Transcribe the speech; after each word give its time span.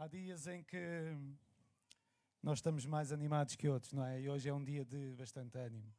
Há 0.00 0.06
dias 0.06 0.46
em 0.46 0.62
que 0.62 1.12
nós 2.40 2.58
estamos 2.58 2.86
mais 2.86 3.10
animados 3.10 3.56
que 3.56 3.68
outros, 3.68 3.92
não 3.92 4.04
é? 4.04 4.20
E 4.20 4.30
hoje 4.30 4.48
é 4.48 4.54
um 4.54 4.62
dia 4.62 4.84
de 4.84 5.16
bastante 5.16 5.58
ânimo. 5.58 5.92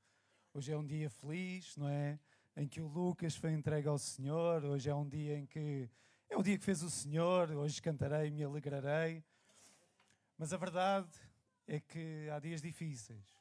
Hoje 0.54 0.72
é 0.72 0.78
um 0.78 0.86
dia 0.86 1.10
feliz, 1.10 1.76
não 1.76 1.90
é? 1.90 2.18
Em 2.56 2.66
que 2.66 2.80
o 2.80 2.88
Lucas 2.88 3.36
foi 3.36 3.52
entregue 3.52 3.90
ao 3.90 3.98
Senhor. 3.98 4.64
Hoje 4.64 4.90
é 4.90 4.96
um 4.96 5.06
dia 5.06 5.38
em 5.38 5.46
que 5.46 5.90
é 6.30 6.38
o 6.38 6.42
dia 6.42 6.58
que 6.58 6.64
fez 6.64 6.82
o 6.82 6.90
Senhor. 6.90 7.52
Hoje 7.52 7.82
cantarei, 7.82 8.32
me 8.32 8.42
alegrarei. 8.42 9.22
Mas 10.38 10.54
a 10.54 10.58
verdade 10.58 11.12
é 11.68 11.82
que 11.82 12.30
há 12.30 12.40
dias 12.40 12.62
difíceis. 12.62 13.38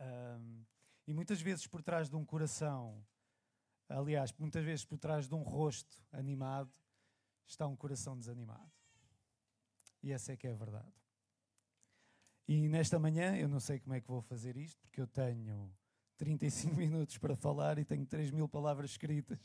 Um, 0.00 0.64
e 1.06 1.14
muitas 1.14 1.40
vezes 1.40 1.68
por 1.68 1.84
trás 1.84 2.10
de 2.10 2.16
um 2.16 2.24
coração, 2.24 3.00
aliás, 3.88 4.32
muitas 4.36 4.64
vezes 4.64 4.84
por 4.84 4.98
trás 4.98 5.28
de 5.28 5.36
um 5.36 5.42
rosto 5.42 6.02
animado, 6.10 6.72
está 7.46 7.64
um 7.64 7.76
coração 7.76 8.18
desanimado. 8.18 8.75
E 10.06 10.12
essa 10.12 10.32
é 10.32 10.36
que 10.36 10.46
é 10.46 10.52
a 10.52 10.54
verdade. 10.54 10.92
E 12.46 12.68
nesta 12.68 12.96
manhã, 12.96 13.36
eu 13.36 13.48
não 13.48 13.58
sei 13.58 13.80
como 13.80 13.92
é 13.92 14.00
que 14.00 14.06
vou 14.06 14.22
fazer 14.22 14.56
isto, 14.56 14.80
porque 14.82 15.00
eu 15.00 15.06
tenho 15.08 15.68
35 16.16 16.76
minutos 16.78 17.18
para 17.18 17.34
falar 17.34 17.76
e 17.76 17.84
tenho 17.84 18.06
3 18.06 18.30
mil 18.30 18.48
palavras 18.48 18.90
escritas. 18.90 19.40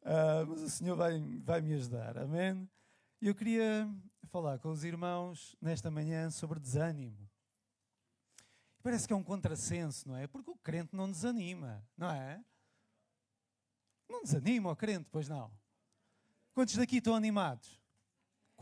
uh, 0.00 0.46
mas 0.48 0.62
o 0.62 0.70
Senhor 0.70 0.96
vai, 0.96 1.20
vai 1.44 1.60
me 1.60 1.74
ajudar, 1.74 2.16
amém? 2.16 2.66
Eu 3.20 3.34
queria 3.34 3.86
falar 4.28 4.58
com 4.58 4.70
os 4.70 4.84
irmãos 4.84 5.54
nesta 5.60 5.90
manhã 5.90 6.30
sobre 6.30 6.58
desânimo. 6.58 7.28
Parece 8.82 9.06
que 9.06 9.12
é 9.12 9.16
um 9.16 9.22
contrassenso, 9.22 10.08
não 10.08 10.16
é? 10.16 10.26
Porque 10.26 10.50
o 10.50 10.56
crente 10.56 10.96
não 10.96 11.10
desanima, 11.10 11.86
não 11.94 12.10
é? 12.10 12.42
Não 14.08 14.22
desanima 14.22 14.70
o 14.70 14.76
crente, 14.76 15.10
pois 15.12 15.28
não. 15.28 15.52
Quantos 16.54 16.74
daqui 16.74 16.96
estão 16.96 17.14
animados? 17.14 17.81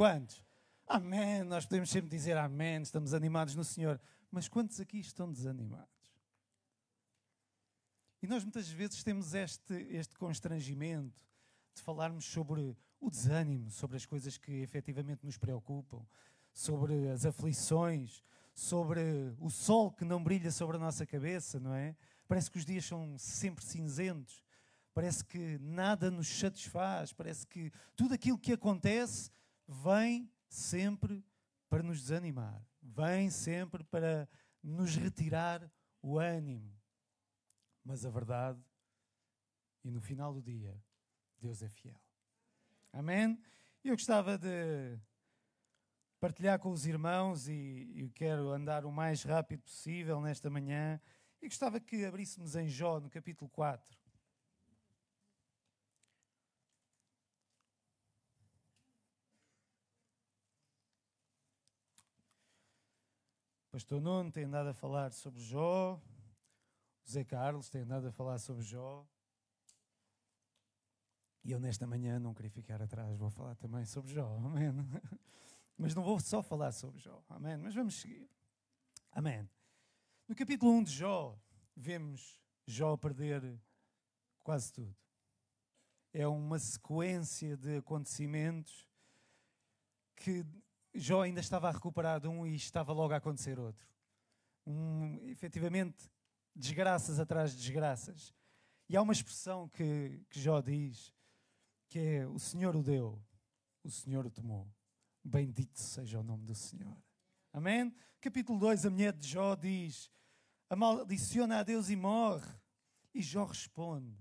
Quantos? 0.01 0.43
Amém. 0.87 1.43
Nós 1.43 1.67
podemos 1.67 1.91
sempre 1.91 2.09
dizer 2.09 2.35
amém, 2.35 2.81
estamos 2.81 3.13
animados 3.13 3.55
no 3.55 3.63
Senhor. 3.63 4.01
Mas 4.31 4.49
quantos 4.49 4.81
aqui 4.81 4.99
estão 4.99 5.31
desanimados? 5.31 6.11
E 8.23 8.27
nós 8.27 8.43
muitas 8.43 8.71
vezes 8.71 9.05
temos 9.05 9.35
este, 9.35 9.75
este 9.91 10.15
constrangimento 10.17 11.23
de 11.75 11.83
falarmos 11.83 12.25
sobre 12.25 12.75
o 12.99 13.11
desânimo, 13.11 13.71
sobre 13.71 13.99
as 13.99 14.07
coisas 14.07 14.39
que 14.39 14.63
efetivamente 14.63 15.23
nos 15.23 15.37
preocupam, 15.37 16.03
sobre 16.51 17.11
as 17.11 17.27
aflições, 17.27 18.25
sobre 18.55 19.03
o 19.39 19.51
sol 19.51 19.93
que 19.93 20.07
não 20.07 20.25
brilha 20.25 20.51
sobre 20.51 20.79
a 20.79 20.81
nossa 20.81 21.05
cabeça, 21.05 21.61
não 21.61 21.75
é? 21.75 21.95
Parece 22.27 22.51
que 22.51 22.57
os 22.57 22.65
dias 22.65 22.87
são 22.87 23.19
sempre 23.19 23.63
cinzentos, 23.63 24.43
parece 24.95 25.23
que 25.23 25.59
nada 25.59 26.11
nos 26.11 26.27
satisfaz, 26.27 27.13
parece 27.13 27.47
que 27.47 27.71
tudo 27.95 28.15
aquilo 28.15 28.39
que 28.39 28.55
acontece 28.55 29.31
vem 29.71 30.29
sempre 30.49 31.25
para 31.69 31.83
nos 31.83 32.01
desanimar, 32.01 32.61
vem 32.83 33.31
sempre 33.31 33.85
para 33.85 34.29
nos 34.61 34.97
retirar 34.97 35.71
o 36.03 36.19
ânimo. 36.19 36.77
Mas 37.85 38.05
a 38.05 38.11
verdade, 38.11 38.61
e 39.85 39.91
no 39.91 40.01
final 40.01 40.35
do 40.35 40.43
dia, 40.43 40.77
Deus 41.39 41.63
é 41.63 41.69
fiel. 41.69 42.01
Amém? 42.93 43.41
Eu 43.85 43.95
gostava 43.95 44.37
de 44.37 44.99
partilhar 46.19 46.59
com 46.59 46.73
os 46.73 46.85
irmãos 46.85 47.49
e 47.49 48.11
quero 48.15 48.51
andar 48.51 48.85
o 48.85 48.91
mais 48.91 49.23
rápido 49.23 49.63
possível 49.63 50.21
nesta 50.21 50.51
manhã. 50.51 51.01
E 51.41 51.47
gostava 51.47 51.79
que 51.79 52.05
abríssemos 52.05 52.57
em 52.57 52.69
Jó, 52.69 52.99
no 52.99 53.09
capítulo 53.09 53.49
4. 53.49 54.00
Pastor 63.71 64.01
Nuno 64.01 64.33
tem 64.33 64.45
andado 64.45 64.71
a 64.71 64.75
falar 64.75 65.13
sobre 65.13 65.41
Jó, 65.41 65.95
o 65.95 67.09
Zé 67.09 67.23
Carlos 67.23 67.71
tem 67.71 67.83
andado 67.83 68.09
a 68.09 68.11
falar 68.11 68.39
sobre 68.39 68.65
Jó. 68.65 69.07
E 71.45 71.53
eu 71.53 71.61
nesta 71.61 71.87
manhã 71.87 72.19
não 72.19 72.35
queria 72.35 72.51
ficar 72.51 72.83
atrás, 72.83 73.17
vou 73.17 73.31
falar 73.31 73.55
também 73.55 73.85
sobre 73.85 74.13
Jó, 74.13 74.27
amém? 74.39 74.73
Mas 75.79 75.95
não 75.95 76.03
vou 76.03 76.19
só 76.19 76.43
falar 76.43 76.73
sobre 76.73 76.99
Jó, 76.99 77.23
amém? 77.29 77.57
Mas 77.59 77.73
vamos 77.73 77.95
seguir, 77.95 78.29
amém? 79.13 79.49
No 80.27 80.35
capítulo 80.35 80.73
1 80.73 80.83
de 80.83 80.93
Jó, 80.93 81.39
vemos 81.77 82.41
Jó 82.67 82.97
perder 82.97 83.57
quase 84.43 84.73
tudo. 84.73 84.97
É 86.13 86.27
uma 86.27 86.59
sequência 86.59 87.57
de 87.57 87.77
acontecimentos 87.77 88.85
que 90.17 90.45
Jó 90.95 91.23
ainda 91.23 91.41
estava 91.41 91.69
a 91.69 91.73
recuperar 91.73 92.21
de 92.21 92.29
um 92.29 92.47
e 92.47 92.55
estava 92.55 92.93
logo 92.93 93.15
a 93.15 93.19
acontecer 93.19 93.59
outro. 93.59 93.87
Um, 94.67 95.29
efetivamente, 95.29 96.11
desgraças 96.55 97.19
atrás 97.19 97.53
de 97.53 97.59
desgraças. 97.59 98.35
E 98.89 98.97
há 98.97 99.03
uma 99.03 99.13
expressão 99.13 99.69
que, 99.69 100.25
que 100.29 100.41
Jó 100.41 100.61
diz, 100.61 101.15
que 101.89 101.99
é 101.99 102.27
o 102.27 102.39
Senhor 102.39 102.75
o 102.75 102.83
deu, 102.83 103.23
o 103.85 103.91
Senhor 103.91 104.27
o 104.27 104.31
tomou. 104.31 104.69
Bendito 105.23 105.79
seja 105.79 106.19
o 106.19 106.23
nome 106.23 106.45
do 106.45 106.55
Senhor. 106.55 106.97
Amém? 107.53 107.95
Capítulo 108.21 108.59
2, 108.59 108.87
a 108.87 108.91
mulher 108.91 109.13
de 109.13 109.29
Jó 109.29 109.55
diz, 109.55 110.11
amaliciona 110.69 111.59
a 111.59 111.63
Deus 111.63 111.91
e 111.91 111.97
morre. 111.97 112.53
E 113.13 113.21
Jó 113.21 113.45
responde, 113.45 114.17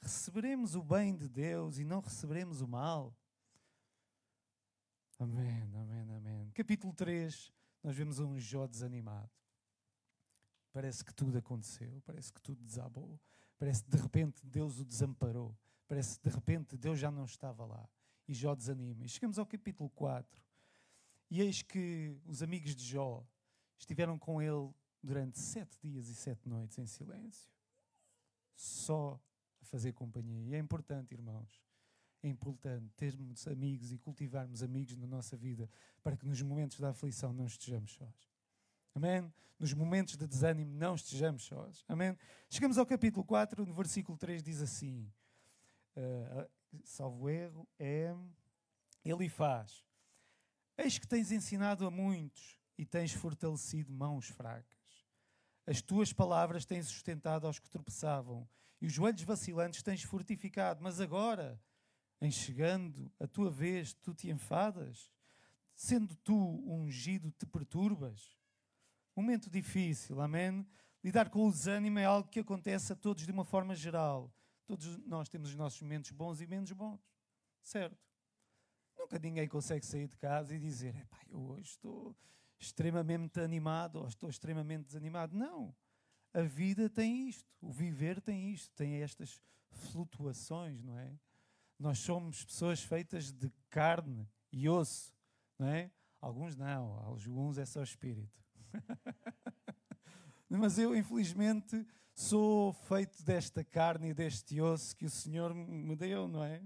receberemos 0.00 0.74
o 0.74 0.82
bem 0.82 1.16
de 1.16 1.28
Deus 1.28 1.78
e 1.78 1.84
não 1.84 2.00
receberemos 2.00 2.60
o 2.60 2.68
mal. 2.68 3.16
Amém, 5.20 5.74
amém, 5.74 6.14
amém. 6.14 6.50
Capítulo 6.52 6.94
3, 6.94 7.52
nós 7.82 7.96
vemos 7.96 8.20
um 8.20 8.38
Jó 8.38 8.68
desanimado. 8.68 9.28
Parece 10.72 11.04
que 11.04 11.12
tudo 11.12 11.36
aconteceu, 11.36 12.00
parece 12.06 12.32
que 12.32 12.40
tudo 12.40 12.62
desabou, 12.62 13.18
parece 13.58 13.82
que 13.82 13.90
de 13.90 13.96
repente 13.96 14.46
Deus 14.46 14.78
o 14.78 14.84
desamparou, 14.84 15.58
parece 15.88 16.20
que 16.20 16.28
de 16.28 16.32
repente 16.32 16.76
Deus 16.76 17.00
já 17.00 17.10
não 17.10 17.24
estava 17.24 17.66
lá. 17.66 17.88
E 18.28 18.32
Jó 18.32 18.54
desanima. 18.54 19.04
E 19.04 19.08
chegamos 19.08 19.40
ao 19.40 19.46
capítulo 19.46 19.90
4. 19.90 20.40
E 21.28 21.40
eis 21.40 21.62
que 21.62 22.16
os 22.24 22.40
amigos 22.40 22.76
de 22.76 22.84
Jó 22.84 23.26
estiveram 23.76 24.16
com 24.20 24.40
ele 24.40 24.72
durante 25.02 25.40
sete 25.40 25.76
dias 25.82 26.08
e 26.08 26.14
sete 26.14 26.48
noites 26.48 26.78
em 26.78 26.86
silêncio, 26.86 27.50
só 28.54 29.20
a 29.60 29.64
fazer 29.64 29.92
companhia. 29.94 30.46
E 30.46 30.54
é 30.54 30.58
importante, 30.60 31.12
irmãos, 31.12 31.60
é 32.22 32.28
importante 32.28 32.90
termos 32.96 33.46
amigos 33.46 33.92
e 33.92 33.98
cultivarmos 33.98 34.62
amigos 34.62 34.96
na 34.96 35.06
nossa 35.06 35.36
vida 35.36 35.70
para 36.02 36.16
que 36.16 36.26
nos 36.26 36.40
momentos 36.42 36.80
da 36.80 36.90
aflição 36.90 37.32
não 37.32 37.46
estejamos 37.46 37.92
sós. 37.92 38.30
Amém? 38.94 39.32
Nos 39.58 39.72
momentos 39.72 40.16
de 40.16 40.26
desânimo 40.26 40.72
não 40.74 40.94
estejamos 40.94 41.44
sós. 41.44 41.84
Amém? 41.88 42.16
Chegamos 42.48 42.78
ao 42.78 42.86
capítulo 42.86 43.24
4, 43.24 43.64
no 43.64 43.72
versículo 43.72 44.16
3 44.16 44.42
diz 44.42 44.60
assim: 44.60 45.10
uh, 45.96 46.50
salvo 46.84 47.28
erro, 47.28 47.68
é. 47.78 48.14
Ele 49.04 49.28
faz: 49.28 49.84
Eis 50.76 50.98
que 50.98 51.06
tens 51.06 51.30
ensinado 51.30 51.86
a 51.86 51.90
muitos 51.90 52.58
e 52.76 52.84
tens 52.84 53.12
fortalecido 53.12 53.92
mãos 53.92 54.28
fracas. 54.28 54.78
As 55.66 55.82
tuas 55.82 56.12
palavras 56.12 56.64
têm 56.64 56.82
sustentado 56.82 57.46
aos 57.46 57.58
que 57.58 57.68
tropeçavam 57.68 58.48
e 58.80 58.86
os 58.86 58.92
joelhos 58.92 59.22
vacilantes 59.22 59.82
tens 59.82 60.02
fortificado. 60.02 60.82
Mas 60.82 61.00
agora 61.00 61.60
em 62.20 62.30
chegando 62.30 63.10
a 63.18 63.26
tua 63.26 63.50
vez, 63.50 63.92
tu 63.94 64.12
te 64.12 64.30
enfadas? 64.30 65.10
Sendo 65.74 66.16
tu 66.16 66.34
ungido, 66.66 67.30
te 67.30 67.46
perturbas? 67.46 68.36
Momento 69.14 69.48
difícil, 69.48 70.20
amém? 70.20 70.66
Lidar 71.02 71.30
com 71.30 71.46
o 71.46 71.50
desânimo 71.50 71.98
é 71.98 72.04
algo 72.04 72.28
que 72.28 72.40
acontece 72.40 72.92
a 72.92 72.96
todos 72.96 73.24
de 73.24 73.32
uma 73.32 73.44
forma 73.44 73.74
geral. 73.74 74.32
Todos 74.66 74.98
nós 75.06 75.28
temos 75.28 75.50
os 75.50 75.54
nossos 75.54 75.80
momentos 75.80 76.10
bons 76.10 76.40
e 76.40 76.46
menos 76.46 76.72
bons, 76.72 77.00
certo? 77.62 77.98
Nunca 78.98 79.18
ninguém 79.18 79.48
consegue 79.48 79.86
sair 79.86 80.08
de 80.08 80.16
casa 80.16 80.54
e 80.54 80.58
dizer: 80.58 81.08
eu 81.30 81.40
hoje 81.40 81.70
estou 81.70 82.16
extremamente 82.58 83.40
animado 83.40 83.96
ou 84.00 84.08
estou 84.08 84.28
extremamente 84.28 84.86
desanimado. 84.86 85.36
Não. 85.36 85.74
A 86.34 86.42
vida 86.42 86.90
tem 86.90 87.28
isto, 87.28 87.48
o 87.60 87.70
viver 87.70 88.20
tem 88.20 88.52
isto, 88.52 88.74
tem 88.74 89.00
estas 89.02 89.40
flutuações, 89.70 90.82
não 90.82 90.98
é? 90.98 91.18
Nós 91.78 92.00
somos 92.00 92.44
pessoas 92.44 92.82
feitas 92.82 93.30
de 93.30 93.50
carne 93.70 94.28
e 94.50 94.68
osso, 94.68 95.14
não 95.56 95.68
é? 95.68 95.90
Alguns 96.20 96.56
não, 96.56 96.98
alguns 97.04 97.56
é 97.56 97.64
só 97.64 97.82
espírito. 97.82 98.42
Mas 100.50 100.76
eu, 100.76 100.96
infelizmente, 100.96 101.86
sou 102.12 102.72
feito 102.72 103.22
desta 103.22 103.62
carne 103.62 104.08
e 104.08 104.14
deste 104.14 104.60
osso 104.60 104.96
que 104.96 105.04
o 105.04 105.10
Senhor 105.10 105.54
me 105.54 105.94
deu, 105.94 106.26
não 106.26 106.42
é? 106.42 106.60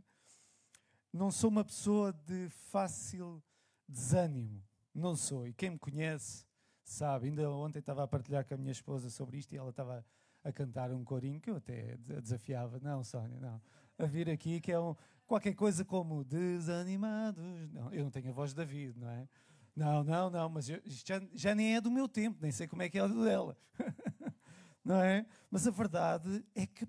Não 1.13 1.31
sou 1.31 1.51
uma 1.51 1.65
pessoa 1.65 2.11
de 2.11 2.49
fácil 2.71 3.43
desânimo. 3.87 4.65
Não 4.95 5.15
sou. 5.15 5.47
E 5.47 5.53
quem 5.53 5.71
me 5.71 5.79
conhece 5.79 6.47
sabe. 6.83 7.27
Ainda 7.27 7.51
ontem 7.51 7.81
estava 7.81 8.03
a 8.03 8.09
partilhar 8.09 8.47
com 8.47 8.55
a 8.55 8.57
minha 8.57 8.73
esposa 8.73 9.11
sobre 9.11 9.37
isto 9.37 9.53
e 9.53 9.59
ela 9.59 9.69
estava 9.69 10.07
a 10.43 10.53
cantar 10.53 10.91
um 10.91 11.05
corinho 11.05 11.39
que 11.39 11.51
eu 11.51 11.57
até 11.57 11.99
desafiava. 11.99 12.81
Não, 12.81 13.05
Sónia, 13.05 13.39
não 13.39 13.61
a 13.99 14.07
vir 14.07 14.29
aqui, 14.31 14.61
que 14.61 14.73
é 14.73 14.79
um. 14.79 14.95
qualquer 15.27 15.55
coisa 15.55 15.85
como 15.85 16.25
desanimados. 16.25 17.71
Não, 17.73 17.93
eu 17.93 18.05
não 18.05 18.11
tenho 18.11 18.31
a 18.31 18.33
voz 18.33 18.51
de 18.51 18.57
David, 18.57 18.99
não 18.99 19.09
é? 19.09 19.29
Não, 19.75 20.05
não, 20.05 20.29
não, 20.31 20.49
mas 20.49 20.69
eu, 20.69 20.81
já, 20.85 21.21
já 21.33 21.55
nem 21.55 21.77
é 21.77 21.81
do 21.81 21.91
meu 21.91 22.07
tempo, 22.09 22.39
nem 22.43 22.53
sei 22.53 22.67
como 22.67 22.83
é 22.83 22.89
que 22.89 22.99
é 22.99 23.05
o 23.05 23.25
dela. 23.25 23.57
não 24.85 25.01
é? 25.01 25.27
Mas 25.51 25.67
a 25.67 25.71
verdade 25.71 26.45
é 26.55 26.67
que 26.67 26.87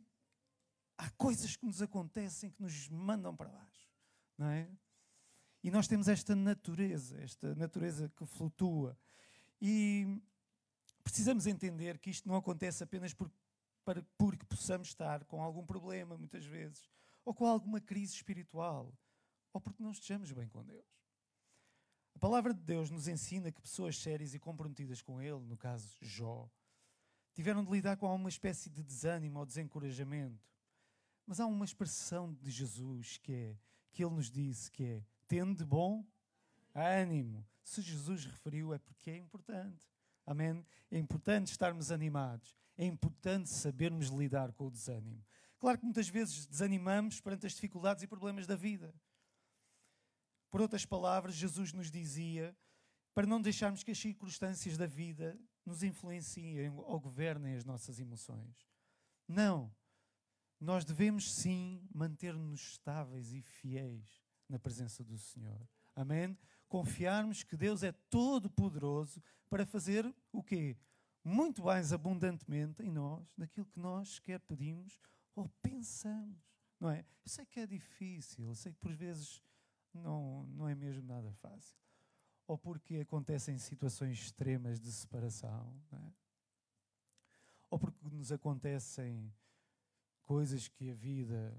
há 0.97 1.09
coisas 1.11 1.55
que 1.55 1.65
nos 1.65 1.81
acontecem 1.81 2.51
que 2.51 2.61
nos 2.61 2.89
mandam 2.89 3.35
para 3.35 3.49
baixo, 3.49 3.89
não 4.37 4.47
é? 4.47 4.69
E 5.63 5.71
nós 5.71 5.87
temos 5.87 6.09
esta 6.09 6.35
natureza, 6.35 7.21
esta 7.21 7.55
natureza 7.55 8.11
que 8.17 8.25
flutua. 8.25 8.97
E 9.61 10.21
precisamos 11.03 11.47
entender 11.47 11.97
que 11.99 12.09
isto 12.09 12.27
não 12.27 12.35
acontece 12.35 12.83
apenas 12.83 13.13
por, 13.13 13.31
para, 13.83 14.05
porque 14.17 14.45
possamos 14.45 14.89
estar 14.89 15.23
com 15.25 15.41
algum 15.41 15.65
problema, 15.65 16.17
muitas 16.17 16.45
vezes, 16.45 16.89
ou 17.25 17.33
com 17.33 17.45
alguma 17.45 17.79
crise 17.79 18.15
espiritual, 18.15 18.93
ou 19.51 19.61
porque 19.61 19.83
não 19.83 19.91
estejamos 19.91 20.31
bem 20.31 20.47
com 20.47 20.63
Deus. 20.63 20.85
A 22.15 22.19
palavra 22.19 22.53
de 22.53 22.61
Deus 22.61 22.89
nos 22.89 23.07
ensina 23.07 23.51
que 23.51 23.61
pessoas 23.61 23.97
sérias 23.97 24.33
e 24.33 24.39
comprometidas 24.39 25.01
com 25.01 25.21
Ele, 25.21 25.39
no 25.39 25.57
caso 25.57 25.97
Jó, 26.01 26.49
tiveram 27.33 27.63
de 27.63 27.71
lidar 27.71 27.97
com 27.97 28.07
alguma 28.07 28.29
espécie 28.29 28.69
de 28.69 28.83
desânimo 28.83 29.39
ou 29.39 29.45
desencorajamento. 29.45 30.47
Mas 31.25 31.39
há 31.39 31.45
uma 31.45 31.65
expressão 31.65 32.33
de 32.33 32.51
Jesus 32.51 33.17
que 33.17 33.33
é 33.33 33.57
que 33.91 34.03
ele 34.03 34.15
nos 34.15 34.29
disse 34.29 34.71
que 34.71 34.83
é 34.83 35.03
tende 35.27 35.63
bom 35.63 36.05
ânimo. 36.73 37.45
Se 37.63 37.81
Jesus 37.81 38.25
referiu 38.25 38.73
é 38.73 38.79
porque 38.79 39.11
é 39.11 39.17
importante. 39.17 39.87
Amém? 40.25 40.65
É 40.91 40.97
importante 40.97 41.51
estarmos 41.51 41.91
animados. 41.91 42.57
É 42.77 42.85
importante 42.85 43.49
sabermos 43.49 44.07
lidar 44.07 44.51
com 44.53 44.67
o 44.67 44.71
desânimo. 44.71 45.23
Claro 45.59 45.77
que 45.77 45.85
muitas 45.85 46.09
vezes 46.09 46.45
desanimamos 46.45 47.21
perante 47.21 47.45
as 47.45 47.53
dificuldades 47.53 48.03
e 48.03 48.07
problemas 48.07 48.45
da 48.45 48.55
vida. 48.55 48.93
Por 50.49 50.61
outras 50.61 50.85
palavras, 50.85 51.35
Jesus 51.35 51.71
nos 51.71 51.89
dizia 51.89 52.55
para 53.13 53.27
não 53.27 53.41
deixarmos 53.41 53.83
que 53.83 53.91
as 53.91 53.97
circunstâncias 53.97 54.77
da 54.77 54.85
vida 54.85 55.39
nos 55.65 55.83
influenciem 55.83 56.69
ou 56.69 56.99
governem 56.99 57.55
as 57.55 57.63
nossas 57.63 57.99
emoções. 57.99 58.67
Não. 59.27 59.73
Nós 60.59 60.83
devemos 60.83 61.33
sim 61.33 61.87
manter-nos 61.93 62.73
estáveis 62.73 63.33
e 63.33 63.41
fiéis 63.41 64.21
na 64.49 64.59
presença 64.59 65.03
do 65.03 65.17
Senhor. 65.17 65.67
Amém? 65.95 66.37
Confiarmos 66.67 67.43
que 67.43 67.55
Deus 67.55 67.83
é 67.83 67.91
todo 68.09 68.49
poderoso 68.49 69.21
para 69.49 69.65
fazer 69.65 70.13
o 70.31 70.41
quê? 70.41 70.77
Muito 71.23 71.63
mais 71.63 71.93
abundantemente 71.93 72.83
em 72.83 72.91
nós 72.91 73.33
daquilo 73.37 73.65
que 73.65 73.79
nós 73.79 74.19
quer 74.19 74.39
pedimos 74.41 74.99
ou 75.35 75.47
pensamos, 75.61 76.37
não 76.79 76.89
é? 76.89 76.99
Eu 76.99 77.29
sei 77.29 77.45
que 77.45 77.59
é 77.59 77.65
difícil, 77.65 78.47
eu 78.47 78.55
sei 78.55 78.73
que 78.73 78.79
por 78.79 78.93
vezes 78.93 79.41
não, 79.93 80.43
não 80.47 80.67
é 80.67 80.75
mesmo 80.75 81.07
nada 81.07 81.31
fácil. 81.33 81.77
Ou 82.45 82.57
porque 82.57 82.97
acontecem 82.97 83.57
situações 83.57 84.19
extremas 84.19 84.79
de 84.79 84.91
separação, 84.91 85.73
não 85.89 85.99
é? 85.99 86.13
Ou 87.69 87.79
porque 87.79 88.07
nos 88.09 88.31
acontecem 88.31 89.33
coisas 90.21 90.67
que 90.67 90.91
a 90.91 90.93
vida 90.93 91.57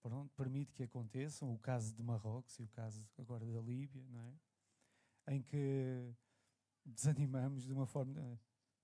pronto, 0.00 0.32
permite 0.34 0.72
que 0.72 0.82
aconteçam, 0.82 1.52
o 1.52 1.58
caso 1.58 1.94
de 1.94 2.02
Marrocos 2.02 2.58
e 2.58 2.62
o 2.62 2.68
caso 2.68 3.06
agora 3.18 3.44
da 3.44 3.60
Líbia, 3.60 4.04
não 4.08 4.20
é? 4.20 5.34
Em 5.34 5.42
que 5.42 6.14
desanimamos 6.88 7.64
de 7.64 7.72
uma 7.72 7.86
forma 7.86 8.40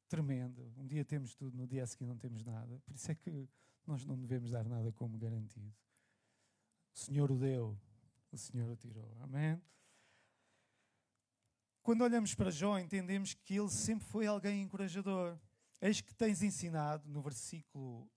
tremenda. 0.09 0.63
Um 0.77 0.87
dia 0.87 1.05
temos 1.05 1.35
tudo, 1.35 1.57
no 1.57 1.67
dia 1.67 1.83
a 1.83 1.87
seguir 1.87 2.07
não 2.07 2.17
temos 2.17 2.43
nada. 2.45 2.81
Por 2.81 2.95
isso 2.95 3.11
é 3.11 3.15
que 3.15 3.49
nós 3.87 4.05
não 4.05 4.19
devemos 4.19 4.51
dar 4.51 4.65
nada 4.65 4.93
como 4.93 5.19
garantido. 5.19 5.75
O 6.95 6.99
Senhor 6.99 7.31
o 7.31 7.37
deu, 7.37 7.79
o 8.31 8.39
Senhor 8.39 8.71
o 8.71 8.77
tirou. 8.77 9.17
Amém? 9.21 9.61
Quando 11.83 12.03
olhamos 12.03 12.35
para 12.35 12.51
Jó, 12.51 12.79
entendemos 12.79 13.35
que 13.35 13.57
ele 13.57 13.69
sempre 13.69 14.07
foi 14.07 14.27
alguém 14.27 14.63
encorajador. 14.63 15.39
Eis 15.81 16.01
que 16.01 16.15
tens 16.15 16.43
ensinado, 16.43 17.07
no 17.11 17.21
versículo 17.21 18.11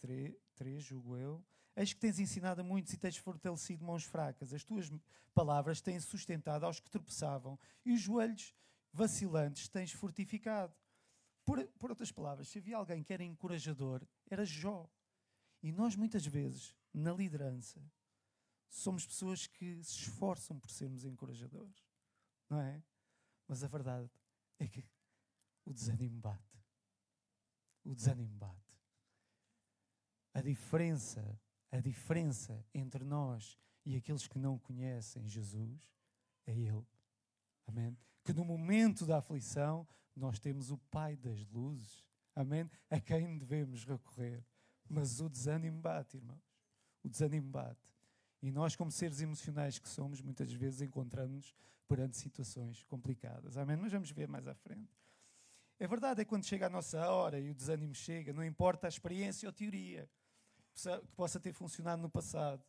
3, 0.00 0.34
3 0.56 0.82
julgo 0.82 1.16
eu, 1.16 1.44
eis 1.76 1.92
que 1.92 2.00
tens 2.00 2.18
ensinado 2.18 2.60
a 2.60 2.64
muitos 2.64 2.92
e 2.92 2.96
tens 2.96 3.16
fortalecido 3.16 3.84
mãos 3.84 4.04
fracas. 4.04 4.52
As 4.52 4.64
tuas 4.64 4.90
palavras 5.34 5.80
têm 5.80 5.98
sustentado 6.00 6.64
aos 6.64 6.80
que 6.80 6.90
tropeçavam 6.90 7.58
e 7.84 7.92
os 7.92 8.00
joelhos 8.00 8.54
vacilantes 8.92 9.68
tens 9.68 9.92
fortificado. 9.92 10.74
Por, 11.44 11.66
por 11.78 11.90
outras 11.90 12.12
palavras, 12.12 12.48
se 12.48 12.58
havia 12.58 12.76
alguém 12.76 13.02
que 13.02 13.12
era 13.12 13.24
encorajador, 13.24 14.06
era 14.28 14.44
Jó. 14.44 14.88
E 15.62 15.72
nós, 15.72 15.96
muitas 15.96 16.24
vezes, 16.26 16.74
na 16.92 17.12
liderança, 17.12 17.80
somos 18.68 19.06
pessoas 19.06 19.46
que 19.46 19.82
se 19.82 20.02
esforçam 20.02 20.58
por 20.58 20.70
sermos 20.70 21.04
encorajadores. 21.04 21.84
Não 22.48 22.60
é? 22.60 22.82
Mas 23.46 23.64
a 23.64 23.68
verdade 23.68 24.10
é 24.58 24.66
que 24.66 24.84
o 25.64 25.72
desânimo 25.72 26.20
bate. 26.20 26.64
O 27.84 27.94
desânimo 27.94 28.36
bate. 28.36 28.78
A 30.32 30.40
diferença, 30.40 31.38
a 31.70 31.80
diferença 31.80 32.64
entre 32.74 33.04
nós 33.04 33.58
e 33.84 33.96
aqueles 33.96 34.26
que 34.26 34.38
não 34.38 34.58
conhecem 34.58 35.28
Jesus 35.28 35.88
é 36.46 36.52
Ele. 36.52 36.86
Amém? 37.66 37.96
Que 38.24 38.32
no 38.32 38.44
momento 38.44 39.06
da 39.06 39.18
aflição 39.18 39.86
nós 40.14 40.38
temos 40.38 40.70
o 40.70 40.78
Pai 40.90 41.16
das 41.16 41.46
luzes. 41.46 42.04
Amém? 42.34 42.68
A 42.88 43.00
quem 43.00 43.38
devemos 43.38 43.84
recorrer. 43.84 44.44
Mas 44.88 45.20
o 45.20 45.28
desânimo 45.28 45.80
bate, 45.80 46.16
irmãos. 46.16 46.42
O 47.02 47.08
desânimo 47.08 47.48
bate. 47.48 47.88
E 48.42 48.50
nós, 48.50 48.74
como 48.74 48.90
seres 48.90 49.20
emocionais 49.20 49.78
que 49.78 49.88
somos, 49.88 50.20
muitas 50.20 50.52
vezes 50.52 50.80
encontramos-nos 50.80 51.54
perante 51.86 52.16
situações 52.16 52.82
complicadas. 52.84 53.56
Amém? 53.56 53.76
Mas 53.76 53.92
vamos 53.92 54.10
ver 54.10 54.26
mais 54.26 54.46
à 54.46 54.54
frente. 54.54 54.96
É 55.78 55.86
verdade, 55.86 56.20
é 56.20 56.24
quando 56.24 56.44
chega 56.44 56.66
a 56.66 56.70
nossa 56.70 57.08
hora 57.10 57.38
e 57.38 57.50
o 57.50 57.54
desânimo 57.54 57.94
chega, 57.94 58.32
não 58.32 58.44
importa 58.44 58.86
a 58.86 58.88
experiência 58.88 59.48
ou 59.48 59.52
teoria 59.52 60.08
que 60.74 61.14
possa 61.14 61.38
ter 61.38 61.52
funcionado 61.52 62.00
no 62.02 62.10
passado 62.10 62.64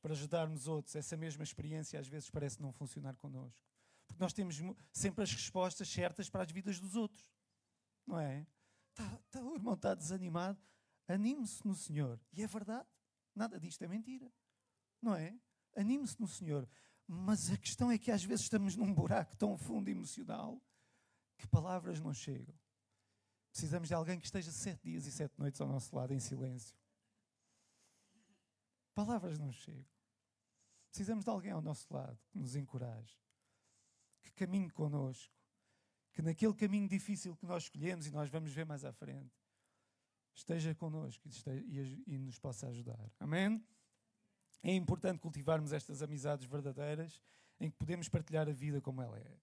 para 0.00 0.12
ajudarmos 0.12 0.66
outros, 0.66 0.96
essa 0.96 1.16
mesma 1.16 1.44
experiência 1.44 1.98
às 1.98 2.08
vezes 2.08 2.28
parece 2.28 2.60
não 2.60 2.72
funcionar 2.72 3.16
connosco. 3.16 3.62
Porque 4.06 4.22
nós 4.22 4.32
temos 4.32 4.60
sempre 4.92 5.22
as 5.22 5.32
respostas 5.32 5.88
certas 5.88 6.28
para 6.28 6.42
as 6.42 6.50
vidas 6.50 6.80
dos 6.80 6.96
outros. 6.96 7.32
Não 8.06 8.18
é? 8.18 8.46
Tá, 8.94 9.18
tá, 9.30 9.42
o 9.42 9.54
irmão 9.54 9.74
está 9.74 9.94
desanimado. 9.94 10.60
Anime-se 11.06 11.66
no 11.66 11.74
Senhor. 11.74 12.20
E 12.32 12.42
é 12.42 12.46
verdade. 12.46 12.88
Nada 13.34 13.58
disto 13.58 13.82
é 13.82 13.88
mentira. 13.88 14.30
Não 15.00 15.14
é? 15.14 15.38
Anime-se 15.76 16.20
no 16.20 16.26
Senhor. 16.26 16.68
Mas 17.06 17.50
a 17.50 17.56
questão 17.56 17.90
é 17.90 17.98
que 17.98 18.10
às 18.10 18.24
vezes 18.24 18.44
estamos 18.44 18.76
num 18.76 18.92
buraco 18.92 19.36
tão 19.36 19.56
fundo 19.56 19.88
emocional 19.88 20.60
que 21.38 21.46
palavras 21.46 22.00
não 22.00 22.12
chegam. 22.12 22.54
Precisamos 23.50 23.88
de 23.88 23.94
alguém 23.94 24.18
que 24.18 24.26
esteja 24.26 24.50
sete 24.50 24.82
dias 24.82 25.06
e 25.06 25.12
sete 25.12 25.38
noites 25.38 25.60
ao 25.60 25.68
nosso 25.68 25.94
lado 25.94 26.12
em 26.12 26.20
silêncio. 26.20 26.74
Palavras 28.94 29.38
não 29.38 29.52
chegam. 29.52 29.86
Precisamos 30.88 31.24
de 31.24 31.30
alguém 31.30 31.52
ao 31.52 31.62
nosso 31.62 31.92
lado 31.92 32.18
que 32.30 32.38
nos 32.38 32.54
encoraje, 32.54 33.18
que 34.20 34.30
caminhe 34.32 34.70
connosco, 34.70 35.34
que 36.12 36.20
naquele 36.20 36.54
caminho 36.54 36.86
difícil 36.86 37.34
que 37.34 37.46
nós 37.46 37.64
escolhemos 37.64 38.06
e 38.06 38.10
nós 38.10 38.28
vamos 38.28 38.52
ver 38.52 38.66
mais 38.66 38.84
à 38.84 38.92
frente, 38.92 39.34
esteja 40.34 40.74
connosco 40.74 41.26
e, 41.26 41.30
esteja, 41.30 41.64
e, 41.66 42.14
e 42.14 42.18
nos 42.18 42.38
possa 42.38 42.68
ajudar. 42.68 43.10
Amém? 43.18 43.64
É 44.62 44.74
importante 44.74 45.18
cultivarmos 45.18 45.72
estas 45.72 46.02
amizades 46.02 46.46
verdadeiras 46.46 47.22
em 47.58 47.70
que 47.70 47.76
podemos 47.76 48.08
partilhar 48.08 48.48
a 48.48 48.52
vida 48.52 48.80
como 48.80 49.00
ela 49.00 49.18
é. 49.18 49.36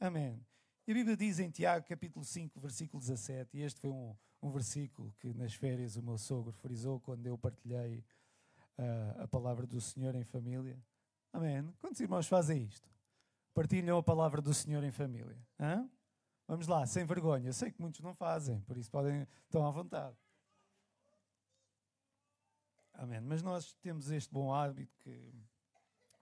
Amém. 0.00 0.44
E 0.86 0.92
a 0.92 0.94
Bíblia 0.94 1.16
diz 1.16 1.38
em 1.38 1.50
Tiago, 1.50 1.86
capítulo 1.86 2.24
5, 2.24 2.60
versículo 2.60 3.00
17, 3.00 3.56
e 3.56 3.62
este 3.62 3.80
foi 3.80 3.90
um, 3.90 4.16
um 4.42 4.50
versículo 4.50 5.12
que 5.18 5.32
nas 5.34 5.54
férias 5.54 5.96
o 5.96 6.02
meu 6.02 6.18
sogro 6.18 6.52
frisou 6.52 7.00
quando 7.00 7.26
eu 7.26 7.38
partilhei 7.38 8.04
uh, 8.78 9.22
a 9.22 9.28
palavra 9.28 9.66
do 9.66 9.80
Senhor 9.80 10.14
em 10.14 10.24
família. 10.24 10.82
Amém. 11.32 11.72
Quantos 11.80 12.00
irmãos 12.00 12.26
fazem 12.26 12.62
isto? 12.64 12.88
Partilham 13.52 13.98
a 13.98 14.02
palavra 14.02 14.40
do 14.40 14.52
Senhor 14.52 14.82
em 14.84 14.90
família. 14.90 15.38
Hã? 15.58 15.88
Vamos 16.46 16.66
lá, 16.66 16.86
sem 16.86 17.04
vergonha. 17.04 17.48
Eu 17.48 17.52
sei 17.52 17.70
que 17.70 17.80
muitos 17.80 18.00
não 18.00 18.14
fazem, 18.14 18.60
por 18.62 18.76
isso 18.76 18.90
podem, 18.90 19.26
estão 19.46 19.66
à 19.66 19.70
vontade. 19.70 20.16
Amém. 22.92 23.20
Mas 23.20 23.42
nós 23.42 23.74
temos 23.74 24.10
este 24.10 24.32
bom 24.32 24.52
hábito 24.52 24.96
que 24.98 25.32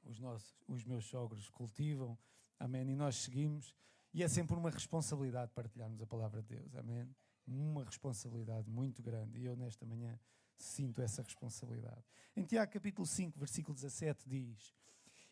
os, 0.04 0.18
nossos, 0.18 0.54
os 0.66 0.84
meus 0.84 1.04
sogros 1.04 1.48
cultivam. 1.50 2.18
Amém. 2.58 2.88
E 2.88 2.96
nós 2.96 3.16
seguimos. 3.16 3.74
E 4.14 4.22
é 4.22 4.28
sempre 4.28 4.56
uma 4.56 4.70
responsabilidade 4.70 5.52
partilharmos 5.52 6.00
a 6.00 6.06
palavra 6.06 6.42
de 6.42 6.56
Deus. 6.56 6.74
Amém. 6.76 7.08
Uma 7.46 7.84
responsabilidade 7.84 8.70
muito 8.70 9.02
grande. 9.02 9.38
E 9.38 9.44
eu, 9.44 9.56
nesta 9.56 9.84
manhã, 9.84 10.18
sinto 10.56 11.02
essa 11.02 11.22
responsabilidade. 11.22 12.02
Em 12.36 12.44
Tiago, 12.44 12.72
capítulo 12.72 13.06
5, 13.06 13.38
versículo 13.38 13.74
17, 13.74 14.28
diz: 14.28 14.74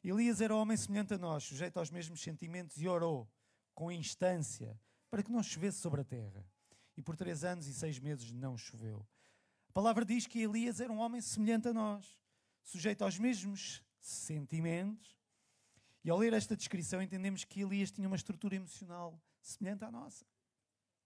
Elias 0.03 0.41
era 0.41 0.55
homem 0.55 0.77
semelhante 0.77 1.15
a 1.15 1.19
nós, 1.19 1.45
sujeito 1.45 1.79
aos 1.79 1.91
mesmos 1.91 2.21
sentimentos, 2.21 2.81
e 2.81 2.89
orou 2.89 3.31
com 3.75 3.93
instância 3.93 4.79
para 5.11 5.23
que 5.23 5.31
não 5.31 5.43
chovesse 5.43 5.79
sobre 5.79 6.01
a 6.01 6.05
terra. 6.05 6.45
E 6.97 7.03
por 7.03 7.17
três 7.17 7.45
anos 7.45 7.67
e 7.67 7.75
seis 7.75 7.99
meses 7.99 8.33
não 8.33 8.57
choveu. 8.57 9.07
A 9.69 9.73
palavra 9.73 10.05
diz 10.05 10.27
que 10.27 10.41
Elias 10.41 10.81
era 10.81 10.93
um 10.93 10.99
homem 10.99 11.21
semelhante 11.21 11.69
a 11.69 11.73
nós. 11.73 12.19
sujeito 12.63 13.03
aos 13.03 13.19
mesmos 13.19 13.83
sentimentos. 14.01 15.19
E 16.05 16.11
ao 16.11 16.19
ler 16.19 16.33
esta 16.33 16.57
descrição, 16.57 17.03
entendemos 17.03 17.45
que 17.45 17.61
Elias 17.63 17.91
tinha 17.91 18.07
uma 18.07 18.17
estrutura 18.17 18.55
emocional 18.55 19.21
semelhante 19.41 19.85
à 19.85 19.91
nossa. 19.91 20.25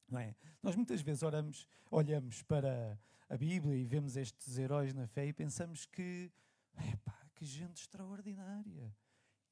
Não 0.08 0.18
é? 0.18 0.34
Nós 0.62 0.76
muitas 0.76 1.00
vezes 1.00 1.22
oramos, 1.22 1.66
olhamos 1.90 2.42
para 2.42 2.98
a 3.28 3.36
Bíblia 3.36 3.76
e 3.76 3.84
vemos 3.84 4.16
estes 4.16 4.58
heróis 4.58 4.92
na 4.94 5.06
fé 5.06 5.26
e 5.26 5.32
pensamos 5.32 5.86
que, 5.86 6.30
epá, 6.92 7.18
que 7.34 7.44
gente 7.44 7.82
extraordinária. 7.82 8.94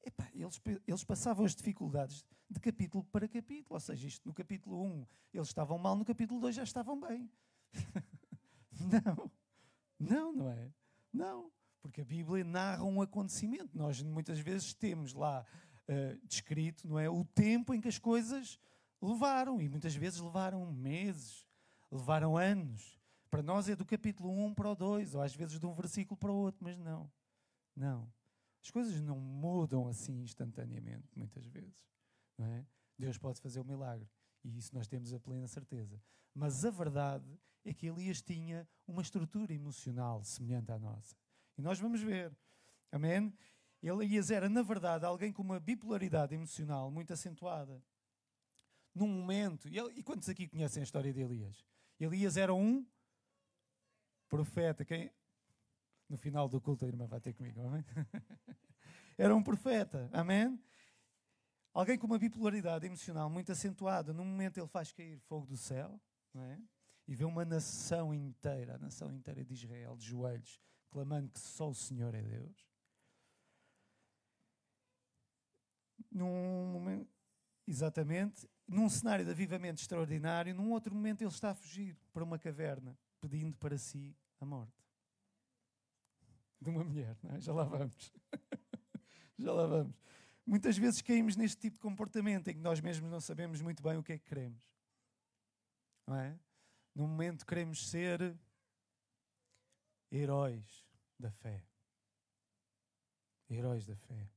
Epá, 0.05 0.29
eles, 0.33 0.61
eles 0.87 1.03
passavam 1.03 1.45
as 1.45 1.55
dificuldades 1.55 2.25
de 2.49 2.59
capítulo 2.59 3.03
para 3.05 3.27
capítulo. 3.27 3.75
Ou 3.75 3.79
seja, 3.79 4.07
isto 4.07 4.27
no 4.27 4.33
capítulo 4.33 4.83
1 4.83 5.07
eles 5.33 5.47
estavam 5.47 5.77
mal, 5.77 5.95
no 5.95 6.05
capítulo 6.05 6.39
2 6.41 6.55
já 6.55 6.63
estavam 6.63 6.99
bem. 6.99 7.31
não, 8.79 9.31
não, 9.99 10.33
não 10.33 10.49
é? 10.49 10.71
Não, 11.11 11.51
porque 11.81 12.01
a 12.01 12.05
Bíblia 12.05 12.43
narra 12.43 12.83
um 12.83 13.01
acontecimento. 13.01 13.77
Nós 13.77 14.01
muitas 14.01 14.39
vezes 14.39 14.73
temos 14.73 15.13
lá 15.13 15.45
uh, 15.87 16.27
descrito, 16.27 16.87
não 16.87 16.99
é, 16.99 17.09
o 17.09 17.23
tempo 17.25 17.73
em 17.73 17.81
que 17.81 17.87
as 17.87 17.97
coisas 17.97 18.59
levaram 19.01 19.61
e 19.61 19.67
muitas 19.67 19.95
vezes 19.95 20.19
levaram 20.19 20.65
meses, 20.71 21.45
levaram 21.91 22.37
anos. 22.37 22.99
Para 23.33 23.41
nós 23.41 23.67
é 23.67 23.75
do 23.75 23.83
capítulo 23.83 24.29
1 24.45 24.53
para 24.53 24.69
o 24.69 24.75
2, 24.75 25.15
ou 25.15 25.21
às 25.23 25.33
vezes 25.33 25.59
de 25.59 25.65
um 25.65 25.73
versículo 25.73 26.15
para 26.15 26.31
o 26.31 26.35
outro, 26.35 26.63
mas 26.63 26.77
não. 26.77 27.11
Não. 27.75 28.07
As 28.61 28.69
coisas 28.69 29.01
não 29.01 29.19
mudam 29.19 29.87
assim 29.87 30.21
instantaneamente, 30.21 31.07
muitas 31.15 31.43
vezes. 31.47 31.83
Não 32.37 32.45
é? 32.45 32.63
Deus 32.95 33.17
pode 33.17 33.41
fazer 33.41 33.59
o 33.59 33.63
um 33.63 33.65
milagre. 33.65 34.07
E 34.43 34.55
isso 34.55 34.71
nós 34.75 34.85
temos 34.85 35.11
a 35.15 35.19
plena 35.19 35.47
certeza. 35.47 35.99
Mas 36.31 36.63
a 36.63 36.69
verdade 36.69 37.25
é 37.65 37.73
que 37.73 37.87
Elias 37.87 38.21
tinha 38.21 38.67
uma 38.85 39.01
estrutura 39.01 39.51
emocional 39.51 40.23
semelhante 40.23 40.71
à 40.71 40.77
nossa. 40.77 41.15
E 41.57 41.61
nós 41.63 41.79
vamos 41.79 42.01
ver. 42.01 42.31
Amém? 42.91 43.33
Elias 43.81 44.29
era, 44.29 44.47
na 44.47 44.61
verdade, 44.61 45.05
alguém 45.05 45.33
com 45.33 45.41
uma 45.41 45.59
bipolaridade 45.59 46.35
emocional 46.35 46.91
muito 46.91 47.11
acentuada. 47.11 47.81
Num 48.93 49.07
momento. 49.07 49.67
E, 49.67 49.79
e 49.97 50.03
quantos 50.03 50.29
aqui 50.29 50.47
conhecem 50.47 50.81
a 50.81 50.83
história 50.83 51.11
de 51.11 51.19
Elias? 51.19 51.65
Elias 51.99 52.37
era 52.37 52.53
um 52.53 52.85
profeta. 54.33 54.83
Quem, 54.83 55.11
no 56.09 56.17
final 56.17 56.49
do 56.49 56.59
culto 56.59 56.85
a 56.85 56.87
irmã 56.87 57.05
vai 57.05 57.21
ter 57.21 57.33
comigo, 57.33 57.61
amém? 57.61 57.85
Era 59.15 59.35
um 59.35 59.43
profeta, 59.43 60.09
amém? 60.11 60.59
Alguém 61.71 61.99
com 61.99 62.07
uma 62.07 62.17
bipolaridade 62.17 62.83
emocional 62.87 63.29
muito 63.29 63.51
acentuada. 63.51 64.11
Num 64.11 64.25
momento 64.25 64.59
ele 64.59 64.67
faz 64.67 64.91
cair 64.91 65.19
fogo 65.19 65.45
do 65.45 65.55
céu, 65.55 66.01
não 66.33 66.43
é? 66.43 66.59
E 67.07 67.15
vê 67.15 67.25
uma 67.25 67.45
nação 67.45 68.11
inteira, 68.11 68.73
a 68.73 68.77
nação 68.79 69.13
inteira 69.13 69.43
de 69.45 69.53
Israel, 69.53 69.95
de 69.95 70.05
joelhos, 70.07 70.59
clamando 70.89 71.29
que 71.29 71.39
só 71.39 71.69
o 71.69 71.75
Senhor 71.75 72.15
é 72.15 72.21
Deus. 72.23 72.67
Num 76.11 76.71
momento, 76.71 77.09
exatamente, 77.67 78.49
num 78.67 78.89
cenário 78.89 79.25
de 79.25 79.31
avivamento 79.31 79.79
extraordinário, 79.79 80.55
num 80.55 80.71
outro 80.71 80.93
momento 80.93 81.21
ele 81.21 81.29
está 81.29 81.51
a 81.51 81.55
fugir 81.55 81.95
para 82.11 82.23
uma 82.23 82.39
caverna, 82.39 82.97
pedindo 83.19 83.55
para 83.57 83.77
si 83.77 84.15
a 84.43 84.45
morte 84.45 84.83
de 86.63 86.69
uma 86.69 86.83
mulher, 86.83 87.17
é? 87.25 87.39
já 87.39 87.53
lá 87.53 87.65
vamos. 87.65 88.11
já 89.37 89.51
lá 89.51 89.67
vamos. 89.67 89.95
Muitas 90.45 90.77
vezes 90.77 91.01
caímos 91.01 91.35
neste 91.35 91.57
tipo 91.57 91.75
de 91.75 91.81
comportamento 91.81 92.47
em 92.47 92.53
que 92.53 92.61
nós 92.61 92.79
mesmos 92.79 93.11
não 93.11 93.19
sabemos 93.19 93.61
muito 93.61 93.83
bem 93.83 93.97
o 93.97 94.03
que 94.03 94.13
é 94.13 94.17
que 94.17 94.25
queremos. 94.25 94.61
Não 96.07 96.15
é? 96.15 96.37
Num 96.95 97.07
momento 97.07 97.45
queremos 97.45 97.89
ser 97.89 98.37
heróis 100.11 100.85
da 101.19 101.31
fé. 101.31 101.65
Heróis 103.49 103.85
da 103.85 103.95
fé. 103.95 104.29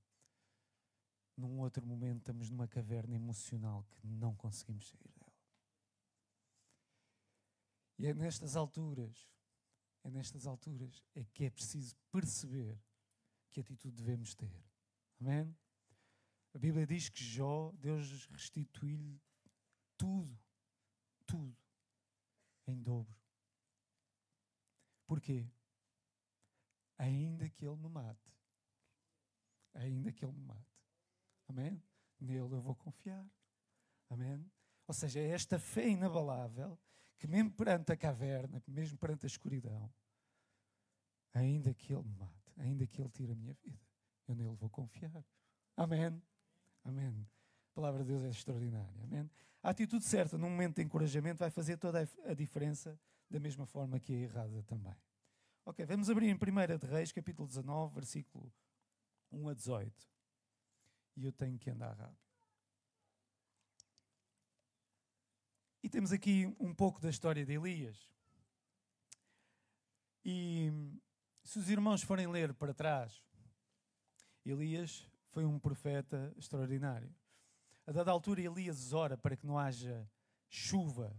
Num 1.36 1.60
outro 1.60 1.84
momento 1.84 2.18
estamos 2.18 2.50
numa 2.50 2.66
caverna 2.66 3.14
emocional 3.14 3.84
que 3.90 4.06
não 4.06 4.34
conseguimos 4.34 4.88
sair 4.88 5.10
dela. 5.12 5.32
E 7.98 8.06
é 8.06 8.14
nestas 8.14 8.56
alturas 8.56 9.28
é 10.06 10.10
nestas 10.10 10.46
alturas 10.46 11.02
é 11.16 11.24
que 11.24 11.44
é 11.44 11.50
preciso 11.50 11.96
perceber 12.12 12.80
que 13.50 13.58
atitude 13.58 13.96
devemos 13.96 14.36
ter. 14.36 14.64
Amém? 15.20 15.52
A 16.54 16.58
Bíblia 16.58 16.86
diz 16.86 17.08
que 17.08 17.24
Jó, 17.24 17.72
Deus 17.72 18.26
restituiu-lhe 18.26 19.20
tudo, 19.96 20.38
tudo, 21.26 21.56
em 22.68 22.80
dobro. 22.80 23.18
Porquê? 25.08 25.50
Ainda 26.98 27.50
que 27.50 27.66
Ele 27.66 27.76
me 27.76 27.88
mate. 27.88 28.32
Ainda 29.74 30.12
que 30.12 30.24
Ele 30.24 30.32
me 30.32 30.44
mate. 30.44 30.80
Amém? 31.48 31.82
Nele 32.20 32.38
eu 32.54 32.62
vou 32.62 32.76
confiar. 32.76 33.28
Amém? 34.08 34.48
Ou 34.86 34.94
seja, 34.94 35.18
é 35.18 35.30
esta 35.30 35.58
fé 35.58 35.88
inabalável 35.88 36.78
que 37.18 37.26
mesmo 37.26 37.50
perante 37.50 37.92
a 37.92 37.96
caverna, 37.96 38.62
mesmo 38.66 38.98
perante 38.98 39.26
a 39.26 39.28
escuridão, 39.28 39.90
ainda 41.32 41.72
que 41.74 41.92
Ele 41.92 42.02
me 42.02 42.14
mate, 42.14 42.52
ainda 42.58 42.86
que 42.86 43.00
Ele 43.00 43.10
tire 43.10 43.32
a 43.32 43.36
minha 43.36 43.54
vida, 43.54 43.80
eu 44.28 44.34
nele 44.34 44.54
vou 44.56 44.68
confiar. 44.68 45.24
Amém. 45.76 46.22
Amém. 46.84 47.28
A 47.70 47.74
palavra 47.74 48.02
de 48.02 48.10
Deus 48.10 48.22
é 48.24 48.28
extraordinária. 48.28 49.02
Amém. 49.04 49.30
A 49.62 49.70
atitude 49.70 50.04
certa 50.04 50.38
num 50.38 50.50
momento 50.50 50.76
de 50.76 50.82
encorajamento 50.82 51.40
vai 51.40 51.50
fazer 51.50 51.76
toda 51.76 52.08
a 52.24 52.34
diferença 52.34 52.98
da 53.28 53.40
mesma 53.40 53.66
forma 53.66 53.98
que 53.98 54.12
a 54.12 54.18
errada 54.18 54.62
também. 54.62 54.94
Ok, 55.64 55.84
vamos 55.84 56.08
abrir 56.08 56.28
em 56.28 56.34
1 56.34 56.78
de 56.78 56.86
Reis, 56.86 57.10
capítulo 57.10 57.48
19, 57.48 57.94
versículo 57.94 58.52
1 59.32 59.48
a 59.48 59.54
18. 59.54 60.08
E 61.16 61.24
eu 61.24 61.32
tenho 61.32 61.58
que 61.58 61.70
andar 61.70 61.96
rápido. 61.96 62.25
E 65.82 65.88
temos 65.88 66.12
aqui 66.12 66.46
um 66.58 66.74
pouco 66.74 67.00
da 67.00 67.10
história 67.10 67.44
de 67.44 67.52
Elias. 67.52 68.10
E 70.24 70.72
se 71.44 71.58
os 71.58 71.70
irmãos 71.70 72.02
forem 72.02 72.26
ler 72.26 72.52
para 72.54 72.74
trás, 72.74 73.22
Elias 74.44 75.08
foi 75.30 75.44
um 75.44 75.58
profeta 75.58 76.32
extraordinário. 76.36 77.14
A 77.86 77.92
dada 77.92 78.10
altura, 78.10 78.40
Elias 78.40 78.92
ora 78.92 79.16
para 79.16 79.36
que 79.36 79.46
não 79.46 79.58
haja 79.58 80.10
chuva 80.48 81.16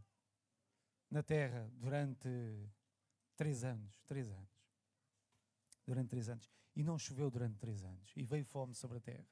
na 1.10 1.24
terra 1.24 1.70
durante 1.76 2.30
três 3.36 3.64
anos. 3.64 4.02
Três 4.06 4.30
anos. 4.30 4.50
Durante 5.86 6.10
três 6.10 6.28
anos. 6.28 6.52
E 6.76 6.84
não 6.84 7.00
choveu 7.00 7.32
durante 7.32 7.58
três 7.58 7.84
anos. 7.84 8.12
E 8.16 8.26
veio 8.26 8.44
fome 8.44 8.76
sobre 8.76 8.98
a 8.98 9.02
terra. 9.02 9.28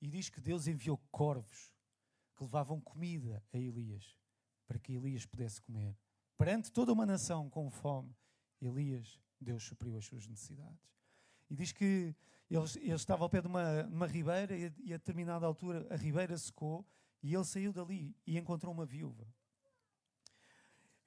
E 0.00 0.08
diz 0.08 0.30
que 0.30 0.40
Deus 0.40 0.66
enviou 0.66 0.98
corvos 1.10 1.74
que 2.34 2.44
levavam 2.44 2.80
comida 2.80 3.42
a 3.52 3.58
Elias 3.58 4.16
para 4.66 4.78
que 4.78 4.94
Elias 4.94 5.24
pudesse 5.24 5.60
comer. 5.60 5.96
Perante 6.36 6.70
toda 6.70 6.92
uma 6.92 7.06
nação 7.06 7.48
com 7.48 7.70
fome, 7.70 8.14
Elias, 8.60 9.20
Deus 9.40 9.64
supriu 9.64 9.96
as 9.96 10.04
suas 10.04 10.26
necessidades. 10.26 10.90
E 11.48 11.54
diz 11.54 11.72
que 11.72 12.14
ele, 12.50 12.64
ele 12.76 12.92
estava 12.92 13.24
ao 13.24 13.30
pé 13.30 13.40
de 13.40 13.48
uma, 13.48 13.84
uma 13.84 14.06
ribeira 14.06 14.56
e, 14.56 14.72
e, 14.84 14.92
a 14.92 14.96
determinada 14.96 15.46
altura 15.46 15.86
a 15.90 15.96
ribeira 15.96 16.36
secou 16.36 16.86
e 17.22 17.34
ele 17.34 17.44
saiu 17.44 17.72
dali 17.72 18.14
e 18.26 18.38
encontrou 18.38 18.72
uma 18.72 18.84
viúva. 18.84 19.26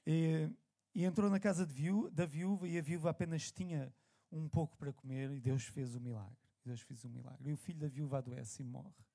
E, 0.06 0.50
e 0.96 1.06
entrou 1.06 1.30
na 1.30 1.39
casa 1.39 1.66
da 2.12 2.25
viúva 2.25 2.68
e 2.68 2.78
a 2.78 2.82
viúva 2.82 3.10
apenas 3.10 3.51
tinha 3.51 3.94
um 4.32 4.48
pouco 4.48 4.78
para 4.78 4.94
comer 4.94 5.32
e 5.32 5.39
Deus 5.39 5.66
fez 5.66 5.96
o 5.96 6.00
milagre. 6.00 6.38
Deus 6.66 6.82
fez 6.82 7.04
o 7.04 7.10
milagre. 7.10 7.50
E 7.50 7.54
o 7.54 7.58
filho 7.58 7.80
da 7.80 7.88
viúva 7.88 8.18
adoece 8.18 8.62
e 8.62 8.66
morre. 8.66 9.06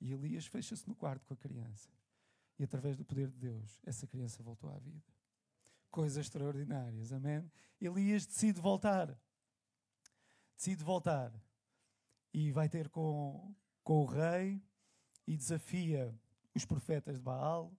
E 0.00 0.12
Elias 0.12 0.46
fecha-se 0.46 0.86
no 0.86 0.94
quarto 0.94 1.26
com 1.26 1.34
a 1.34 1.36
criança. 1.36 1.90
E 2.58 2.64
através 2.64 2.96
do 2.96 3.04
poder 3.04 3.28
de 3.28 3.38
Deus, 3.38 3.80
essa 3.84 4.06
criança 4.06 4.42
voltou 4.42 4.70
à 4.70 4.78
vida. 4.78 5.12
Coisas 5.90 6.18
extraordinárias, 6.18 7.12
amém? 7.12 7.50
Elias 7.80 8.26
decide 8.26 8.60
voltar. 8.60 9.18
Decide 10.56 10.82
voltar. 10.82 11.32
E 12.32 12.50
vai 12.52 12.68
ter 12.68 12.88
com, 12.88 13.54
com 13.82 14.02
o 14.02 14.06
rei 14.06 14.62
e 15.26 15.36
desafia 15.36 16.14
os 16.54 16.64
profetas 16.64 17.16
de 17.16 17.22
Baal 17.22 17.72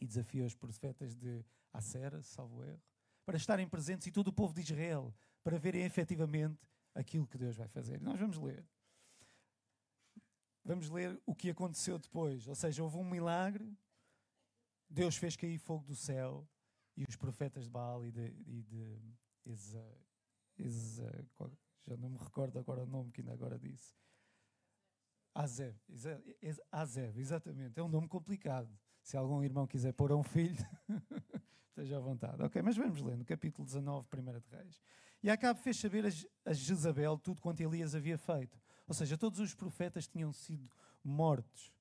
e 0.00 0.06
desafia 0.06 0.44
os 0.44 0.54
profetas 0.54 1.14
de 1.14 1.44
Acera, 1.72 2.22
salvo 2.22 2.62
erro, 2.64 2.82
para 3.24 3.36
estarem 3.36 3.68
presentes 3.68 4.06
e 4.06 4.12
todo 4.12 4.28
o 4.28 4.32
povo 4.32 4.54
de 4.54 4.60
Israel, 4.60 5.14
para 5.42 5.58
verem 5.58 5.82
efetivamente 5.82 6.60
aquilo 6.94 7.26
que 7.26 7.38
Deus 7.38 7.56
vai 7.56 7.68
fazer. 7.68 8.00
E 8.00 8.04
nós 8.04 8.18
vamos 8.18 8.38
ler. 8.38 8.64
Vamos 10.64 10.88
ler 10.88 11.20
o 11.26 11.34
que 11.34 11.50
aconteceu 11.50 11.98
depois. 11.98 12.48
Ou 12.48 12.54
seja, 12.54 12.82
houve 12.82 12.96
um 12.96 13.04
milagre, 13.04 13.76
Deus 14.88 15.16
fez 15.16 15.36
cair 15.36 15.58
fogo 15.58 15.84
do 15.84 15.94
céu 15.94 16.48
e 16.96 17.04
os 17.08 17.16
profetas 17.16 17.64
de 17.64 17.70
Baal 17.70 18.04
e 18.04 18.10
de, 18.10 18.34
e 18.46 18.62
de 18.62 19.14
já 21.86 21.96
não 21.96 22.08
me 22.08 22.18
recordo 22.18 22.58
agora 22.58 22.82
o 22.82 22.86
nome 22.86 23.10
que 23.12 23.20
ainda 23.20 23.32
agora 23.32 23.58
disse. 23.58 23.94
Azeb, 25.34 25.76
Azeb, 26.70 27.18
exatamente. 27.18 27.78
É 27.78 27.82
um 27.82 27.88
nome 27.88 28.08
complicado. 28.08 28.70
Se 29.02 29.16
algum 29.16 29.42
irmão 29.42 29.66
quiser 29.66 29.92
pôr 29.92 30.12
a 30.12 30.16
um 30.16 30.22
filho, 30.22 30.64
esteja 31.68 31.98
à 31.98 32.00
vontade. 32.00 32.42
Ok, 32.42 32.62
mas 32.62 32.76
vamos 32.76 33.02
ler 33.02 33.16
no 33.16 33.24
capítulo 33.24 33.66
19, 33.66 34.08
1 34.16 34.38
de 34.38 34.48
Reis. 34.48 34.80
E 35.22 35.28
Acabe 35.28 35.60
fez 35.60 35.76
saber 35.76 36.04
a 36.44 36.52
Jezabel 36.52 37.18
tudo 37.18 37.42
quanto 37.42 37.60
Elias 37.60 37.94
havia 37.94 38.16
feito. 38.16 38.58
Ou 38.86 38.94
seja, 38.94 39.16
todos 39.16 39.40
os 39.40 39.54
profetas 39.54 40.06
tinham 40.06 40.32
sido 40.32 40.68
mortos. 41.02 41.72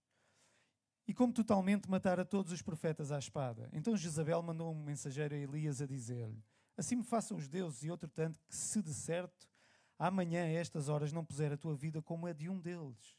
E 1.07 1.13
como 1.13 1.33
totalmente 1.33 1.89
matara 1.89 2.23
todos 2.23 2.51
os 2.51 2.61
profetas 2.61 3.11
à 3.11 3.19
espada. 3.19 3.69
Então 3.73 3.95
Jezabel 3.95 4.41
mandou 4.41 4.71
um 4.71 4.83
mensageiro 4.83 5.35
a 5.35 5.37
Elias 5.37 5.81
a 5.81 5.85
dizer-lhe: 5.85 6.41
Assim 6.77 6.95
me 6.95 7.03
façam 7.03 7.37
os 7.37 7.47
deuses, 7.47 7.83
e 7.83 7.91
outro 7.91 8.09
tanto 8.09 8.39
que, 8.47 8.55
se 8.55 8.81
de 8.81 8.93
certo, 8.93 9.47
amanhã 9.99 10.43
a 10.43 10.49
estas 10.49 10.89
horas 10.89 11.11
não 11.11 11.25
puser 11.25 11.51
a 11.51 11.57
tua 11.57 11.75
vida 11.75 12.01
como 12.01 12.25
a 12.25 12.33
de 12.33 12.49
um 12.49 12.59
deles. 12.59 13.17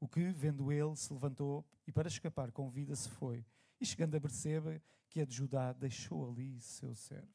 O 0.00 0.08
que, 0.08 0.30
vendo 0.30 0.72
ele, 0.72 0.96
se 0.96 1.12
levantou 1.12 1.64
e 1.86 1.92
para 1.92 2.08
escapar 2.08 2.50
com 2.52 2.70
vida 2.70 2.94
se 2.96 3.08
foi. 3.08 3.44
E 3.80 3.86
chegando 3.86 4.16
a 4.16 4.20
Berseba, 4.20 4.80
que 5.08 5.20
é 5.20 5.26
de 5.26 5.34
Judá, 5.34 5.72
deixou 5.72 6.28
ali 6.28 6.60
seu 6.60 6.94
servo. 6.94 7.28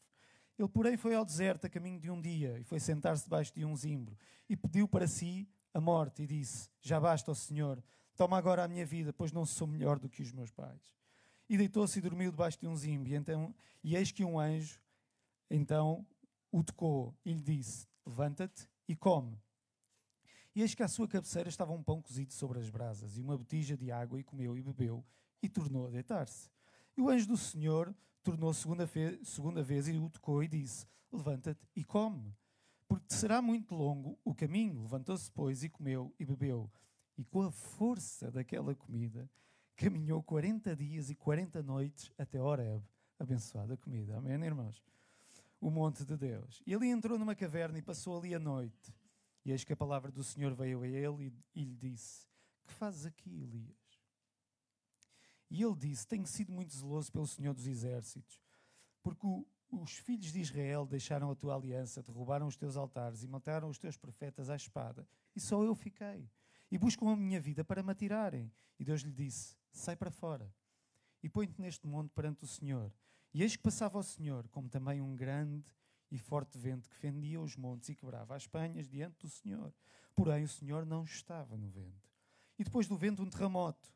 Ele, 0.58 0.67
porém, 0.67 0.98
foi 0.98 1.15
ao 1.15 1.25
deserto 1.25 1.65
a 1.65 1.70
caminho 1.70 2.00
de 2.00 2.12
um 2.12 2.22
dia 2.22 2.60
e 2.60 2.63
foi 2.63 2.79
sentar-se 2.79 3.24
debaixo 3.24 3.53
de 3.53 3.65
um 3.65 3.75
zimbro 3.75 4.17
e 4.48 4.55
pediu 4.55 4.88
para 4.88 5.08
si 5.08 5.48
a 5.74 5.82
morte 5.82 6.24
e 6.24 6.28
disse: 6.28 6.70
Já 6.82 7.00
basta, 7.00 7.32
ó 7.32 7.34
Senhor, 7.34 7.84
toma 8.16 8.38
agora 8.38 8.63
a 8.63 8.68
minha 8.68 8.86
vida, 8.86 9.12
pois 9.13 9.32
não 9.32 9.46
sou 9.46 9.68
melhor 9.68 10.00
do 10.00 10.10
que 10.10 10.22
os 10.22 10.32
meus 10.32 10.51
pais. 10.51 10.96
E 11.50 11.58
deitou-se 11.58 12.00
e 12.00 12.01
dormiu 12.01 12.32
debaixo 12.32 12.60
de 12.60 12.68
um 12.68 12.75
zimbro. 12.75 13.10
E, 13.10 13.16
então, 13.16 13.54
e 13.84 13.96
eis 13.96 14.12
que 14.12 14.24
um 14.24 14.40
anjo 14.40 14.82
então 15.50 16.06
o 16.51 16.63
tocou 16.63 17.13
e 17.25 17.34
lhe 17.34 17.42
disse: 17.42 17.88
Levanta-te 18.06 18.70
e 18.88 18.96
come. 18.96 19.38
E 20.56 20.62
eis 20.62 20.75
que 20.75 20.84
à 20.84 20.88
sua 20.88 21.08
cabeceira 21.08 21.50
estava 21.50 21.72
um 21.72 21.84
pão 21.84 22.01
cozido 22.01 22.34
sobre 22.34 22.60
as 22.60 22.70
brasas 22.70 23.18
e 23.18 23.22
uma 23.22 23.38
botija 23.38 23.78
de 23.78 23.92
água, 23.92 24.20
e 24.20 24.24
comeu 24.24 24.58
e 24.58 24.62
bebeu 24.62 25.06
e 25.42 25.50
tornou 25.50 25.88
a 25.88 25.90
deitar-se. 25.90 26.50
E 26.96 27.01
o 27.01 27.10
anjo 27.10 27.28
do 27.28 27.38
Senhor 27.38 27.96
tornou 28.22 28.54
segunda, 28.54 28.88
segunda 29.24 29.63
vez 29.63 29.88
e 29.88 29.98
o 29.98 30.10
tocou 30.10 30.44
e 30.44 30.48
disse: 30.48 30.86
Levanta-te 31.12 31.68
e 31.75 31.84
come, 31.84 32.36
porque 32.92 33.14
será 33.14 33.42
muito 33.42 33.74
longo 33.74 34.20
o 34.22 34.36
caminho. 34.36 34.82
Levantou-se, 34.82 35.32
pois, 35.32 35.64
e 35.64 35.70
comeu 35.70 36.14
e 36.20 36.26
bebeu. 36.26 36.70
E 37.18 37.24
com 37.24 37.44
a 37.44 37.50
força 37.50 38.30
daquela 38.30 38.76
comida, 38.76 39.32
caminhou 39.78 40.22
40 40.22 40.76
dias 40.76 41.10
e 41.10 41.16
40 41.16 41.64
noites 41.64 42.12
até 42.18 42.42
Horeb. 42.42 42.84
Abençoada 43.18 43.78
comida. 43.78 44.18
Amém, 44.18 44.34
irmãos? 44.44 44.84
O 45.62 45.70
monte 45.70 46.04
de 46.04 46.18
Deus. 46.18 46.62
E 46.68 46.76
ali 46.76 46.90
entrou 46.90 47.18
numa 47.18 47.34
caverna 47.34 47.78
e 47.78 47.82
passou 47.82 48.18
ali 48.18 48.36
a 48.36 48.40
noite. 48.40 48.94
E 49.46 49.52
eis 49.52 49.64
que 49.64 49.72
a 49.72 49.78
palavra 49.78 50.12
do 50.12 50.22
Senhor 50.22 50.54
veio 50.54 50.82
a 50.82 50.88
ele 50.88 51.34
e, 51.56 51.62
e 51.62 51.64
lhe 51.64 51.76
disse: 51.78 52.28
Que 52.66 52.74
fazes 52.74 53.06
aqui, 53.06 53.42
Elias? 53.42 54.02
E 55.50 55.64
ele 55.64 55.76
disse: 55.76 56.06
Tenho 56.06 56.28
sido 56.28 56.52
muito 56.52 56.76
zeloso 56.76 57.10
pelo 57.10 57.26
Senhor 57.26 57.54
dos 57.54 57.68
Exércitos, 57.68 58.38
porque 59.02 59.26
o, 59.26 59.48
os 59.72 59.98
filhos 59.98 60.32
de 60.32 60.40
Israel 60.40 60.86
deixaram 60.86 61.32
a 61.32 61.36
tua 61.36 61.56
aliança, 61.56 62.04
derrubaram 62.04 62.48
os 62.48 62.56
teus 62.56 62.75
altares 62.75 63.24
e 63.24 63.28
mataram 63.28 63.70
os 63.70 63.78
teus 63.78 63.98
profetas 63.98 64.50
à 64.50 64.56
espada, 64.56 65.08
e 65.36 65.40
só 65.40 65.63
eu 65.63 65.74
fiquei. 65.74 66.30
E 66.70 66.78
buscam 66.78 67.10
a 67.10 67.16
minha 67.16 67.40
vida 67.40 67.63
para 67.63 67.84
me 67.84 67.92
atirarem. 67.92 68.51
E 68.80 68.86
Deus 68.86 69.01
lhe 69.01 69.12
disse: 69.12 69.58
Sai 69.72 69.96
para 69.96 70.10
fora 70.10 70.54
e 71.22 71.30
põe-te 71.30 71.62
neste 71.62 71.86
monte 71.86 72.12
perante 72.12 72.44
o 72.44 72.48
Senhor. 72.48 72.92
E 73.34 73.42
eis 73.42 73.56
que 73.56 73.63
passava 73.63 73.98
o 73.98 74.04
Senhor, 74.04 74.48
como 74.50 74.70
também 74.70 75.01
um 75.01 75.16
grande 75.16 75.63
e 76.10 76.18
forte 76.18 76.58
vento 76.58 76.90
que 76.90 76.96
fendia 76.96 77.40
os 77.40 77.56
montes 77.56 77.90
e 77.90 77.96
quebrava 77.96 78.36
as 78.36 78.48
penhas 78.48 78.88
diante 78.88 79.20
do 79.20 79.30
Senhor. 79.30 79.74
Porém, 80.16 80.44
o 80.44 80.48
Senhor 80.48 80.86
não 80.86 81.04
estava 81.04 81.56
no 81.58 81.68
vento. 81.70 82.10
E 82.58 82.63
depois 82.63 82.88
do 82.88 82.98
vento, 82.98 83.22
um 83.24 83.30
terremoto 83.30 83.92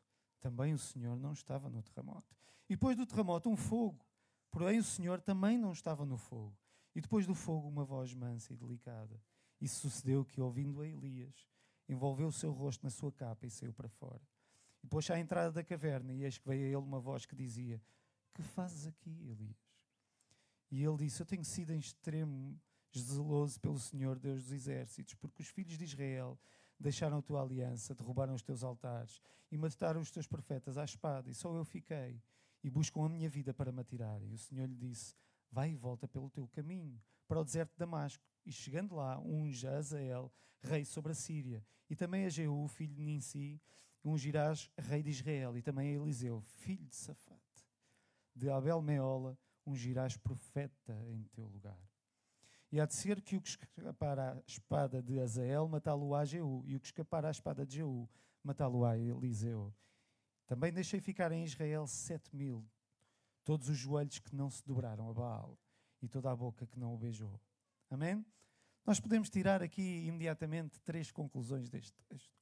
também 0.46 0.72
o 0.72 0.78
Senhor 0.78 1.18
não 1.18 1.32
estava 1.32 1.68
no 1.68 1.82
terremoto. 1.82 2.36
E 2.68 2.74
depois 2.74 2.96
do 2.96 3.04
terremoto, 3.04 3.50
um 3.50 3.56
fogo. 3.56 4.05
Porém, 4.56 4.78
o 4.78 4.82
Senhor 4.82 5.20
também 5.20 5.58
não 5.58 5.70
estava 5.70 6.06
no 6.06 6.16
fogo. 6.16 6.56
E 6.94 7.00
depois 7.02 7.26
do 7.26 7.34
fogo, 7.34 7.68
uma 7.68 7.84
voz 7.84 8.14
mansa 8.14 8.54
e 8.54 8.56
delicada. 8.56 9.20
E 9.60 9.68
sucedeu 9.68 10.24
que, 10.24 10.40
ouvindo 10.40 10.80
a 10.80 10.88
Elias, 10.88 11.46
envolveu 11.86 12.28
o 12.28 12.32
seu 12.32 12.52
rosto 12.52 12.82
na 12.82 12.88
sua 12.88 13.12
capa 13.12 13.46
e 13.46 13.50
saiu 13.50 13.74
para 13.74 13.86
fora. 13.86 14.22
E 14.82 14.86
pôs 14.86 15.10
à 15.10 15.20
entrada 15.20 15.52
da 15.52 15.62
caverna, 15.62 16.10
e 16.10 16.24
eis 16.24 16.38
que 16.38 16.48
veio 16.48 16.64
a 16.64 16.68
ele 16.68 16.76
uma 16.76 16.98
voz 16.98 17.26
que 17.26 17.36
dizia: 17.36 17.82
Que 18.32 18.42
fazes 18.42 18.86
aqui, 18.86 19.28
Elias? 19.28 19.58
E 20.70 20.82
ele 20.82 20.96
disse: 20.96 21.20
Eu 21.20 21.26
tenho 21.26 21.44
sido 21.44 21.74
em 21.74 21.78
extremo 21.78 22.58
zeloso 22.96 23.60
pelo 23.60 23.78
Senhor, 23.78 24.18
Deus 24.18 24.44
dos 24.44 24.52
exércitos, 24.52 25.12
porque 25.16 25.42
os 25.42 25.48
filhos 25.48 25.76
de 25.76 25.84
Israel 25.84 26.40
deixaram 26.80 27.18
a 27.18 27.22
tua 27.22 27.42
aliança, 27.42 27.94
derrubaram 27.94 28.32
os 28.32 28.42
teus 28.42 28.64
altares 28.64 29.20
e 29.52 29.58
mataram 29.58 30.00
os 30.00 30.10
teus 30.10 30.26
profetas 30.26 30.78
à 30.78 30.84
espada, 30.84 31.28
e 31.28 31.34
só 31.34 31.54
eu 31.54 31.64
fiquei, 31.66 32.22
e 32.66 32.70
buscam 32.70 33.04
a 33.04 33.08
minha 33.08 33.28
vida 33.28 33.54
para 33.54 33.70
me 33.70 33.80
atirarem. 33.80 34.28
E 34.28 34.34
o 34.34 34.38
Senhor 34.38 34.68
lhe 34.68 34.74
disse: 34.74 35.14
Vai 35.52 35.70
e 35.70 35.76
volta 35.76 36.08
pelo 36.08 36.28
teu 36.28 36.48
caminho, 36.48 37.00
para 37.28 37.40
o 37.40 37.44
deserto 37.44 37.70
de 37.70 37.78
Damasco. 37.78 38.24
E 38.44 38.50
chegando 38.50 38.96
lá, 38.96 39.20
unge 39.20 39.68
a 39.68 39.76
Azael, 39.76 40.32
rei 40.60 40.84
sobre 40.84 41.12
a 41.12 41.14
Síria, 41.14 41.64
e 41.88 41.94
também 41.94 42.26
a 42.26 42.28
Jeú, 42.28 42.66
filho 42.66 42.92
de 42.92 43.00
Ninsi, 43.00 43.62
ungirás 44.04 44.68
rei 44.76 45.00
de 45.00 45.10
Israel, 45.10 45.56
e 45.56 45.62
também 45.62 45.90
a 45.90 46.00
Eliseu, 46.00 46.40
filho 46.40 46.88
de 46.88 46.96
Safate. 46.96 47.64
De 48.34 48.50
Abel 48.50 48.82
Meola, 48.82 49.38
ungirás 49.64 50.16
profeta 50.16 51.00
em 51.08 51.22
teu 51.22 51.46
lugar. 51.46 51.88
E 52.72 52.80
há 52.80 52.86
de 52.86 52.94
ser 52.94 53.22
que 53.22 53.36
o 53.36 53.40
que 53.40 53.48
escapar 53.48 54.18
à 54.18 54.42
espada 54.44 55.00
de 55.00 55.20
Azael, 55.20 55.68
matá-lo-á 55.68 56.24
Jeú, 56.24 56.64
e 56.66 56.74
o 56.74 56.80
que 56.80 56.86
escapar 56.86 57.24
à 57.24 57.30
espada 57.30 57.64
de 57.64 57.76
Jeú, 57.76 58.08
matá-lo-á 58.42 58.98
Eliseu. 58.98 59.72
Também 60.46 60.72
deixei 60.72 61.00
ficar 61.00 61.32
em 61.32 61.44
Israel 61.44 61.86
sete 61.86 62.34
mil, 62.34 62.64
todos 63.44 63.68
os 63.68 63.76
joelhos 63.76 64.18
que 64.18 64.34
não 64.34 64.48
se 64.48 64.64
dobraram 64.64 65.10
a 65.10 65.14
Baal, 65.14 65.58
e 66.00 66.08
toda 66.08 66.30
a 66.30 66.36
boca 66.36 66.66
que 66.66 66.78
não 66.78 66.94
o 66.94 66.98
beijou. 66.98 67.40
Amém? 67.90 68.24
Nós 68.84 69.00
podemos 69.00 69.28
tirar 69.28 69.62
aqui 69.62 70.06
imediatamente 70.06 70.80
três 70.80 71.10
conclusões 71.10 71.68
deste 71.68 72.00
texto. 72.04 72.32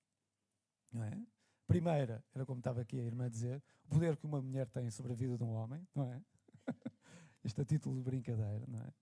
Não 0.93 1.03
é? 1.03 1.19
Primeira, 1.67 2.23
era 2.35 2.45
como 2.45 2.61
estava 2.61 2.83
aqui 2.83 3.01
a 3.01 3.03
irmã 3.03 3.25
a 3.25 3.29
dizer, 3.29 3.63
o 3.87 3.89
poder 3.89 4.17
que 4.17 4.27
uma 4.27 4.43
mulher 4.43 4.69
tem 4.69 4.91
sobre 4.91 5.13
a 5.13 5.17
vida 5.17 5.39
de 5.39 5.43
um 5.43 5.53
homem, 5.53 5.87
não 5.95 6.13
é? 6.13 6.23
Isto 7.43 7.63
a 7.63 7.65
título 7.65 7.97
de 7.97 8.03
brincadeira, 8.03 8.67
não 8.69 8.81
é? 8.81 8.93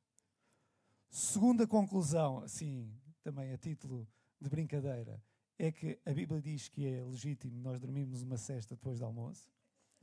Segunda 1.10 1.66
conclusão, 1.66 2.38
assim, 2.38 2.96
também 3.22 3.52
a 3.52 3.58
título 3.58 4.08
de 4.40 4.48
brincadeira, 4.48 5.22
é 5.64 5.70
que 5.70 5.98
a 6.04 6.12
Bíblia 6.12 6.40
diz 6.40 6.68
que 6.68 6.86
é 6.86 7.02
legítimo 7.04 7.60
nós 7.60 7.78
dormirmos 7.78 8.22
uma 8.22 8.36
cesta 8.36 8.74
depois 8.74 8.98
do 8.98 9.04
almoço, 9.04 9.48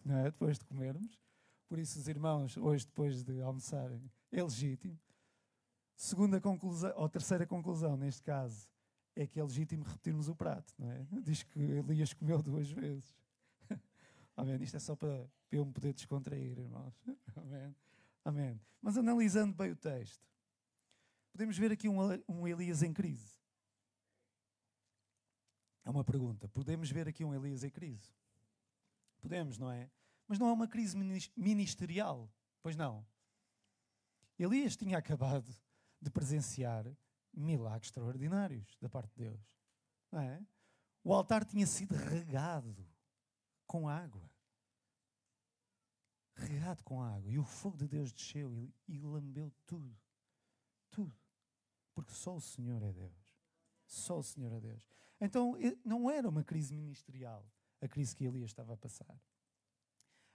não 0.06 0.17
é? 0.17 0.24
Depois 0.26 0.58
de 0.58 0.65
comermos. 0.65 1.19
Por 1.67 1.78
isso, 1.78 2.00
os 2.00 2.08
irmãos, 2.08 2.58
hoje, 2.58 2.86
depois 2.86 3.24
de 3.24 3.41
almoçarem, 3.41 4.02
é 4.32 4.41
legítimo. 4.41 4.98
Segunda 5.95 6.39
conclusão, 6.39 6.93
ou 6.95 7.10
terceira 7.10 7.45
conclusão, 7.45 7.98
neste 7.98 8.24
caso, 8.24 8.69
é 9.15 9.28
que 9.28 9.39
é 9.39 9.43
legítimo 9.43 9.84
repetirmos 9.84 10.30
o 10.30 10.36
prato, 10.36 10.74
não 10.78 10.89
é? 10.89 11.06
Diz 11.22 11.43
que 11.43 11.60
Elias 11.60 12.13
comeu 12.13 12.41
duas 12.41 12.72
vezes. 12.72 13.13
Amém. 14.38 14.62
Isto 14.63 14.78
é 14.78 14.80
só 14.80 14.95
para, 14.95 15.30
para 15.50 15.60
eu 15.60 15.65
me 15.65 15.74
poder 15.74 15.93
descontrair, 15.93 16.58
irmãos. 16.58 16.93
Amém. 17.36 17.76
Amém. 18.24 18.62
Mas 18.82 18.98
analisando 18.98 19.54
bem 19.54 19.72
o 19.72 19.76
texto, 19.76 20.30
Podemos 21.39 21.58
ver 21.58 21.72
aqui 21.72 21.88
um, 21.88 21.98
um 22.28 22.48
Elias 22.48 22.84
em 22.84 22.91
crise. 22.91 23.38
É 25.89 25.91
uma 25.91 26.04
pergunta. 26.04 26.47
Podemos 26.47 26.91
ver 26.91 27.08
aqui 27.08 27.25
um 27.25 27.34
Elias 27.34 27.63
em 27.63 27.69
crise? 27.71 28.13
Podemos, 29.19 29.58
não 29.58 29.71
é? 29.71 29.89
Mas 30.28 30.38
não 30.38 30.47
é 30.47 30.54
uma 30.54 30.67
crise 30.67 30.95
ministerial, 31.36 32.32
pois 32.62 32.75
não. 32.75 33.04
Elias 34.38 34.78
tinha 34.78 34.99
acabado 34.99 35.52
de 35.99 36.12
presenciar 36.12 36.86
milagres 37.34 37.88
extraordinários 37.88 38.78
da 38.80 38.88
parte 38.88 39.10
de 39.15 39.23
Deus. 39.23 39.58
Não 40.12 40.21
é? 40.21 40.45
O 41.04 41.12
altar 41.12 41.43
tinha 41.43 41.65
sido 41.65 41.95
regado 41.95 42.88
com 43.65 43.89
água. 43.89 44.30
Regado 46.36 46.84
com 46.84 47.02
água. 47.02 47.32
E 47.32 47.39
o 47.39 47.43
fogo 47.43 47.78
de 47.78 47.88
Deus 47.88 48.13
desceu 48.13 48.56
e, 48.56 48.71
e 48.88 48.99
lambeu 48.99 49.52
tudo. 49.65 49.97
Tudo. 50.91 51.17
Porque 51.95 52.13
só 52.13 52.36
o 52.36 52.41
Senhor 52.41 52.84
é 52.84 52.93
Deus. 52.93 53.36
Só 53.88 54.19
o 54.19 54.23
Senhor 54.23 54.54
é 54.54 54.60
Deus. 54.60 54.88
Então 55.20 55.56
não 55.84 56.10
era 56.10 56.30
uma 56.30 56.44
crise 56.44 56.76
ministerial 56.76 57.46
a 57.82 57.88
crise 57.88 58.16
que 58.16 58.26
Elias 58.26 58.50
estava 58.50 58.74
a 58.74 58.78
passar. 58.78 59.20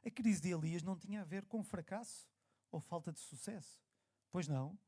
A 0.04 0.10
crise 0.10 0.40
de 0.40 0.50
Elias 0.50 0.82
não 0.82 0.96
tinha 0.96 1.22
a 1.22 1.24
ver 1.24 1.44
com 1.46 1.62
fracasso 1.62 2.28
ou 2.70 2.80
falta 2.80 3.12
de 3.12 3.20
sucesso. 3.20 3.80
Pois 4.30 4.48
não. 4.48 4.78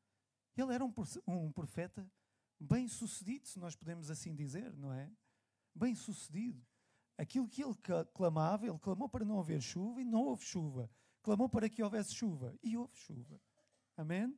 Ele 0.57 0.75
era 0.75 0.85
um 0.85 1.53
profeta 1.53 2.11
bem 2.59 2.89
sucedido, 2.89 3.47
se 3.47 3.59
nós 3.59 3.77
podemos 3.77 4.11
assim 4.11 4.35
dizer, 4.35 4.75
não 4.77 4.93
é? 4.93 5.11
Bem 5.75 5.95
sucedido. 5.95 6.65
Aquilo 7.19 7.49
que 7.49 7.63
ele 7.63 7.75
clamava, 8.13 8.67
ele 8.67 8.79
clamou 8.79 9.09
para 9.09 9.25
não 9.25 9.39
haver 9.39 9.61
chuva 9.61 10.01
e 10.01 10.05
não 10.05 10.23
houve 10.23 10.45
chuva. 10.45 10.91
Clamou 11.23 11.49
para 11.49 11.69
que 11.69 11.83
houvesse 11.83 12.15
chuva 12.15 12.55
e 12.63 12.77
houve 12.77 12.97
chuva. 12.97 13.41
Amém? 13.97 14.35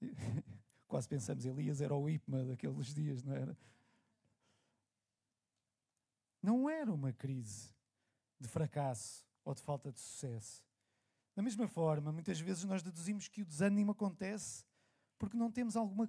Quase 0.86 1.08
pensamos, 1.08 1.44
Elias 1.44 1.80
era 1.80 1.94
o 1.94 2.08
IPMA 2.08 2.44
daqueles 2.44 2.94
dias, 2.94 3.22
não 3.22 3.34
era? 3.34 3.56
Não 6.46 6.70
era 6.70 6.94
uma 6.94 7.12
crise 7.12 7.74
de 8.38 8.46
fracasso 8.46 9.26
ou 9.44 9.52
de 9.52 9.60
falta 9.60 9.90
de 9.90 9.98
sucesso. 9.98 10.62
Da 11.34 11.42
mesma 11.42 11.66
forma, 11.66 12.12
muitas 12.12 12.38
vezes 12.38 12.62
nós 12.62 12.84
deduzimos 12.84 13.26
que 13.26 13.42
o 13.42 13.44
desânimo 13.44 13.90
acontece 13.90 14.64
porque 15.18 15.36
não 15.36 15.50
temos 15.50 15.76
alguma 15.76 16.08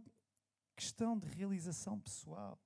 questão 0.75 1.17
de 1.17 1.27
realização 1.27 1.99
pessoal. 1.99 2.61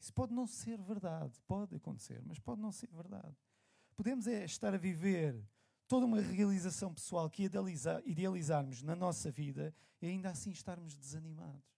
Isso 0.00 0.14
pode 0.14 0.32
não 0.32 0.46
ser 0.46 0.80
verdade, 0.80 1.38
pode 1.46 1.76
acontecer, 1.76 2.22
mas 2.24 2.38
pode 2.38 2.58
não 2.58 2.72
ser 2.72 2.88
verdade. 2.90 3.36
Podemos 3.94 4.26
é 4.26 4.42
estar 4.42 4.72
a 4.72 4.78
viver 4.78 5.46
toda 5.86 6.06
uma 6.06 6.22
realização 6.22 6.94
pessoal 6.94 7.28
que 7.28 7.42
idealizar, 7.42 8.00
idealizarmos 8.06 8.80
na 8.80 8.96
nossa 8.96 9.30
vida 9.30 9.74
e 10.00 10.06
ainda 10.06 10.30
assim 10.30 10.52
estarmos 10.52 10.96
desanimados. 10.96 11.68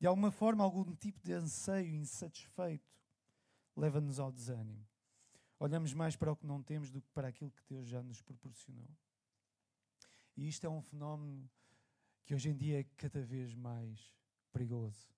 De 0.00 0.06
alguma 0.06 0.30
forma, 0.30 0.64
algum 0.64 0.94
tipo 0.94 1.20
de 1.22 1.34
anseio 1.34 1.94
insatisfeito 1.94 2.90
leva-nos 3.76 4.18
ao 4.18 4.30
desânimo. 4.30 4.86
Olhamos 5.58 5.94
mais 5.94 6.16
para 6.16 6.32
o 6.32 6.36
que 6.36 6.46
não 6.46 6.62
temos 6.62 6.90
do 6.90 7.00
que 7.00 7.10
para 7.10 7.28
aquilo 7.28 7.50
que 7.50 7.62
Deus 7.68 7.86
já 7.86 8.02
nos 8.02 8.20
proporcionou. 8.20 8.90
E 10.36 10.48
isto 10.48 10.66
é 10.66 10.70
um 10.70 10.82
fenómeno 10.82 11.48
que 12.24 12.34
hoje 12.34 12.48
em 12.48 12.56
dia 12.56 12.80
é 12.80 12.84
cada 12.96 13.22
vez 13.22 13.54
mais 13.54 14.14
perigoso. 14.52 15.08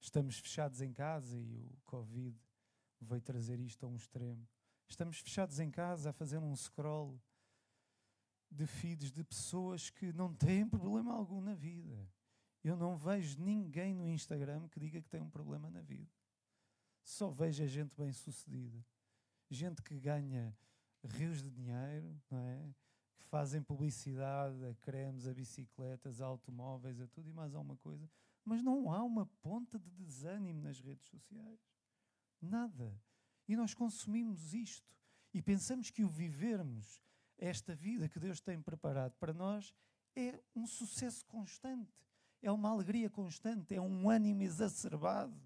Estamos 0.00 0.38
fechados 0.38 0.80
em 0.80 0.92
casa 0.92 1.38
e 1.38 1.54
o 1.54 1.76
Covid 1.84 2.38
veio 3.00 3.20
trazer 3.20 3.60
isto 3.60 3.84
a 3.84 3.88
um 3.88 3.96
extremo. 3.96 4.48
Estamos 4.88 5.18
fechados 5.18 5.60
em 5.60 5.70
casa 5.70 6.10
a 6.10 6.12
fazer 6.12 6.38
um 6.38 6.54
scroll 6.56 7.20
de 8.50 8.66
feeds 8.66 9.12
de 9.12 9.22
pessoas 9.22 9.90
que 9.90 10.12
não 10.12 10.34
têm 10.34 10.68
problema 10.68 11.12
algum 11.12 11.40
na 11.40 11.54
vida. 11.54 12.10
Eu 12.64 12.76
não 12.76 12.96
vejo 12.96 13.40
ninguém 13.40 13.94
no 13.94 14.08
Instagram 14.08 14.68
que 14.68 14.80
diga 14.80 15.00
que 15.00 15.08
tem 15.08 15.20
um 15.20 15.30
problema 15.30 15.70
na 15.70 15.80
vida. 15.80 16.10
Só 17.10 17.28
vejo 17.30 17.62
a 17.62 17.66
gente 17.66 17.96
bem 17.96 18.12
sucedida. 18.12 18.84
Gente 19.50 19.82
que 19.82 19.98
ganha 19.98 20.56
rios 21.04 21.42
de 21.42 21.50
dinheiro, 21.50 22.20
não 22.30 22.38
é? 22.38 22.74
Que 23.18 23.24
fazem 23.24 23.62
publicidade 23.62 24.64
a 24.64 24.74
cremes, 24.76 25.26
a 25.26 25.34
bicicletas, 25.34 26.20
a 26.20 26.26
automóveis, 26.26 27.00
a 27.00 27.06
tudo 27.06 27.28
e 27.28 27.32
mais 27.32 27.54
alguma 27.54 27.76
coisa 27.76 28.08
mas 28.44 28.62
não 28.62 28.92
há 28.92 29.02
uma 29.02 29.26
ponta 29.42 29.78
de 29.78 29.90
desânimo 29.90 30.60
nas 30.62 30.80
redes 30.80 31.06
sociais. 31.06 31.60
Nada. 32.40 33.00
E 33.46 33.56
nós 33.56 33.74
consumimos 33.74 34.54
isto 34.54 34.92
e 35.32 35.42
pensamos 35.42 35.90
que 35.90 36.04
o 36.04 36.08
vivermos, 36.08 37.00
esta 37.38 37.74
vida 37.74 38.08
que 38.08 38.18
Deus 38.18 38.40
tem 38.40 38.60
preparado 38.60 39.12
para 39.18 39.32
nós, 39.32 39.74
é 40.16 40.40
um 40.54 40.66
sucesso 40.66 41.24
constante, 41.26 41.92
é 42.42 42.50
uma 42.50 42.70
alegria 42.70 43.08
constante, 43.08 43.74
é 43.74 43.80
um 43.80 44.08
ânimo 44.10 44.42
exacerbado, 44.42 45.40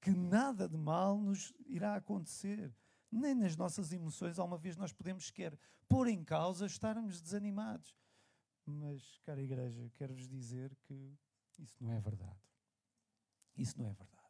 que 0.00 0.10
nada 0.10 0.68
de 0.68 0.76
mal 0.76 1.18
nos 1.18 1.52
irá 1.66 1.96
acontecer. 1.96 2.74
Nem 3.10 3.34
nas 3.34 3.56
nossas 3.56 3.92
emoções, 3.92 4.38
alguma 4.38 4.58
vez 4.58 4.76
nós 4.76 4.92
podemos 4.92 5.26
sequer 5.26 5.58
pôr 5.88 6.08
em 6.08 6.24
causa 6.24 6.66
estarmos 6.66 7.20
desanimados. 7.20 7.96
Mas, 8.64 9.18
cara 9.24 9.42
igreja, 9.42 9.90
quero-vos 9.94 10.28
dizer 10.28 10.76
que 10.84 11.18
isso 11.58 11.82
não 11.82 11.92
é 11.92 12.00
verdade. 12.00 12.40
Isso 13.56 13.76
não 13.78 13.86
é 13.86 13.92
verdade. 13.92 14.20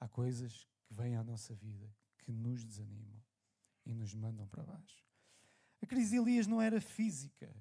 Há 0.00 0.08
coisas 0.08 0.66
que 0.86 0.94
vêm 0.94 1.16
à 1.16 1.22
nossa 1.22 1.54
vida 1.54 1.94
que 2.18 2.32
nos 2.32 2.64
desanimam 2.64 3.22
e 3.84 3.94
nos 3.94 4.14
mandam 4.14 4.48
para 4.48 4.64
baixo. 4.64 5.04
A 5.82 5.86
crise 5.86 6.10
de 6.10 6.16
Elias 6.16 6.46
não 6.46 6.60
era 6.60 6.78
física. 6.80 7.54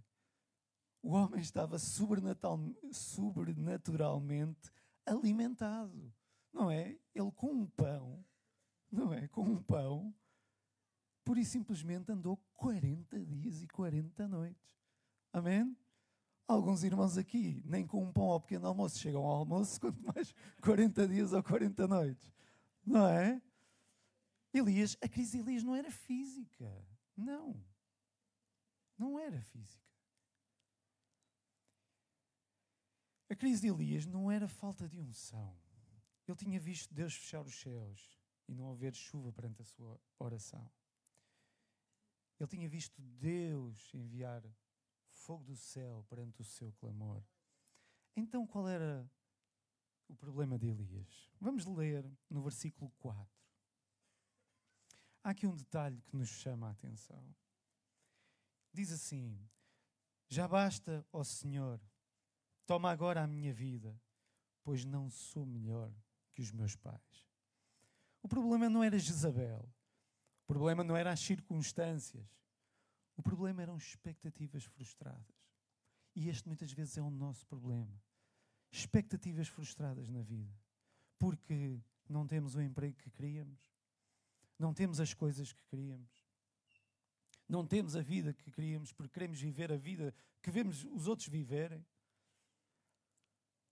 O 1.01 1.11
homem 1.11 1.39
estava 1.41 1.77
sobrenaturalmente 1.77 4.71
alimentado. 5.05 6.13
Não 6.53 6.69
é? 6.69 6.97
Ele 7.13 7.31
com 7.35 7.51
um 7.51 7.67
pão, 7.67 8.23
não 8.91 9.13
é? 9.13 9.27
Com 9.27 9.43
um 9.43 9.61
pão, 9.61 10.13
pura 11.23 11.39
e 11.39 11.45
simplesmente 11.45 12.11
andou 12.11 12.37
40 12.55 13.19
dias 13.25 13.61
e 13.61 13.67
40 13.67 14.27
noites. 14.27 14.77
Amém? 15.31 15.77
Alguns 16.47 16.83
irmãos 16.83 17.17
aqui, 17.17 17.61
nem 17.65 17.85
com 17.85 18.03
um 18.03 18.11
pão 18.11 18.31
ao 18.31 18.41
pequeno 18.41 18.67
almoço 18.67 18.97
chegam 18.97 19.23
ao 19.23 19.37
almoço, 19.37 19.79
quanto 19.81 20.01
mais 20.01 20.33
40 20.61 21.07
dias 21.07 21.31
ou 21.31 21.43
40 21.43 21.87
noites. 21.87 22.33
Não 22.83 23.07
é? 23.07 23.39
Elias, 24.51 24.97
a 25.01 25.07
crise 25.07 25.33
de 25.33 25.43
Elias 25.43 25.63
não 25.63 25.75
era 25.75 25.91
física. 25.91 26.83
Não. 27.15 27.63
Não 28.97 29.19
era 29.19 29.39
física. 29.43 29.87
A 33.29 33.35
crise 33.35 33.61
de 33.61 33.67
Elias 33.67 34.07
não 34.07 34.31
era 34.31 34.47
falta 34.47 34.89
de 34.89 34.99
unção. 34.99 35.55
Ele 36.29 36.37
tinha 36.37 36.59
visto 36.59 36.93
Deus 36.93 37.15
fechar 37.15 37.41
os 37.43 37.59
céus 37.59 38.15
e 38.47 38.53
não 38.53 38.71
haver 38.71 38.93
chuva 38.93 39.33
perante 39.33 39.63
a 39.63 39.65
sua 39.65 39.99
oração. 40.19 40.71
Ele 42.39 42.47
tinha 42.47 42.69
visto 42.69 43.01
Deus 43.01 43.91
enviar 43.95 44.43
fogo 45.07 45.43
do 45.43 45.55
céu 45.55 46.05
perante 46.07 46.39
o 46.39 46.43
seu 46.43 46.71
clamor. 46.73 47.23
Então, 48.15 48.45
qual 48.45 48.67
era 48.67 49.11
o 50.07 50.15
problema 50.15 50.59
de 50.59 50.67
Elias? 50.67 51.31
Vamos 51.41 51.65
ler 51.65 52.05
no 52.29 52.43
versículo 52.43 52.91
4. 52.99 53.27
Há 55.23 55.31
aqui 55.31 55.47
um 55.47 55.55
detalhe 55.55 55.99
que 56.03 56.15
nos 56.15 56.29
chama 56.29 56.67
a 56.67 56.71
atenção. 56.71 57.35
Diz 58.71 58.91
assim: 58.91 59.49
Já 60.27 60.47
basta, 60.47 61.03
ó 61.11 61.23
Senhor, 61.23 61.81
toma 62.67 62.91
agora 62.91 63.23
a 63.23 63.27
minha 63.27 63.51
vida, 63.51 63.99
pois 64.63 64.85
não 64.85 65.09
sou 65.09 65.43
melhor 65.43 65.91
que 66.39 66.43
os 66.43 66.51
meus 66.53 66.73
pais. 66.73 67.27
O 68.23 68.27
problema 68.29 68.69
não 68.69 68.81
era 68.81 68.97
Jezabel, 68.97 69.69
o 70.43 70.47
problema 70.47 70.85
não 70.85 70.95
era 70.95 71.11
as 71.11 71.19
circunstâncias, 71.19 72.25
o 73.17 73.21
problema 73.21 73.61
eram 73.61 73.75
expectativas 73.75 74.63
frustradas. 74.63 75.35
E 76.15 76.29
este 76.29 76.47
muitas 76.47 76.71
vezes 76.71 76.97
é 76.97 77.01
o 77.01 77.09
nosso 77.09 77.45
problema. 77.45 78.01
Expectativas 78.71 79.49
frustradas 79.49 80.07
na 80.07 80.21
vida. 80.21 80.57
Porque 81.17 81.77
não 82.07 82.25
temos 82.25 82.55
o 82.55 82.61
emprego 82.61 82.95
que 82.95 83.11
queríamos, 83.11 83.59
não 84.57 84.73
temos 84.73 85.01
as 85.01 85.13
coisas 85.13 85.51
que 85.51 85.63
queríamos, 85.65 86.25
não 87.49 87.67
temos 87.67 87.97
a 87.97 88.01
vida 88.01 88.33
que 88.33 88.49
queríamos 88.49 88.93
porque 88.93 89.13
queremos 89.13 89.41
viver 89.41 89.73
a 89.73 89.77
vida 89.77 90.15
que 90.41 90.49
vemos 90.49 90.85
os 90.85 91.05
outros 91.05 91.27
viverem. 91.27 91.85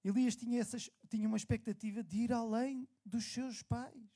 Elias 0.07 0.37
tinha, 0.37 0.61
essas, 0.61 0.89
tinha 1.09 1.27
uma 1.27 1.35
expectativa 1.35 2.01
de 2.01 2.17
ir 2.19 2.31
além 2.31 2.87
dos 3.05 3.25
seus 3.25 3.61
pais. 3.61 4.09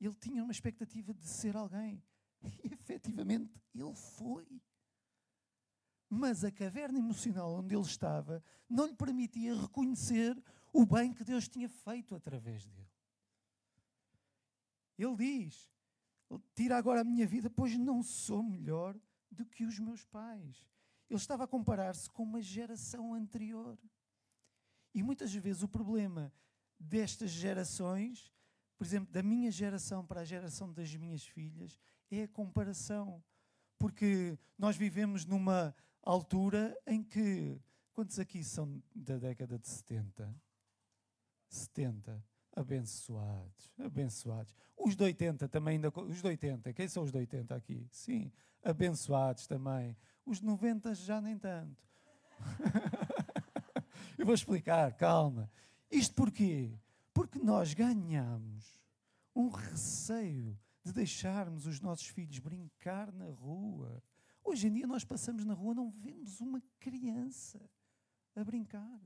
Ele 0.00 0.14
tinha 0.14 0.42
uma 0.42 0.52
expectativa 0.52 1.12
de 1.12 1.26
ser 1.26 1.56
alguém. 1.56 2.02
E 2.64 2.72
efetivamente 2.72 3.60
ele 3.74 3.94
foi. 3.94 4.46
Mas 6.08 6.44
a 6.44 6.50
caverna 6.52 6.98
emocional 6.98 7.56
onde 7.56 7.74
ele 7.74 7.82
estava 7.82 8.42
não 8.68 8.86
lhe 8.86 8.94
permitia 8.94 9.54
reconhecer 9.54 10.40
o 10.72 10.86
bem 10.86 11.12
que 11.12 11.24
Deus 11.24 11.48
tinha 11.48 11.68
feito 11.68 12.14
através 12.14 12.64
dele. 12.64 12.88
Ele 14.96 15.16
diz: 15.16 15.70
Tira 16.54 16.78
agora 16.78 17.02
a 17.02 17.04
minha 17.04 17.26
vida, 17.26 17.50
pois 17.50 17.76
não 17.76 18.02
sou 18.02 18.42
melhor 18.42 18.98
do 19.30 19.44
que 19.44 19.64
os 19.64 19.78
meus 19.78 20.04
pais. 20.04 20.66
Ele 21.10 21.18
estava 21.18 21.44
a 21.44 21.48
comparar-se 21.48 22.08
com 22.10 22.22
uma 22.22 22.40
geração 22.40 23.12
anterior. 23.12 23.78
E 24.96 25.02
muitas 25.02 25.30
vezes 25.34 25.62
o 25.62 25.68
problema 25.68 26.32
destas 26.80 27.30
gerações, 27.30 28.32
por 28.78 28.86
exemplo, 28.86 29.12
da 29.12 29.22
minha 29.22 29.50
geração 29.50 30.06
para 30.06 30.22
a 30.22 30.24
geração 30.24 30.72
das 30.72 30.94
minhas 30.94 31.22
filhas, 31.22 31.78
é 32.10 32.22
a 32.22 32.28
comparação. 32.28 33.22
Porque 33.78 34.38
nós 34.56 34.74
vivemos 34.74 35.26
numa 35.26 35.76
altura 36.02 36.74
em 36.86 37.02
que. 37.04 37.60
Quantos 37.92 38.18
aqui 38.18 38.42
são 38.42 38.82
da 38.94 39.18
década 39.18 39.58
de 39.58 39.68
70? 39.68 40.34
70. 41.50 42.24
Abençoados, 42.54 43.70
abençoados. 43.78 44.54
Os 44.78 44.96
de 44.96 45.04
80 45.04 45.46
também 45.46 45.74
ainda. 45.74 45.92
Os 45.94 46.22
de 46.22 46.26
80, 46.26 46.72
quem 46.72 46.88
são 46.88 47.02
os 47.02 47.12
de 47.12 47.18
80 47.18 47.54
aqui? 47.54 47.86
Sim, 47.90 48.32
abençoados 48.64 49.46
também. 49.46 49.94
Os 50.24 50.40
de 50.40 50.46
90 50.46 50.94
já 50.94 51.20
nem 51.20 51.38
tanto. 51.38 51.86
Eu 54.18 54.24
vou 54.24 54.34
explicar, 54.34 54.94
calma. 54.94 55.50
Isto 55.90 56.14
porquê? 56.14 56.72
Porque 57.12 57.38
nós 57.38 57.74
ganhamos 57.74 58.80
um 59.34 59.48
receio 59.48 60.58
de 60.82 60.92
deixarmos 60.92 61.66
os 61.66 61.80
nossos 61.80 62.06
filhos 62.06 62.38
brincar 62.38 63.12
na 63.12 63.26
rua. 63.26 64.02
Hoje 64.42 64.68
em 64.68 64.72
dia 64.72 64.86
nós 64.86 65.04
passamos 65.04 65.44
na 65.44 65.52
rua, 65.52 65.74
não 65.74 65.90
vemos 65.90 66.40
uma 66.40 66.62
criança 66.78 67.60
a 68.34 68.42
brincar. 68.42 69.00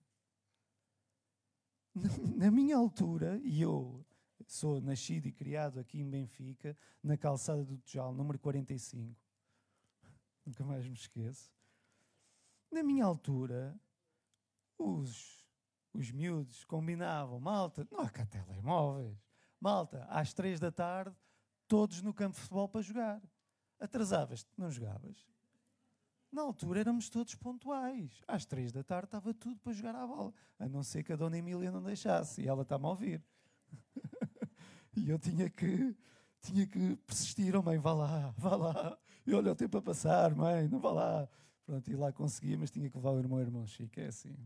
Na 2.36 2.50
minha 2.50 2.76
altura, 2.76 3.40
e 3.42 3.60
eu 3.60 4.04
sou 4.46 4.80
nascido 4.80 5.26
e 5.26 5.32
criado 5.32 5.80
aqui 5.80 6.00
em 6.00 6.08
Benfica, 6.08 6.76
na 7.02 7.16
calçada 7.16 7.64
do 7.64 7.78
Tujal, 7.78 8.14
número 8.14 8.38
45, 8.38 9.16
nunca 10.44 10.64
mais 10.64 10.86
me 10.86 10.94
esqueço. 10.94 11.50
Na 12.70 12.82
minha 12.82 13.04
altura, 13.04 13.78
os, 14.80 15.44
os 15.92 16.10
miúdos 16.10 16.64
combinavam, 16.64 17.38
malta, 17.38 17.86
não 17.90 18.00
há 18.00 18.08
cá 18.08 18.24
telemóveis, 18.24 19.18
malta, 19.60 20.06
às 20.08 20.32
três 20.32 20.58
da 20.58 20.72
tarde 20.72 21.14
todos 21.68 22.02
no 22.02 22.12
campo 22.12 22.34
de 22.34 22.40
futebol 22.40 22.68
para 22.68 22.82
jogar. 22.82 23.22
Atrasavas-te, 23.78 24.50
não 24.58 24.70
jogavas. 24.70 25.24
Na 26.32 26.42
altura 26.42 26.80
éramos 26.80 27.08
todos 27.08 27.34
pontuais. 27.36 28.20
Às 28.26 28.44
três 28.44 28.72
da 28.72 28.82
tarde 28.82 29.06
estava 29.06 29.32
tudo 29.32 29.60
para 29.60 29.72
jogar 29.72 29.94
à 29.94 30.06
bola. 30.06 30.32
A 30.58 30.68
não 30.68 30.82
ser 30.82 31.02
que 31.02 31.12
a 31.12 31.16
dona 31.16 31.38
Emília 31.38 31.70
não 31.70 31.82
deixasse. 31.82 32.42
E 32.42 32.48
ela 32.48 32.62
está-me 32.62 32.86
a 32.86 32.88
ouvir. 32.88 33.24
e 34.96 35.08
eu 35.08 35.18
tinha 35.18 35.48
que, 35.48 35.96
tinha 36.40 36.66
que 36.66 36.96
persistir. 37.06 37.54
Oh 37.56 37.62
mãe, 37.62 37.78
vá 37.78 37.92
lá, 37.92 38.34
vá 38.36 38.56
lá. 38.56 38.98
E 39.26 39.32
olha 39.32 39.52
o 39.52 39.56
tempo 39.56 39.78
a 39.78 39.82
passar, 39.82 40.34
mãe, 40.34 40.68
não 40.68 40.80
vá 40.80 40.90
lá. 40.90 41.28
Pronto, 41.64 41.88
e 41.88 41.94
lá 41.94 42.12
conseguia, 42.12 42.58
mas 42.58 42.70
tinha 42.70 42.90
que 42.90 42.96
levar 42.96 43.10
o 43.10 43.18
irmão 43.18 43.38
e 43.38 43.42
o 43.42 43.46
irmão 43.46 43.66
Chico. 43.66 44.00
É 44.00 44.06
assim. 44.06 44.36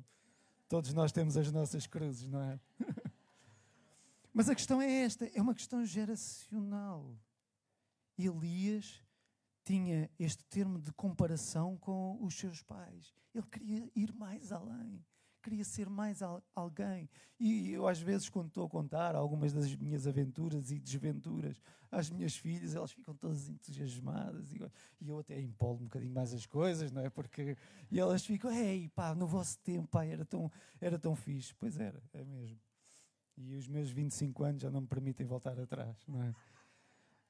Todos 0.75 0.93
nós 0.93 1.13
temos 1.13 1.37
as 1.37 1.53
nossas 1.53 1.87
cruzes, 1.87 2.29
não 2.29 2.43
é? 2.43 2.59
mas 4.35 4.49
a 4.49 4.57
questão 4.57 4.83
é 4.83 5.03
esta: 5.03 5.25
é 5.33 5.41
uma 5.41 5.55
questão 5.55 5.87
geracional. 5.87 7.17
Elias 8.19 9.01
tinha 9.63 10.11
este 10.19 10.43
termo 10.47 10.81
de 10.81 10.93
comparação 10.93 11.77
com 11.77 12.19
os 12.21 12.35
seus 12.35 12.61
pais. 12.61 13.15
Ele 13.33 13.47
queria 13.47 13.89
ir 13.95 14.13
mais 14.15 14.51
além, 14.51 15.01
queria 15.45 15.65
ser 15.65 15.91
mais 15.91 16.21
alguém. 16.55 17.09
E 17.39 17.71
eu, 17.71 17.87
às 17.87 18.01
vezes, 18.01 18.31
quando 18.31 18.49
estou 18.49 18.65
a 18.65 18.69
contar 18.69 19.15
algumas 19.15 19.53
das 19.53 19.75
minhas 19.77 20.07
aventuras 20.07 20.71
e 20.71 20.81
desventuras 20.81 21.61
às 21.91 22.09
minhas 22.09 22.35
filhas, 22.35 22.75
elas 22.75 22.91
ficam 22.91 23.15
todas 23.15 23.49
entusiasmadas 23.51 24.53
e, 24.53 24.59
e 25.01 25.09
eu 25.09 25.19
até 25.19 25.39
empolo 25.39 25.81
um 25.81 25.85
bocadinho 25.85 26.15
mais 26.15 26.33
as 26.33 26.47
coisas, 26.47 26.91
não 26.91 27.03
é? 27.03 27.11
Porque, 27.11 27.57
e 27.91 28.01
elas 28.01 28.25
ficam, 28.25 28.51
ei, 28.51 28.89
pá, 28.89 29.15
no 29.15 29.27
vosso 29.27 29.59
tempo, 29.59 29.87
pá, 29.87 30.05
era 30.05 30.25
tão, 30.25 30.51
era 30.81 30.99
tão 30.99 31.15
fixe. 31.15 31.55
Pois 31.55 31.79
era, 31.79 32.03
é 32.15 32.25
mesmo. 32.25 32.59
E 33.37 33.55
os 33.57 33.69
meus 33.69 33.91
25 33.91 34.45
anos 34.45 34.63
já 34.63 34.71
não 34.71 34.81
me 34.81 34.87
permitem 34.87 35.27
voltar 35.27 35.59
atrás, 35.61 35.97
não 36.09 36.23
é? 36.23 36.35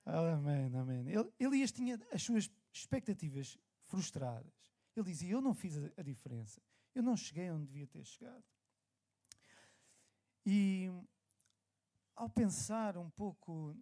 Amém, 0.07 0.71
amém. 0.77 1.05
Elias 1.41 1.73
tinha 1.73 1.99
as 2.13 2.23
suas 2.23 2.51
expectativas 2.73 3.59
frustradas. 3.83 4.53
Ele 4.95 5.07
dizia: 5.07 5.33
Eu 5.33 5.41
não 5.41 5.55
fiz 5.55 5.77
a 5.97 6.03
diferença. 6.03 6.61
Eu 6.95 7.03
não 7.03 7.17
cheguei 7.17 7.51
onde 7.51 7.67
devia 7.67 7.87
ter 7.87 8.05
chegado. 8.05 8.45
E 10.47 10.89
ao 12.15 12.29
pensar 12.29 12.97
um 12.97 13.11
pouco 13.11 13.77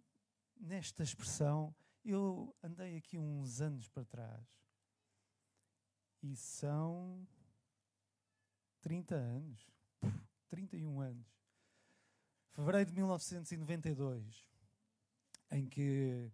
nesta 0.55 1.03
expressão, 1.03 1.75
eu 2.03 2.55
andei 2.63 2.97
aqui 2.97 3.17
uns 3.17 3.61
anos 3.61 3.87
para 3.87 4.05
trás. 4.05 4.47
E 6.21 6.35
são 6.35 7.27
30 8.81 9.15
anos. 9.15 9.69
31 10.49 10.99
anos. 10.99 11.27
Fevereiro 12.51 12.89
de 12.89 12.95
1992 12.95 14.53
em 15.51 15.67
que 15.67 16.31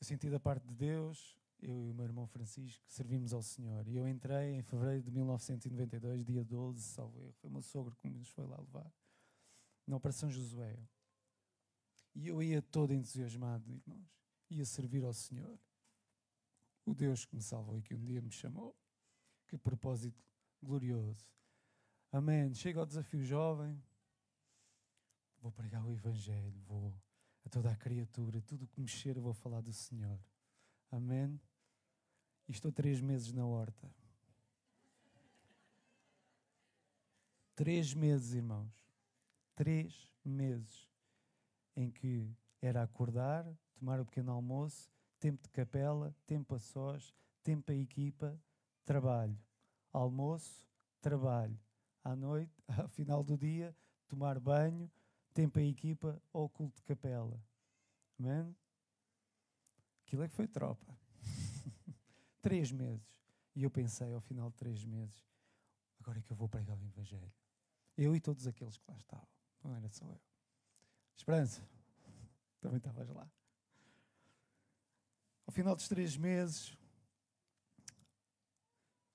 eu 0.00 0.04
senti 0.04 0.30
da 0.30 0.38
parte 0.38 0.66
de 0.66 0.74
Deus, 0.74 1.36
eu 1.62 1.86
e 1.86 1.90
o 1.90 1.94
meu 1.94 2.04
irmão 2.04 2.26
Francisco, 2.26 2.84
servimos 2.86 3.32
ao 3.32 3.42
Senhor. 3.42 3.86
E 3.88 3.96
eu 3.96 4.06
entrei 4.08 4.54
em 4.54 4.62
fevereiro 4.62 5.02
de 5.02 5.10
1992, 5.10 6.24
dia 6.24 6.44
12, 6.44 6.82
salvo 6.82 7.20
erro. 7.20 7.32
Foi 7.34 7.48
o 7.48 7.52
meu 7.52 7.62
sogro 7.62 7.94
que 7.96 8.08
nos 8.08 8.28
foi 8.28 8.46
lá 8.46 8.58
levar, 8.58 8.92
na 9.86 9.96
Operação 9.96 10.30
Josué. 10.30 10.78
E 12.14 12.28
eu 12.28 12.42
ia 12.42 12.60
todo 12.60 12.92
entusiasmado, 12.92 13.70
irmãos. 13.70 14.06
Ia 14.50 14.64
servir 14.64 15.04
ao 15.04 15.14
Senhor. 15.14 15.58
O 16.84 16.94
Deus 16.94 17.24
que 17.24 17.34
me 17.34 17.42
salvou 17.42 17.78
e 17.78 17.82
que 17.82 17.94
um 17.94 18.04
dia 18.04 18.20
me 18.20 18.30
chamou. 18.30 18.76
Que 19.46 19.56
propósito 19.56 20.22
glorioso. 20.62 21.26
Amém. 22.10 22.52
Chega 22.54 22.80
ao 22.80 22.86
desafio 22.86 23.22
jovem. 23.22 23.82
Vou 25.40 25.50
pregar 25.50 25.84
o 25.86 25.90
Evangelho. 25.90 26.60
Vou 26.62 26.94
a 27.44 27.48
toda 27.48 27.70
a 27.70 27.76
criatura, 27.76 28.40
tudo 28.40 28.64
o 28.64 28.68
que 28.68 28.80
mexer, 28.80 29.16
eu 29.16 29.22
vou 29.22 29.34
falar 29.34 29.60
do 29.60 29.72
Senhor. 29.72 30.18
Amém? 30.90 31.40
E 32.48 32.52
estou 32.52 32.72
três 32.72 33.00
meses 33.00 33.32
na 33.32 33.46
horta. 33.46 33.90
Três 37.54 37.94
meses, 37.94 38.32
irmãos. 38.32 38.72
Três 39.54 40.10
meses 40.24 40.88
em 41.76 41.90
que 41.90 42.30
era 42.60 42.82
acordar, 42.82 43.46
tomar 43.74 44.00
o 44.00 44.04
pequeno 44.04 44.32
almoço, 44.32 44.90
tempo 45.18 45.42
de 45.42 45.48
capela, 45.50 46.14
tempo 46.26 46.54
a 46.54 46.58
sós, 46.58 47.14
tempo 47.42 47.70
a 47.70 47.74
equipa, 47.74 48.38
trabalho. 48.84 49.38
Almoço, 49.92 50.66
trabalho. 51.00 51.58
À 52.02 52.16
noite, 52.16 52.52
ao 52.78 52.88
final 52.88 53.22
do 53.22 53.36
dia, 53.36 53.74
tomar 54.08 54.40
banho, 54.40 54.90
tempo 55.32 55.58
a 55.58 55.62
equipa 55.62 56.20
ou 56.32 56.48
culto 56.48 56.76
de 56.76 56.82
capela. 56.82 57.40
Amém? 58.18 58.54
Aquilo 60.06 60.22
é 60.22 60.28
que 60.28 60.34
foi 60.34 60.46
tropa. 60.46 61.01
Três 62.42 62.70
meses. 62.70 63.10
E 63.54 63.62
eu 63.62 63.70
pensei, 63.70 64.12
ao 64.12 64.20
final 64.20 64.50
de 64.50 64.56
três 64.56 64.84
meses, 64.84 65.24
agora 65.98 66.18
é 66.18 66.22
que 66.22 66.30
eu 66.30 66.36
vou 66.36 66.48
pregar 66.48 66.76
o 66.76 66.84
Evangelho. 66.84 67.32
Eu 67.96 68.14
e 68.14 68.20
todos 68.20 68.46
aqueles 68.46 68.76
que 68.76 68.84
lá 68.90 68.96
estavam. 68.96 69.28
Não 69.62 69.74
era 69.74 69.88
só 69.88 70.04
eu. 70.06 70.20
Esperança, 71.16 71.62
também 72.60 72.78
estavas 72.78 73.08
lá. 73.08 73.30
Ao 75.46 75.52
final 75.52 75.74
dos 75.74 75.88
três 75.88 76.16
meses, 76.16 76.76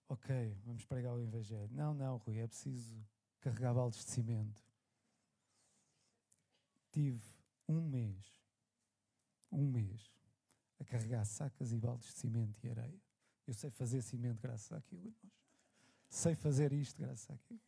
ok, 0.07 0.57
vamos 0.65 0.85
pregar 0.85 1.13
o 1.13 1.21
Evangelho. 1.21 1.69
Não, 1.71 1.93
não, 1.93 2.17
Rui, 2.17 2.37
é 2.37 2.47
preciso 2.47 3.05
carregar 3.39 3.73
baldes 3.73 4.05
de 4.05 4.11
cimento 4.11 4.67
tive 6.97 7.23
um 7.67 7.79
mês, 7.79 8.41
um 9.51 9.67
mês, 9.67 10.11
a 10.79 10.83
carregar 10.83 11.23
sacas 11.25 11.71
e 11.71 11.77
baldes 11.77 12.07
de 12.07 12.13
cimento 12.13 12.65
e 12.65 12.69
areia. 12.69 12.99
Eu 13.47 13.53
sei 13.53 13.69
fazer 13.69 14.01
cimento 14.01 14.41
graças 14.41 14.71
àquilo, 14.73 15.07
irmãos. 15.07 15.33
Sei 16.09 16.35
fazer 16.35 16.73
isto 16.73 17.01
graças 17.01 17.31
àquilo. 17.31 17.61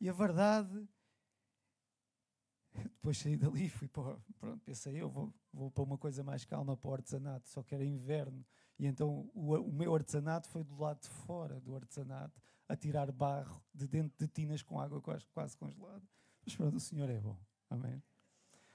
E 0.00 0.08
a 0.08 0.12
verdade, 0.12 0.88
depois 2.72 3.18
saí 3.18 3.36
dali, 3.36 3.68
fui 3.68 3.88
para, 3.88 4.16
pronto, 4.38 4.62
pensei, 4.64 5.00
eu 5.00 5.08
vou, 5.08 5.34
vou 5.52 5.70
para 5.70 5.82
uma 5.82 5.98
coisa 5.98 6.22
mais 6.22 6.44
calma 6.44 6.76
para 6.76 6.90
o 6.90 6.94
artesanato, 6.94 7.48
só 7.48 7.62
que 7.62 7.74
era 7.74 7.84
inverno. 7.84 8.44
E 8.78 8.86
então 8.86 9.30
o, 9.34 9.54
o 9.54 9.72
meu 9.72 9.94
artesanato 9.94 10.48
foi 10.48 10.64
do 10.64 10.76
lado 10.76 11.00
de 11.00 11.08
fora 11.08 11.60
do 11.60 11.74
artesanato, 11.74 12.40
a 12.68 12.76
tirar 12.76 13.10
barro 13.12 13.62
de 13.74 13.86
dentro 13.86 14.16
de 14.18 14.26
tinas 14.28 14.62
com 14.62 14.80
água 14.80 15.00
quase, 15.00 15.26
quase 15.28 15.56
congelada. 15.56 16.02
Mas 16.44 16.54
pronto, 16.56 16.76
o 16.76 16.80
Senhor 16.80 17.08
é 17.10 17.20
bom. 17.20 17.38
Amém. 17.68 18.02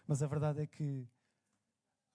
Mas 0.07 0.21
a 0.23 0.27
verdade 0.27 0.61
é 0.61 0.67
que, 0.67 1.07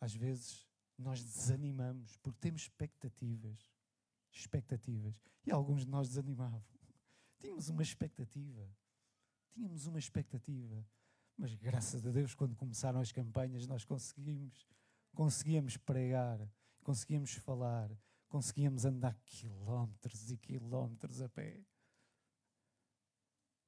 às 0.01 0.14
vezes, 0.14 0.67
nós 0.99 1.23
desanimamos 1.23 2.17
porque 2.19 2.38
temos 2.40 2.62
expectativas. 2.62 3.74
Expectativas. 4.35 5.14
E 5.47 5.51
alguns 5.51 5.85
de 5.85 5.90
nós 5.90 6.09
desanimavam. 6.09 6.62
Tínhamos 7.38 7.68
uma 7.68 7.83
expectativa. 7.83 8.68
Tínhamos 9.51 9.87
uma 9.87 9.99
expectativa. 9.99 10.87
Mas 11.37 11.55
graças 11.55 12.07
a 12.07 12.11
Deus, 12.11 12.35
quando 12.35 12.55
começaram 12.55 13.01
as 13.01 13.11
campanhas, 13.11 13.66
nós 13.66 13.85
conseguimos, 13.85 14.68
conseguíamos 15.14 15.77
pregar, 15.77 16.38
conseguíamos 16.83 17.33
falar, 17.35 17.90
conseguíamos 18.29 18.85
andar 18.85 19.14
quilómetros 19.25 20.31
e 20.31 20.37
quilómetros 20.37 21.23
a 21.23 21.29
pé 21.29 21.64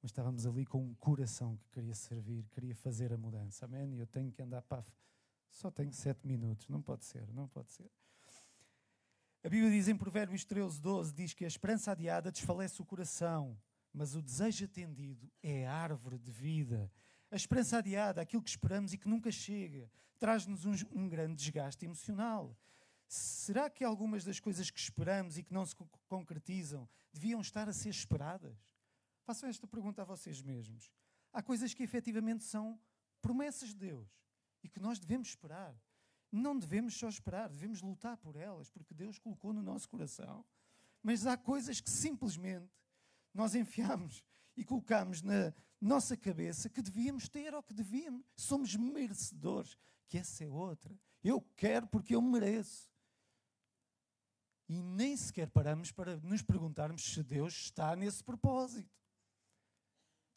mas 0.01 0.11
estávamos 0.11 0.45
ali 0.45 0.65
com 0.65 0.83
um 0.83 0.93
coração 0.95 1.57
que 1.57 1.69
queria 1.69 1.95
servir, 1.95 2.47
queria 2.49 2.75
fazer 2.75 3.11
a 3.11 3.17
mudança. 3.17 3.65
Amém? 3.65 3.95
E 3.95 3.99
eu 3.99 4.07
tenho 4.07 4.31
que 4.31 4.41
andar 4.41 4.61
para. 4.61 4.83
Só 5.49 5.71
tenho 5.71 5.91
sete 5.91 6.25
minutos, 6.25 6.67
não 6.69 6.81
pode 6.81 7.03
ser, 7.05 7.27
não 7.33 7.47
pode 7.47 7.71
ser. 7.71 7.89
A 9.47 9.49
Bíblia 9.49 9.71
diz 9.71 9.87
em 9.87 9.95
Provérbios 9.95 10.43
13, 10.43 10.81
12: 10.81 11.13
diz 11.13 11.33
que 11.33 11.45
a 11.45 11.47
esperança 11.47 11.93
adiada 11.93 12.29
desfalece 12.29 12.81
o 12.81 12.85
coração, 12.85 13.57
mas 13.93 14.13
o 14.13 14.21
desejo 14.21 14.65
atendido 14.65 15.31
é 15.41 15.65
a 15.65 15.73
árvore 15.73 16.17
de 16.17 16.29
vida. 16.29 16.91
A 17.31 17.35
esperança 17.37 17.77
adiada, 17.77 18.19
aquilo 18.19 18.43
que 18.43 18.49
esperamos 18.49 18.91
e 18.91 18.97
que 18.97 19.07
nunca 19.07 19.31
chega, 19.31 19.89
traz-nos 20.19 20.65
um, 20.65 20.73
um 20.91 21.07
grande 21.07 21.35
desgaste 21.35 21.85
emocional. 21.85 22.57
Será 23.07 23.69
que 23.69 23.85
algumas 23.85 24.25
das 24.25 24.37
coisas 24.37 24.69
que 24.69 24.81
esperamos 24.81 25.37
e 25.37 25.43
que 25.43 25.53
não 25.53 25.65
se 25.65 25.77
concretizam 26.09 26.85
deviam 27.13 27.39
estar 27.39 27.69
a 27.69 27.73
ser 27.73 27.91
esperadas? 27.91 28.75
Façam 29.23 29.47
esta 29.47 29.65
pergunta 29.65 30.01
a 30.01 30.05
vocês 30.05 30.41
mesmos. 30.41 30.91
Há 31.31 31.41
coisas 31.41 31.73
que 31.73 31.83
efetivamente 31.83 32.43
são 32.43 32.77
promessas 33.21 33.69
de 33.69 33.77
Deus 33.77 34.09
e 34.61 34.67
que 34.67 34.81
nós 34.81 34.99
devemos 34.99 35.29
esperar. 35.29 35.73
Não 36.37 36.57
devemos 36.57 36.95
só 36.95 37.09
esperar, 37.09 37.49
devemos 37.49 37.81
lutar 37.81 38.15
por 38.17 38.35
elas, 38.35 38.69
porque 38.69 38.93
Deus 38.93 39.17
colocou 39.17 39.51
no 39.51 39.61
nosso 39.61 39.89
coração. 39.89 40.45
Mas 41.01 41.25
há 41.25 41.35
coisas 41.35 41.81
que 41.81 41.89
simplesmente 41.89 42.69
nós 43.33 43.55
enfiamos 43.55 44.23
e 44.55 44.63
colocamos 44.63 45.21
na 45.21 45.53
nossa 45.81 46.15
cabeça 46.15 46.69
que 46.69 46.81
devíamos 46.81 47.27
ter 47.27 47.53
ou 47.53 47.63
que 47.63 47.73
devíamos. 47.73 48.25
Somos 48.35 48.75
merecedores, 48.75 49.77
que 50.07 50.17
essa 50.17 50.43
é 50.43 50.47
outra. 50.47 50.95
Eu 51.23 51.41
quero 51.55 51.87
porque 51.87 52.15
eu 52.15 52.21
mereço. 52.21 52.89
E 54.69 54.81
nem 54.81 55.15
sequer 55.15 55.49
paramos 55.49 55.91
para 55.91 56.17
nos 56.17 56.41
perguntarmos 56.41 57.01
se 57.01 57.23
Deus 57.23 57.53
está 57.53 57.95
nesse 57.95 58.23
propósito. 58.23 58.95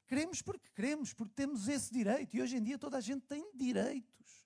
Queremos 0.07 0.41
porque 0.41 0.69
queremos, 0.71 1.13
porque 1.13 1.35
temos 1.35 1.69
esse 1.69 1.93
direito. 1.93 2.37
E 2.37 2.43
hoje 2.43 2.57
em 2.57 2.63
dia 2.63 2.79
toda 2.79 2.97
a 2.99 3.01
gente 3.01 3.27
tem 3.27 3.51
direitos. 3.55 4.40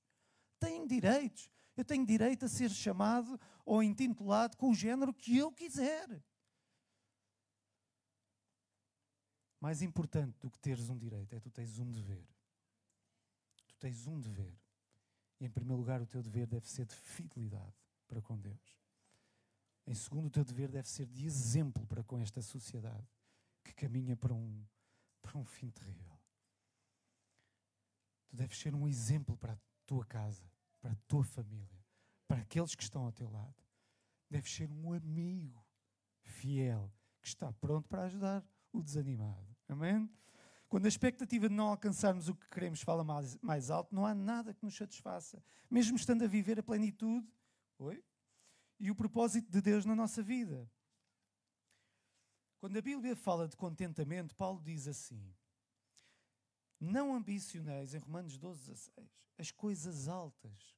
Tem 0.64 0.86
direitos. 0.86 1.50
Eu 1.76 1.84
tenho 1.84 2.06
direito 2.06 2.44
a 2.44 2.48
ser 2.48 2.70
chamado 2.70 3.38
ou 3.66 3.82
intitulado 3.82 4.56
com 4.56 4.70
o 4.70 4.74
género 4.74 5.12
que 5.12 5.36
eu 5.36 5.52
quiser. 5.52 6.22
Mais 9.60 9.82
importante 9.82 10.38
do 10.40 10.50
que 10.50 10.58
teres 10.58 10.88
um 10.88 10.96
direito 10.96 11.34
é 11.34 11.40
tu 11.40 11.50
tens 11.50 11.78
um 11.78 11.90
dever. 11.90 12.26
Tu 13.66 13.76
tens 13.78 14.06
um 14.06 14.20
dever. 14.20 14.54
E 15.40 15.46
em 15.46 15.50
primeiro 15.50 15.78
lugar, 15.78 16.00
o 16.00 16.06
teu 16.06 16.22
dever 16.22 16.46
deve 16.46 16.68
ser 16.68 16.86
de 16.86 16.94
fidelidade 16.94 17.74
para 18.06 18.22
com 18.22 18.38
Deus. 18.38 18.78
Em 19.86 19.94
segundo, 19.94 20.26
o 20.26 20.30
teu 20.30 20.44
dever 20.44 20.70
deve 20.70 20.88
ser 20.88 21.06
de 21.06 21.26
exemplo 21.26 21.86
para 21.86 22.02
com 22.04 22.18
esta 22.18 22.40
sociedade 22.40 23.06
que 23.62 23.74
caminha 23.74 24.16
para 24.16 24.32
um, 24.32 24.64
para 25.20 25.36
um 25.36 25.44
fim 25.44 25.70
terrível. 25.70 26.18
Tu 28.28 28.36
deves 28.36 28.58
ser 28.58 28.74
um 28.74 28.86
exemplo 28.88 29.36
para 29.36 29.54
a 29.54 29.58
tua 29.86 30.04
casa, 30.04 30.53
para 30.84 30.92
a 30.92 30.96
tua 31.08 31.24
família, 31.24 31.82
para 32.28 32.42
aqueles 32.42 32.74
que 32.74 32.82
estão 32.82 33.06
ao 33.06 33.12
teu 33.12 33.30
lado. 33.30 33.56
Deves 34.28 34.52
ser 34.52 34.70
um 34.70 34.92
amigo 34.92 35.66
fiel 36.20 36.92
que 37.22 37.28
está 37.28 37.50
pronto 37.54 37.88
para 37.88 38.02
ajudar 38.02 38.46
o 38.70 38.82
desanimado. 38.82 39.56
Amém? 39.66 40.10
Quando 40.68 40.84
a 40.84 40.88
expectativa 40.88 41.48
de 41.48 41.54
não 41.54 41.68
alcançarmos 41.68 42.28
o 42.28 42.34
que 42.34 42.46
queremos 42.50 42.82
fala 42.82 43.02
mais, 43.02 43.38
mais 43.38 43.70
alto, 43.70 43.94
não 43.94 44.04
há 44.04 44.14
nada 44.14 44.52
que 44.52 44.62
nos 44.62 44.76
satisfaça. 44.76 45.42
Mesmo 45.70 45.96
estando 45.96 46.22
a 46.22 46.26
viver 46.26 46.58
a 46.58 46.62
plenitude 46.62 47.26
oi, 47.78 48.04
e 48.78 48.90
o 48.90 48.94
propósito 48.94 49.50
de 49.50 49.62
Deus 49.62 49.86
na 49.86 49.94
nossa 49.94 50.22
vida. 50.22 50.70
Quando 52.58 52.76
a 52.76 52.82
Bíblia 52.82 53.16
fala 53.16 53.48
de 53.48 53.56
contentamento, 53.56 54.36
Paulo 54.36 54.60
diz 54.62 54.86
assim: 54.86 55.34
Não 56.84 57.14
ambicioneis, 57.14 57.94
em 57.94 57.98
Romanos 57.98 58.36
12, 58.36 58.70
16, 58.70 59.10
as 59.38 59.50
coisas 59.50 60.06
altas, 60.06 60.76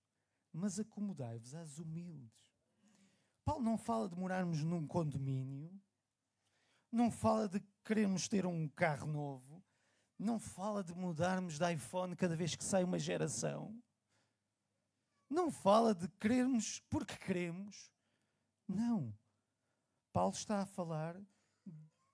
mas 0.52 0.78
acomodai-vos 0.78 1.52
às 1.52 1.78
humildes. 1.78 2.54
Paulo 3.44 3.64
não 3.64 3.76
fala 3.76 4.08
de 4.08 4.14
morarmos 4.14 4.62
num 4.62 4.86
condomínio, 4.86 5.68
não 6.92 7.10
fala 7.10 7.48
de 7.48 7.60
queremos 7.84 8.28
ter 8.28 8.46
um 8.46 8.68
carro 8.68 9.08
novo, 9.08 9.64
não 10.16 10.38
fala 10.38 10.84
de 10.84 10.94
mudarmos 10.94 11.58
de 11.58 11.72
iPhone 11.72 12.14
cada 12.14 12.36
vez 12.36 12.54
que 12.54 12.62
sai 12.62 12.84
uma 12.84 13.00
geração, 13.00 13.76
não 15.28 15.50
fala 15.50 15.92
de 15.92 16.06
querermos 16.20 16.78
porque 16.88 17.16
queremos. 17.16 17.90
Não. 18.68 19.12
Paulo 20.12 20.34
está 20.34 20.62
a 20.62 20.66
falar 20.66 21.20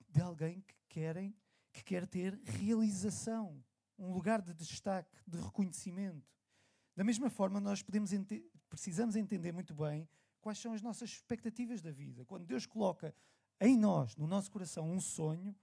de 0.08 0.22
alguém 0.22 0.62
que 0.62 0.76
querem, 0.88 1.36
que 1.70 1.84
quer 1.84 2.06
ter 2.06 2.40
realização, 2.42 3.62
um 3.98 4.12
lugar 4.12 4.40
de 4.42 4.54
destaque, 4.54 5.16
de 5.26 5.38
reconhecimento. 5.38 6.26
Da 6.94 7.04
mesma 7.04 7.30
forma, 7.30 7.60
nós 7.60 7.84
ente 8.12 8.44
precisamos 8.68 9.16
entender 9.16 9.52
muito 9.52 9.74
bem 9.74 10.08
quais 10.40 10.58
são 10.58 10.72
as 10.72 10.82
nossas 10.82 11.10
expectativas 11.10 11.82
da 11.82 11.90
vida. 11.90 12.24
Quando 12.24 12.46
Deus 12.46 12.66
coloca 12.66 13.14
em 13.60 13.76
nós, 13.76 14.16
no 14.16 14.26
nosso 14.26 14.50
coração, 14.50 14.90
um 14.90 15.00
sonho, 15.00 15.54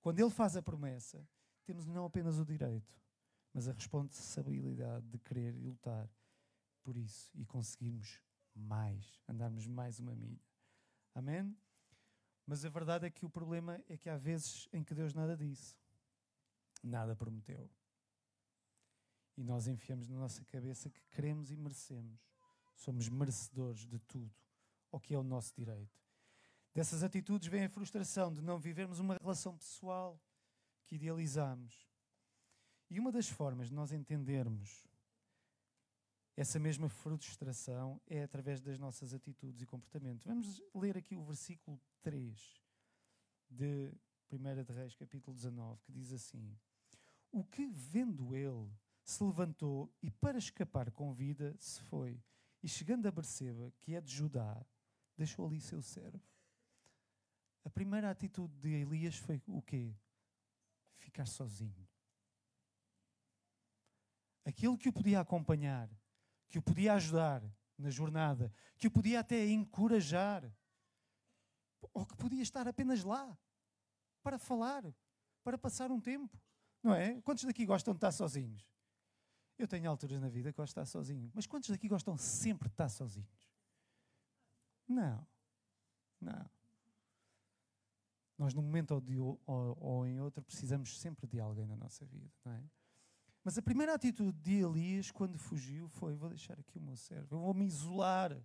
quando 0.00 0.20
Ele 0.20 0.30
faz 0.30 0.56
a 0.56 0.62
promessa, 0.62 1.26
temos 1.64 1.86
não 1.86 2.04
apenas 2.04 2.38
o 2.38 2.44
direito, 2.44 3.00
mas 3.52 3.68
a 3.68 3.72
responsabilidade 3.72 5.06
de 5.08 5.18
querer 5.18 5.54
e 5.56 5.60
lutar 5.60 6.08
por 6.82 6.96
isso 6.96 7.30
e 7.34 7.44
conseguirmos 7.44 8.20
mais, 8.54 9.20
andarmos 9.28 9.66
mais 9.66 9.98
uma 9.98 10.14
milha. 10.14 10.40
Amém? 11.14 11.56
Mas 12.46 12.64
a 12.64 12.68
verdade 12.68 13.06
é 13.06 13.10
que 13.10 13.24
o 13.24 13.30
problema 13.30 13.80
é 13.88 13.96
que 13.96 14.08
há 14.08 14.16
vezes 14.16 14.68
em 14.72 14.82
que 14.82 14.94
Deus 14.94 15.14
nada 15.14 15.36
disse, 15.36 15.76
nada 16.82 17.14
prometeu. 17.14 17.70
E 19.36 19.42
nós 19.42 19.66
enfiamos 19.66 20.08
na 20.08 20.18
nossa 20.18 20.44
cabeça 20.44 20.90
que 20.90 21.02
queremos 21.10 21.50
e 21.50 21.56
merecemos. 21.56 22.20
Somos 22.74 23.08
merecedores 23.08 23.86
de 23.86 23.98
tudo, 24.00 24.34
o 24.90 24.98
que 24.98 25.14
é 25.14 25.18
o 25.18 25.22
nosso 25.22 25.54
direito. 25.54 25.98
Dessas 26.74 27.02
atitudes 27.02 27.48
vem 27.48 27.64
a 27.64 27.68
frustração 27.68 28.32
de 28.32 28.42
não 28.42 28.58
vivermos 28.58 28.98
uma 28.98 29.16
relação 29.20 29.56
pessoal 29.56 30.20
que 30.84 30.94
idealizamos. 30.96 31.88
E 32.88 32.98
uma 32.98 33.12
das 33.12 33.28
formas 33.28 33.68
de 33.68 33.74
nós 33.74 33.92
entendermos 33.92 34.88
essa 36.36 36.58
mesma 36.58 36.88
frustração 36.88 38.00
é 38.06 38.22
através 38.22 38.60
das 38.60 38.78
nossas 38.78 39.12
atitudes 39.12 39.60
e 39.60 39.66
comportamentos. 39.66 40.24
Vamos 40.24 40.62
ler 40.74 40.96
aqui 40.96 41.14
o 41.14 41.22
versículo 41.22 41.78
3 42.02 42.62
de 43.50 43.92
1 44.32 44.64
de 44.64 44.72
Reis, 44.72 44.94
capítulo 44.94 45.34
19, 45.34 45.82
que 45.82 45.92
diz 45.92 46.12
assim: 46.12 46.56
O 47.30 47.44
que, 47.44 47.66
vendo 47.66 48.34
ele, 48.34 48.70
se 49.04 49.22
levantou 49.22 49.92
e, 50.02 50.10
para 50.10 50.38
escapar 50.38 50.90
com 50.90 51.12
vida, 51.12 51.56
se 51.58 51.80
foi. 51.82 52.22
E 52.62 52.68
chegando 52.68 53.06
a 53.06 53.10
Berseba, 53.10 53.72
que 53.80 53.94
é 53.94 54.00
de 54.00 54.12
Judá, 54.12 54.64
deixou 55.16 55.46
ali 55.46 55.60
seu 55.60 55.82
servo. 55.82 56.22
A 57.64 57.70
primeira 57.70 58.10
atitude 58.10 58.56
de 58.58 58.68
Elias 58.68 59.16
foi 59.16 59.42
o 59.46 59.62
quê? 59.62 59.94
Ficar 60.94 61.26
sozinho. 61.26 61.88
Aquilo 64.44 64.78
que 64.78 64.88
o 64.88 64.92
podia 64.92 65.20
acompanhar, 65.20 65.90
que 66.48 66.58
o 66.58 66.62
podia 66.62 66.94
ajudar 66.94 67.42
na 67.76 67.90
jornada, 67.90 68.52
que 68.76 68.86
o 68.86 68.90
podia 68.90 69.20
até 69.20 69.46
encorajar, 69.46 70.50
ou 71.92 72.06
que 72.06 72.16
podia 72.16 72.42
estar 72.42 72.66
apenas 72.66 73.04
lá 73.04 73.38
para 74.22 74.38
falar, 74.38 74.84
para 75.42 75.56
passar 75.56 75.90
um 75.90 76.00
tempo, 76.00 76.38
não 76.82 76.94
é? 76.94 77.20
Quantos 77.22 77.44
daqui 77.44 77.66
gostam 77.66 77.94
de 77.94 77.98
estar 77.98 78.12
sozinhos? 78.12 78.66
Eu 79.58 79.68
tenho 79.68 79.90
alturas 79.90 80.20
na 80.20 80.28
vida 80.28 80.50
que 80.50 80.56
gosto 80.56 80.74
de 80.74 80.80
estar 80.80 80.86
sozinho, 80.86 81.30
mas 81.34 81.46
quantos 81.46 81.68
daqui 81.68 81.88
gostam 81.88 82.16
sempre 82.16 82.68
de 82.68 82.72
estar 82.72 82.88
sozinhos? 82.88 83.50
Não, 84.88 85.26
não. 86.20 86.50
Nós, 88.38 88.54
num 88.54 88.62
momento 88.62 88.92
ou, 88.92 89.00
de, 89.00 89.18
ou, 89.18 89.38
ou 89.46 90.06
em 90.06 90.18
outro, 90.18 90.42
precisamos 90.42 90.98
sempre 90.98 91.26
de 91.26 91.38
alguém 91.38 91.66
na 91.66 91.76
nossa 91.76 92.06
vida, 92.06 92.32
não 92.42 92.52
é? 92.52 92.64
Mas 93.44 93.58
a 93.58 93.62
primeira 93.62 93.94
atitude 93.94 94.38
de 94.40 94.62
Elias, 94.62 95.10
quando 95.10 95.38
fugiu, 95.38 95.88
foi: 95.88 96.14
Vou 96.14 96.28
deixar 96.28 96.58
aqui 96.58 96.78
o 96.78 96.80
meu 96.80 96.96
servo, 96.96 97.36
eu 97.36 97.40
vou 97.40 97.54
me 97.54 97.66
isolar. 97.66 98.36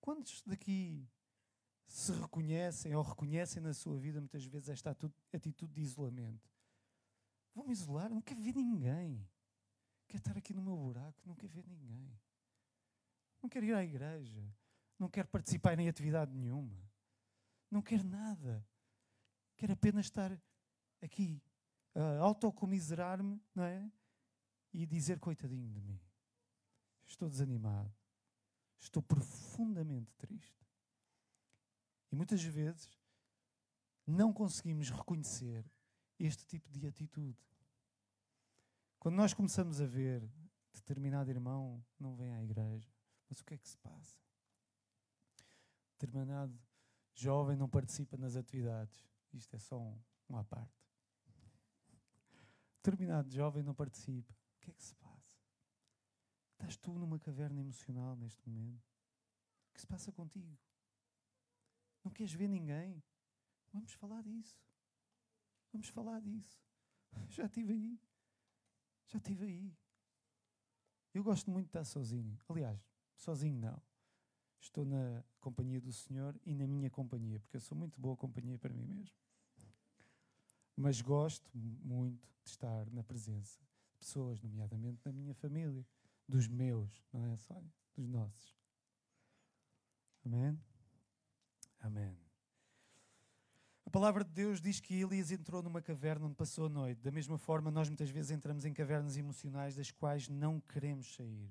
Quantos 0.00 0.42
daqui 0.42 1.08
se 1.86 2.12
reconhecem 2.12 2.94
ou 2.94 3.02
reconhecem 3.02 3.60
na 3.60 3.74
sua 3.74 3.98
vida 3.98 4.20
muitas 4.20 4.44
vezes 4.44 4.68
esta 4.68 4.96
atitude 5.32 5.72
de 5.72 5.80
isolamento? 5.80 6.48
Vou 7.54 7.64
me 7.66 7.72
isolar, 7.72 8.10
não 8.10 8.22
quero 8.22 8.40
ver 8.40 8.54
ninguém. 8.54 9.28
Quero 10.06 10.20
estar 10.20 10.36
aqui 10.36 10.52
no 10.52 10.62
meu 10.62 10.76
buraco, 10.76 11.20
não 11.24 11.34
quero 11.34 11.52
ver 11.52 11.66
ninguém. 11.66 12.18
Não 13.42 13.48
quero 13.48 13.66
ir 13.66 13.74
à 13.74 13.82
igreja. 13.82 14.42
Não 14.98 15.08
quero 15.08 15.28
participar 15.28 15.78
em 15.78 15.88
atividade 15.88 16.32
nenhuma. 16.32 16.78
Não 17.70 17.80
quero 17.80 18.04
nada. 18.04 18.66
Quero 19.56 19.72
apenas 19.72 20.06
estar 20.06 20.38
aqui, 21.00 21.42
uh, 21.94 22.22
autocomiserar-me, 22.22 23.40
não 23.54 23.64
é? 23.64 23.90
E 24.72 24.86
dizer, 24.86 25.18
coitadinho 25.18 25.70
de 25.70 25.80
mim. 25.80 26.00
Estou 27.06 27.28
desanimado. 27.28 27.92
Estou 28.78 29.02
profundamente 29.02 30.12
triste. 30.14 30.66
E 32.10 32.16
muitas 32.16 32.42
vezes 32.42 32.90
não 34.06 34.32
conseguimos 34.32 34.90
reconhecer 34.90 35.64
este 36.24 36.44
tipo 36.44 36.70
de 36.70 36.86
atitude. 36.86 37.38
Quando 38.98 39.16
nós 39.16 39.32
começamos 39.32 39.80
a 39.80 39.86
ver 39.86 40.30
determinado 40.74 41.30
irmão 41.30 41.84
não 41.98 42.14
vem 42.14 42.34
à 42.34 42.42
igreja, 42.42 42.92
mas 43.28 43.40
o 43.40 43.44
que 43.44 43.54
é 43.54 43.58
que 43.58 43.68
se 43.68 43.78
passa? 43.78 44.20
Determinado 45.92 46.58
jovem 47.14 47.56
não 47.56 47.68
participa 47.68 48.16
nas 48.16 48.36
atividades. 48.36 49.04
Isto 49.32 49.56
é 49.56 49.58
só 49.58 49.80
um, 49.80 49.98
um 50.28 50.36
à 50.36 50.44
parte. 50.44 50.78
Determinado 52.82 53.30
jovem 53.30 53.62
não 53.62 53.74
participa. 53.74 54.32
O 54.32 54.60
que 54.60 54.70
é 54.70 54.74
que 54.74 54.82
se 54.82 54.94
passa? 54.96 55.38
Estás 56.52 56.76
tu 56.76 56.92
numa 56.92 57.18
caverna 57.18 57.60
emocional 57.60 58.16
neste 58.16 58.46
momento? 58.48 58.84
O 59.70 59.72
que 59.72 59.80
se 59.80 59.86
passa 59.86 60.12
contigo? 60.12 60.58
Não 62.04 62.10
queres 62.12 62.32
ver 62.32 62.48
ninguém? 62.48 63.02
Vamos 63.72 63.92
falar 63.92 64.22
disso. 64.22 64.69
Vamos 65.72 65.88
falar 65.88 66.20
disso. 66.20 66.60
Já 67.30 67.46
estive 67.46 67.72
aí. 67.72 68.00
Já 69.06 69.18
estive 69.18 69.44
aí. 69.44 69.76
Eu 71.12 71.24
gosto 71.24 71.50
muito 71.50 71.66
de 71.66 71.70
estar 71.70 71.84
sozinho. 71.84 72.38
Aliás, 72.48 72.80
sozinho 73.16 73.58
não. 73.58 73.82
Estou 74.60 74.84
na 74.84 75.24
companhia 75.40 75.80
do 75.80 75.92
Senhor 75.92 76.38
e 76.44 76.54
na 76.54 76.66
minha 76.66 76.90
companhia, 76.90 77.40
porque 77.40 77.56
eu 77.56 77.60
sou 77.60 77.76
muito 77.76 77.98
boa 77.98 78.16
companhia 78.16 78.58
para 78.58 78.72
mim 78.72 78.84
mesmo. 78.84 79.16
Mas 80.76 81.00
gosto 81.00 81.50
muito 81.56 82.28
de 82.44 82.50
estar 82.50 82.90
na 82.90 83.02
presença 83.02 83.58
de 83.90 83.96
pessoas, 83.98 84.40
nomeadamente 84.40 85.02
da 85.02 85.12
minha 85.12 85.34
família, 85.34 85.86
dos 86.28 86.46
meus, 86.46 87.02
não 87.12 87.24
é, 87.24 87.36
Sónia? 87.36 87.72
Dos 87.96 88.06
nossos. 88.06 88.56
Amém? 90.24 90.58
Amém. 91.80 92.29
A 93.90 93.92
palavra 93.92 94.22
de 94.22 94.30
Deus 94.30 94.60
diz 94.60 94.78
que 94.78 94.94
Elias 94.94 95.32
entrou 95.32 95.64
numa 95.64 95.82
caverna 95.82 96.24
onde 96.24 96.36
passou 96.36 96.66
a 96.66 96.68
noite. 96.68 97.02
Da 97.02 97.10
mesma 97.10 97.36
forma, 97.36 97.72
nós 97.72 97.88
muitas 97.88 98.08
vezes 98.08 98.30
entramos 98.30 98.64
em 98.64 98.72
cavernas 98.72 99.16
emocionais 99.16 99.74
das 99.74 99.90
quais 99.90 100.28
não 100.28 100.60
queremos 100.60 101.12
sair. 101.16 101.50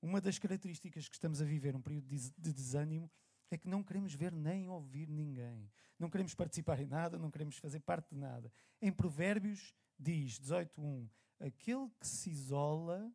uma 0.00 0.22
das 0.22 0.38
características 0.38 1.06
que 1.06 1.14
estamos 1.14 1.42
a 1.42 1.44
viver, 1.44 1.76
um 1.76 1.82
período 1.82 2.08
de 2.08 2.52
desânimo, 2.54 3.10
é 3.50 3.58
que 3.58 3.68
não 3.68 3.82
queremos 3.82 4.14
ver 4.14 4.32
nem 4.32 4.70
ouvir 4.70 5.06
ninguém. 5.10 5.70
Não 5.98 6.08
queremos 6.08 6.34
participar 6.34 6.80
em 6.80 6.86
nada, 6.86 7.18
não 7.18 7.30
queremos 7.30 7.58
fazer 7.58 7.80
parte 7.80 8.08
de 8.14 8.18
nada. 8.18 8.50
Em 8.80 8.90
Provérbios 8.90 9.74
diz, 9.98 10.40
18.1, 10.40 11.10
aquele 11.40 11.90
que 12.00 12.06
se 12.06 12.30
isola, 12.30 13.12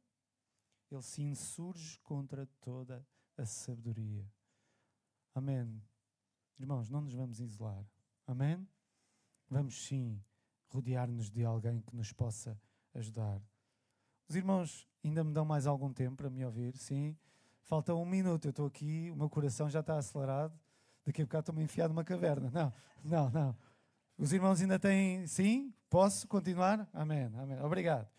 ele 0.92 1.02
se 1.02 1.24
insurge 1.24 1.98
contra 2.04 2.46
toda 2.62 3.04
a 3.40 3.44
sabedoria. 3.44 4.32
Amém. 5.34 5.82
Irmãos, 6.60 6.92
não 6.92 7.02
nos 7.02 7.16
vamos 7.16 7.40
isolar. 7.40 7.84
Amém? 8.28 8.68
Vamos 9.50 9.86
sim 9.86 10.22
rodear-nos 10.70 11.30
de 11.30 11.46
alguém 11.46 11.82
que 11.82 11.96
nos 11.96 12.12
possa 12.12 12.60
ajudar. 12.94 13.42
Os 14.28 14.36
irmãos 14.36 14.88
ainda 15.04 15.24
me 15.24 15.34
dão 15.34 15.46
mais 15.46 15.68
algum 15.68 15.94
tempo 15.94 16.18
para 16.18 16.30
me 16.30 16.44
ouvir, 16.44 16.76
sim. 16.78 17.16
Falta 17.64 17.94
um 17.94 18.06
minuto, 18.06 18.46
eu 18.46 18.50
estou 18.50 18.66
aqui, 18.66 19.10
o 19.12 19.16
meu 19.16 19.30
coração 19.30 19.70
já 19.70 19.80
está 19.80 19.98
acelerado. 19.98 20.60
Daqui 21.06 21.22
a 21.22 21.26
bocado 21.26 21.42
estou-me 21.44 21.64
enfiado 21.64 21.94
numa 21.94 22.04
caverna. 22.04 22.50
Não, 22.50 22.74
não, 23.04 23.30
não. 23.30 23.58
Os 24.18 24.34
irmãos 24.34 24.62
ainda 24.62 24.80
têm. 24.80 25.28
Sim? 25.28 25.74
Posso 25.90 26.28
continuar? 26.28 26.90
Amém, 26.92 27.26
amém. 27.26 27.60
Obrigado. 27.62 28.10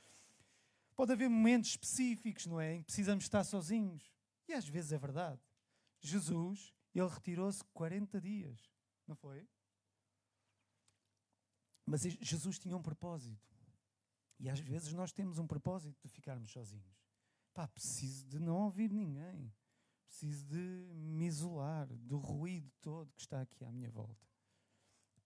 Pode 0.94 1.12
haver 1.12 1.28
momentos 1.28 1.70
específicos, 1.70 2.46
não 2.46 2.60
é? 2.60 2.74
Em 2.74 2.78
que 2.80 2.86
precisamos 2.86 3.24
estar 3.24 3.44
sozinhos. 3.44 4.10
E 4.48 4.52
às 4.54 4.66
vezes 4.68 4.92
é 4.92 4.98
verdade. 4.98 5.40
Jesus, 6.00 6.72
ele 6.94 7.08
retirou-se 7.08 7.64
40 7.74 8.20
dias, 8.20 8.70
não 9.06 9.16
foi? 9.16 9.46
Mas 11.86 12.02
Jesus 12.02 12.58
tinha 12.58 12.76
um 12.76 12.82
propósito. 12.82 13.56
E 14.38 14.50
às 14.50 14.60
vezes 14.60 14.92
nós 14.92 15.12
temos 15.12 15.38
um 15.38 15.46
propósito 15.46 15.96
de 16.02 16.08
ficarmos 16.08 16.50
sozinhos. 16.50 17.00
Pá, 17.54 17.66
preciso 17.68 18.26
de 18.26 18.38
não 18.38 18.64
ouvir 18.64 18.92
ninguém. 18.92 19.50
Preciso 20.04 20.44
de 20.46 20.56
me 20.92 21.26
isolar 21.26 21.86
do 21.86 22.18
ruído 22.18 22.70
todo 22.80 23.12
que 23.14 23.22
está 23.22 23.40
aqui 23.40 23.64
à 23.64 23.72
minha 23.72 23.90
volta. 23.90 24.26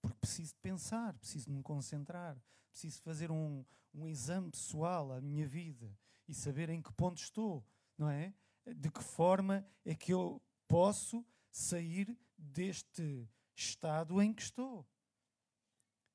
Porque 0.01 0.19
preciso 0.19 0.55
de 0.55 0.61
pensar, 0.61 1.17
preciso 1.19 1.47
de 1.47 1.53
me 1.53 1.63
concentrar, 1.63 2.41
preciso 2.71 3.03
fazer 3.03 3.31
um, 3.31 3.65
um 3.93 4.07
exame 4.07 4.51
pessoal 4.51 5.13
à 5.13 5.21
minha 5.21 5.47
vida 5.47 5.97
e 6.27 6.35
saber 6.35 6.71
em 6.71 6.81
que 6.81 6.93
ponto 6.93 7.19
estou, 7.19 7.67
não 7.99 8.09
é? 8.09 8.33
De 8.65 8.91
que 8.91 9.03
forma 9.03 9.67
é 9.85 9.95
que 9.95 10.13
eu 10.13 10.41
posso 10.67 11.27
sair 11.51 12.17
deste 12.39 13.29
estado 13.55 14.23
em 14.23 14.33
que 14.33 14.43
estou. 14.43 14.87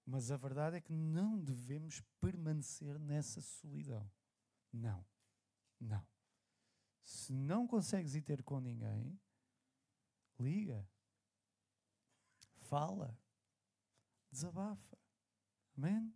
Mas 0.05 0.29
a 0.29 0.37
verdade 0.37 0.77
é 0.77 0.81
que 0.81 0.93
não 0.93 1.39
devemos 1.39 2.01
permanecer 2.21 2.99
nessa 2.99 3.41
solidão. 3.41 4.09
Não. 4.71 5.03
Não. 5.79 6.05
Se 7.01 7.33
não 7.33 7.67
consegues 7.67 8.13
ir 8.13 8.21
ter 8.21 8.43
com 8.43 8.59
ninguém, 8.59 9.19
liga. 10.39 10.87
Fala. 12.57 13.17
Desabafa. 14.31 14.97
Amém? 15.77 16.13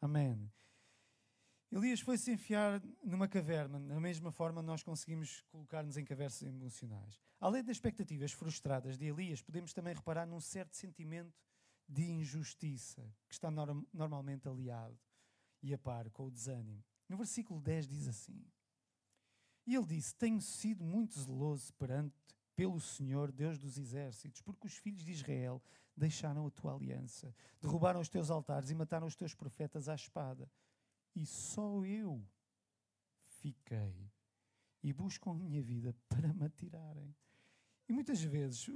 Amém. 0.00 0.52
Elias 1.70 2.00
foi-se 2.00 2.32
enfiar 2.32 2.80
numa 3.02 3.26
caverna, 3.26 3.80
da 3.80 4.00
mesma 4.00 4.30
forma 4.30 4.62
nós 4.62 4.82
conseguimos 4.82 5.42
colocar-nos 5.50 5.96
em 5.96 6.04
cavernas 6.04 6.40
emocionais. 6.42 7.20
Além 7.40 7.62
das 7.62 7.76
expectativas 7.76 8.32
frustradas 8.32 8.96
de 8.96 9.06
Elias, 9.06 9.42
podemos 9.42 9.72
também 9.72 9.94
reparar 9.94 10.26
num 10.26 10.40
certo 10.40 10.76
sentimento 10.76 11.36
de 11.88 12.04
injustiça, 12.04 13.02
que 13.28 13.34
está 13.34 13.50
norm 13.50 13.84
normalmente 13.92 14.48
aliado 14.48 14.98
e 15.62 15.72
a 15.72 15.78
par 15.78 16.10
com 16.10 16.26
o 16.26 16.30
desânimo. 16.30 16.84
No 17.08 17.16
versículo 17.16 17.60
10 17.60 17.86
diz 17.86 18.08
assim: 18.08 18.44
E 19.66 19.74
ele 19.74 19.86
disse: 19.86 20.14
Tenho 20.14 20.40
sido 20.40 20.84
muito 20.84 21.18
zeloso 21.18 21.72
perante 21.74 22.14
pelo 22.54 22.80
Senhor, 22.80 23.30
Deus 23.30 23.58
dos 23.58 23.76
exércitos, 23.76 24.40
porque 24.40 24.66
os 24.66 24.76
filhos 24.76 25.04
de 25.04 25.12
Israel 25.12 25.62
deixaram 25.94 26.46
a 26.46 26.50
tua 26.50 26.74
aliança, 26.74 27.34
derrubaram 27.60 28.00
os 28.00 28.08
teus 28.08 28.30
altares 28.30 28.70
e 28.70 28.74
mataram 28.74 29.06
os 29.06 29.14
teus 29.14 29.34
profetas 29.34 29.88
à 29.88 29.94
espada. 29.94 30.50
E 31.14 31.24
só 31.24 31.84
eu 31.84 32.26
fiquei 33.24 34.10
e 34.82 34.92
buscam 34.92 35.32
a 35.32 35.34
minha 35.34 35.62
vida 35.62 35.94
para 36.08 36.32
me 36.32 36.44
atirarem. 36.44 37.14
E 37.88 37.92
muitas 37.92 38.22
vezes 38.22 38.68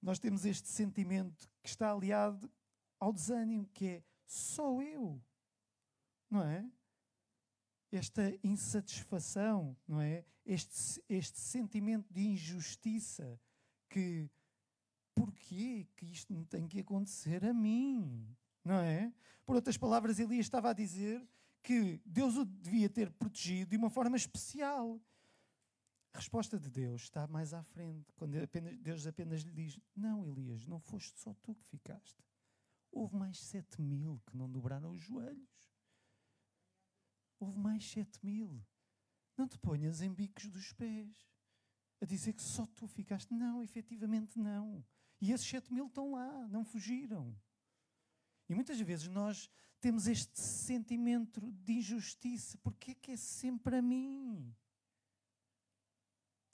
nós 0.00 0.18
temos 0.18 0.44
este 0.44 0.68
sentimento 0.68 1.48
que 1.62 1.68
está 1.68 1.90
aliado 1.90 2.50
ao 2.98 3.12
desânimo, 3.12 3.66
que 3.72 3.86
é 3.86 4.02
só 4.26 4.80
eu, 4.82 5.20
não 6.30 6.42
é? 6.42 6.70
Esta 7.90 8.32
insatisfação, 8.44 9.76
não 9.86 10.00
é? 10.00 10.24
Este, 10.44 11.02
este 11.08 11.38
sentimento 11.40 12.12
de 12.12 12.26
injustiça 12.26 13.40
que 13.88 14.30
porquê 15.14 15.86
que 15.96 16.06
isto 16.06 16.32
não 16.32 16.44
tem 16.44 16.66
que 16.66 16.80
acontecer 16.80 17.44
a 17.44 17.52
mim, 17.52 18.36
não 18.64 18.78
é? 18.78 19.12
Por 19.44 19.56
outras 19.56 19.76
palavras, 19.76 20.18
Elias 20.18 20.46
estava 20.46 20.70
a 20.70 20.74
dizer 20.74 21.26
que 21.62 22.00
Deus 22.04 22.36
o 22.36 22.44
devia 22.44 22.88
ter 22.88 23.10
protegido 23.10 23.70
de 23.70 23.76
uma 23.76 23.90
forma 23.90 24.16
especial. 24.16 25.00
A 26.12 26.18
resposta 26.18 26.58
de 26.58 26.70
Deus 26.70 27.02
está 27.02 27.26
mais 27.26 27.52
à 27.52 27.62
frente, 27.62 28.12
quando 28.14 28.34
Deus 28.80 29.06
apenas 29.06 29.42
lhe 29.42 29.52
diz: 29.52 29.78
Não, 29.94 30.26
Elias, 30.26 30.66
não 30.66 30.80
foste 30.80 31.18
só 31.20 31.34
tu 31.34 31.54
que 31.54 31.64
ficaste. 31.66 32.22
Houve 32.90 33.16
mais 33.16 33.38
sete 33.38 33.80
mil 33.80 34.20
que 34.26 34.36
não 34.36 34.50
dobraram 34.50 34.92
os 34.92 35.02
joelhos. 35.02 35.70
Houve 37.38 37.58
mais 37.58 37.88
sete 37.88 38.18
mil. 38.24 38.64
Não 39.36 39.46
te 39.46 39.58
ponhas 39.58 40.00
em 40.00 40.12
bicos 40.12 40.48
dos 40.48 40.72
pés 40.72 41.30
a 42.00 42.04
dizer 42.04 42.32
que 42.32 42.42
só 42.42 42.66
tu 42.66 42.86
ficaste. 42.88 43.32
Não, 43.32 43.62
efetivamente 43.62 44.38
não. 44.38 44.84
E 45.20 45.32
esses 45.32 45.46
sete 45.46 45.72
mil 45.72 45.86
estão 45.86 46.12
lá, 46.12 46.48
não 46.48 46.64
fugiram. 46.64 47.36
E 48.48 48.54
muitas 48.54 48.80
vezes 48.80 49.08
nós 49.08 49.48
temos 49.80 50.06
este 50.06 50.40
sentimento 50.40 51.40
de 51.52 51.74
injustiça. 51.74 52.56
Porque 52.58 52.92
é 52.92 52.94
que 52.94 53.12
é 53.12 53.16
sempre 53.16 53.76
a 53.76 53.82
mim? 53.82 54.54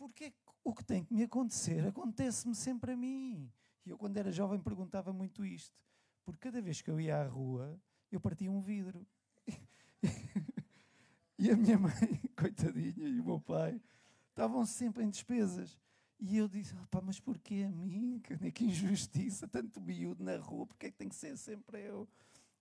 Porque 0.04 0.34
o 0.62 0.74
que 0.74 0.84
tem 0.84 1.02
que 1.02 1.14
me 1.14 1.22
acontecer 1.22 1.86
acontece-me 1.86 2.54
sempre 2.54 2.92
a 2.92 2.96
mim. 2.96 3.50
E 3.86 3.90
eu, 3.90 3.96
quando 3.96 4.18
era 4.18 4.30
jovem, 4.30 4.60
perguntava 4.60 5.14
muito 5.14 5.46
isto. 5.46 5.74
Porque 6.22 6.40
cada 6.40 6.60
vez 6.60 6.82
que 6.82 6.90
eu 6.90 7.00
ia 7.00 7.22
à 7.22 7.26
rua, 7.26 7.80
eu 8.12 8.20
partia 8.20 8.50
um 8.50 8.60
vidro. 8.60 9.06
e 11.38 11.50
a 11.50 11.56
minha 11.56 11.78
mãe, 11.78 12.20
coitadinha, 12.36 13.08
e 13.08 13.18
o 13.18 13.24
meu 13.24 13.40
pai, 13.40 13.80
estavam 14.28 14.66
sempre 14.66 15.02
em 15.04 15.08
despesas. 15.08 15.78
E 16.20 16.36
eu 16.36 16.48
disse, 16.48 16.74
mas 17.02 17.18
porquê 17.18 17.64
a 17.66 17.70
mim? 17.70 18.20
Que, 18.22 18.52
que 18.52 18.64
injustiça, 18.66 19.48
tanto 19.48 19.80
miúdo 19.80 20.22
na 20.22 20.36
rua, 20.36 20.66
porque 20.66 20.86
é 20.86 20.90
que 20.90 20.98
tem 20.98 21.08
que 21.08 21.16
ser 21.16 21.34
sempre 21.38 21.80
eu? 21.80 22.06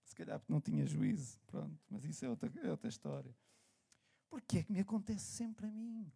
Se 0.06 0.16
calhar 0.16 0.40
porque 0.40 0.54
não 0.54 0.62
tinha 0.62 0.86
juízo, 0.86 1.38
pronto, 1.46 1.78
mas 1.90 2.06
isso 2.06 2.24
é 2.24 2.30
outra, 2.30 2.50
é 2.64 2.72
outra 2.72 2.88
história. 2.88 3.36
Porquê 4.30 4.60
é 4.60 4.64
que 4.64 4.72
me 4.72 4.80
acontece 4.80 5.26
sempre 5.26 5.66
a 5.66 5.72
mim? 5.72 6.10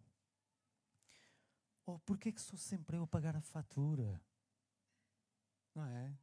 Oh, 1.89 1.97
porquê 1.99 2.33
que 2.33 2.41
sou 2.41 2.59
sempre 2.59 2.97
eu 2.97 3.03
a 3.03 3.07
pagar 3.07 3.33
a 3.37 3.39
fatura? 3.39 4.21
Não 5.73 5.85
é? 5.85 6.13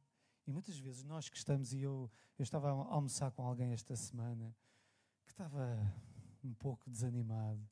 E 0.45 0.51
muitas 0.51 0.77
vezes 0.77 1.03
nós 1.03 1.27
que 1.27 1.35
estamos, 1.35 1.73
e 1.73 1.81
eu, 1.81 2.11
eu 2.37 2.43
estava 2.43 2.67
a 2.69 2.71
almoçar 2.71 3.31
com 3.31 3.43
alguém 3.43 3.73
esta 3.73 3.95
semana 3.95 4.55
que 5.23 5.31
estava 5.31 5.75
um 6.43 6.53
pouco 6.53 6.87
desanimado, 6.87 7.67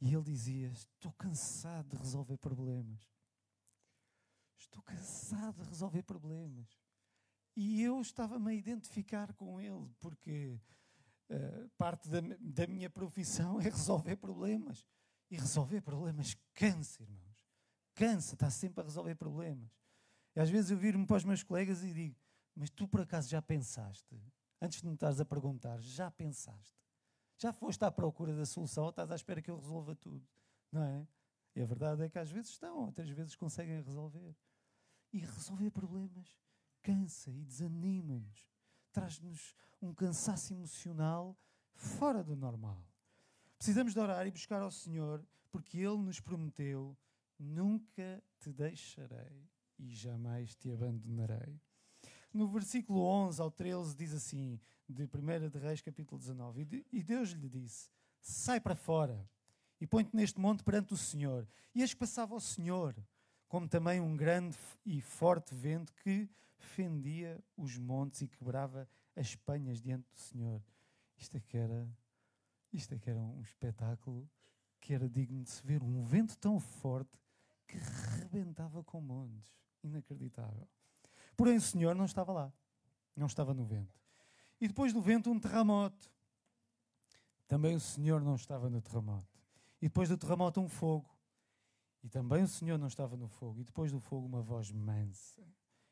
e 0.00 0.12
ele 0.12 0.24
dizia: 0.24 0.72
Estou 0.72 1.12
cansado 1.12 1.90
de 1.90 1.96
resolver 1.96 2.38
problemas. 2.38 3.08
Estou 4.58 4.82
cansado 4.82 5.62
de 5.62 5.68
resolver 5.68 6.02
problemas. 6.02 6.76
E 7.54 7.82
eu 7.82 8.00
estava-me 8.00 8.50
a 8.50 8.54
identificar 8.54 9.32
com 9.34 9.60
ele, 9.60 9.88
porque 10.00 10.58
uh, 11.30 11.68
parte 11.78 12.08
da, 12.08 12.18
da 12.40 12.66
minha 12.66 12.90
profissão 12.90 13.60
é 13.62 13.64
resolver 13.64 14.16
problemas. 14.16 14.84
E 15.32 15.36
resolver 15.38 15.80
problemas 15.80 16.36
cansa, 16.52 17.02
irmãos. 17.02 17.48
Cansa, 17.94 18.34
está 18.34 18.50
sempre 18.50 18.82
a 18.82 18.84
resolver 18.84 19.14
problemas. 19.14 19.70
E 20.36 20.40
às 20.40 20.50
vezes 20.50 20.70
eu 20.70 20.76
viro-me 20.76 21.06
para 21.06 21.16
os 21.16 21.24
meus 21.24 21.42
colegas 21.42 21.82
e 21.82 21.90
digo: 21.90 22.20
Mas 22.54 22.68
tu 22.68 22.86
por 22.86 23.00
acaso 23.00 23.30
já 23.30 23.40
pensaste? 23.40 24.14
Antes 24.60 24.82
de 24.82 24.88
me 24.88 24.92
estares 24.92 25.18
a 25.20 25.24
perguntar, 25.24 25.80
já 25.80 26.10
pensaste? 26.10 26.76
Já 27.38 27.50
foste 27.50 27.82
à 27.82 27.90
procura 27.90 28.36
da 28.36 28.44
solução 28.44 28.84
ou 28.84 28.90
estás 28.90 29.10
à 29.10 29.14
espera 29.14 29.40
que 29.40 29.50
eu 29.50 29.56
resolva 29.56 29.96
tudo? 29.96 30.22
Não 30.70 30.82
é? 30.82 31.08
E 31.56 31.62
a 31.62 31.64
verdade 31.64 32.02
é 32.02 32.10
que 32.10 32.18
às 32.18 32.30
vezes 32.30 32.50
estão, 32.50 32.84
outras 32.84 33.08
vezes 33.08 33.34
conseguem 33.34 33.80
resolver. 33.80 34.36
E 35.14 35.20
resolver 35.20 35.70
problemas 35.70 36.38
cansa 36.82 37.30
e 37.30 37.42
desanima-nos. 37.42 38.50
Traz-nos 38.92 39.54
um 39.80 39.94
cansaço 39.94 40.52
emocional 40.52 41.34
fora 41.72 42.22
do 42.22 42.36
normal. 42.36 42.91
Precisamos 43.62 43.92
de 43.92 44.00
orar 44.00 44.26
e 44.26 44.30
buscar 44.32 44.60
ao 44.60 44.72
Senhor, 44.72 45.24
porque 45.52 45.78
Ele 45.78 45.98
nos 45.98 46.18
prometeu: 46.18 46.98
nunca 47.38 48.20
te 48.40 48.52
deixarei 48.52 49.48
e 49.78 49.88
jamais 49.88 50.56
te 50.56 50.68
abandonarei. 50.72 51.60
No 52.34 52.48
versículo 52.48 53.04
11 53.04 53.40
ao 53.40 53.52
13 53.52 53.94
diz 53.94 54.14
assim, 54.14 54.58
de 54.88 55.04
1 55.04 55.48
de 55.48 55.58
Reis, 55.60 55.80
capítulo 55.80 56.18
19: 56.18 56.84
E 56.90 57.04
Deus 57.04 57.28
lhe 57.30 57.48
disse: 57.48 57.88
Sai 58.20 58.60
para 58.60 58.74
fora 58.74 59.30
e 59.80 59.86
põe-te 59.86 60.16
neste 60.16 60.40
monte 60.40 60.64
perante 60.64 60.92
o 60.92 60.96
Senhor. 60.96 61.46
E 61.72 61.82
eis 61.82 61.94
que 61.94 62.00
passava 62.00 62.34
o 62.34 62.40
Senhor, 62.40 62.96
como 63.46 63.68
também 63.68 64.00
um 64.00 64.16
grande 64.16 64.58
e 64.84 65.00
forte 65.00 65.54
vento 65.54 65.94
que 66.02 66.28
fendia 66.58 67.40
os 67.56 67.78
montes 67.78 68.22
e 68.22 68.26
quebrava 68.26 68.88
as 69.14 69.36
penhas 69.36 69.80
diante 69.80 70.10
do 70.10 70.18
Senhor. 70.18 70.60
Isto 71.16 71.36
é 71.36 71.40
que 71.40 71.56
era, 71.56 71.88
isto 72.72 72.94
é 72.94 72.98
que 72.98 73.10
era 73.10 73.20
um 73.20 73.42
espetáculo 73.42 74.28
que 74.80 74.94
era 74.94 75.08
digno 75.08 75.42
de 75.42 75.50
se 75.50 75.62
ver. 75.64 75.82
Um 75.82 76.02
vento 76.02 76.36
tão 76.38 76.58
forte 76.58 77.18
que 77.66 77.76
rebentava 78.18 78.82
com 78.82 79.00
montes. 79.00 79.52
Inacreditável. 79.82 80.68
Porém, 81.36 81.56
o 81.56 81.60
Senhor 81.60 81.94
não 81.94 82.04
estava 82.04 82.32
lá. 82.32 82.52
Não 83.16 83.26
estava 83.26 83.52
no 83.52 83.64
vento. 83.64 83.94
E 84.60 84.68
depois 84.68 84.92
do 84.92 85.00
vento, 85.00 85.30
um 85.30 85.38
terremoto. 85.38 86.10
Também 87.46 87.74
o 87.74 87.80
Senhor 87.80 88.22
não 88.22 88.34
estava 88.34 88.70
no 88.70 88.80
terremoto. 88.80 89.40
E 89.80 89.86
depois 89.86 90.08
do 90.08 90.16
terremoto, 90.16 90.60
um 90.60 90.68
fogo. 90.68 91.08
E 92.02 92.08
também 92.08 92.42
o 92.42 92.48
Senhor 92.48 92.78
não 92.78 92.86
estava 92.86 93.16
no 93.16 93.28
fogo. 93.28 93.60
E 93.60 93.64
depois 93.64 93.92
do 93.92 94.00
fogo, 94.00 94.26
uma 94.26 94.42
voz 94.42 94.70
mansa 94.70 95.42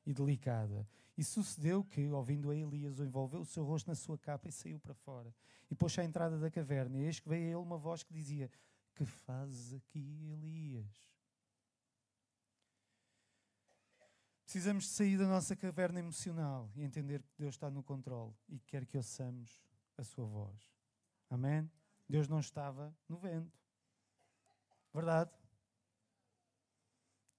e 0.06 0.12
delicada. 0.12 0.88
E 1.20 1.22
sucedeu 1.22 1.84
que, 1.84 2.08
ouvindo 2.08 2.48
a 2.48 2.56
Elias, 2.56 2.98
o 2.98 3.04
envolveu 3.04 3.42
o 3.42 3.44
seu 3.44 3.62
rosto 3.62 3.88
na 3.88 3.94
sua 3.94 4.16
capa 4.16 4.48
e 4.48 4.52
saiu 4.52 4.80
para 4.80 4.94
fora. 4.94 5.34
E 5.70 5.74
pôs-se 5.74 6.00
à 6.00 6.04
entrada 6.04 6.38
da 6.38 6.50
caverna. 6.50 6.96
E 6.96 7.02
eis 7.02 7.20
que 7.20 7.28
veio 7.28 7.44
a 7.44 7.46
ele 7.48 7.56
uma 7.56 7.76
voz 7.76 8.02
que 8.02 8.10
dizia: 8.10 8.50
Que 8.94 9.04
fazes 9.04 9.74
aqui, 9.74 10.30
Elias? 10.32 11.12
Precisamos 14.44 14.84
de 14.84 14.90
sair 14.92 15.18
da 15.18 15.26
nossa 15.26 15.54
caverna 15.54 15.98
emocional 15.98 16.70
e 16.74 16.82
entender 16.82 17.22
que 17.22 17.34
Deus 17.36 17.54
está 17.54 17.68
no 17.70 17.82
controle 17.82 18.34
e 18.48 18.58
quer 18.58 18.86
que 18.86 18.96
ouçamos 18.96 19.62
a 19.98 20.02
sua 20.02 20.24
voz. 20.24 20.72
Amém? 21.28 21.70
Deus 22.08 22.28
não 22.28 22.40
estava 22.40 22.96
no 23.06 23.18
vento. 23.18 23.60
Verdade? 24.94 25.30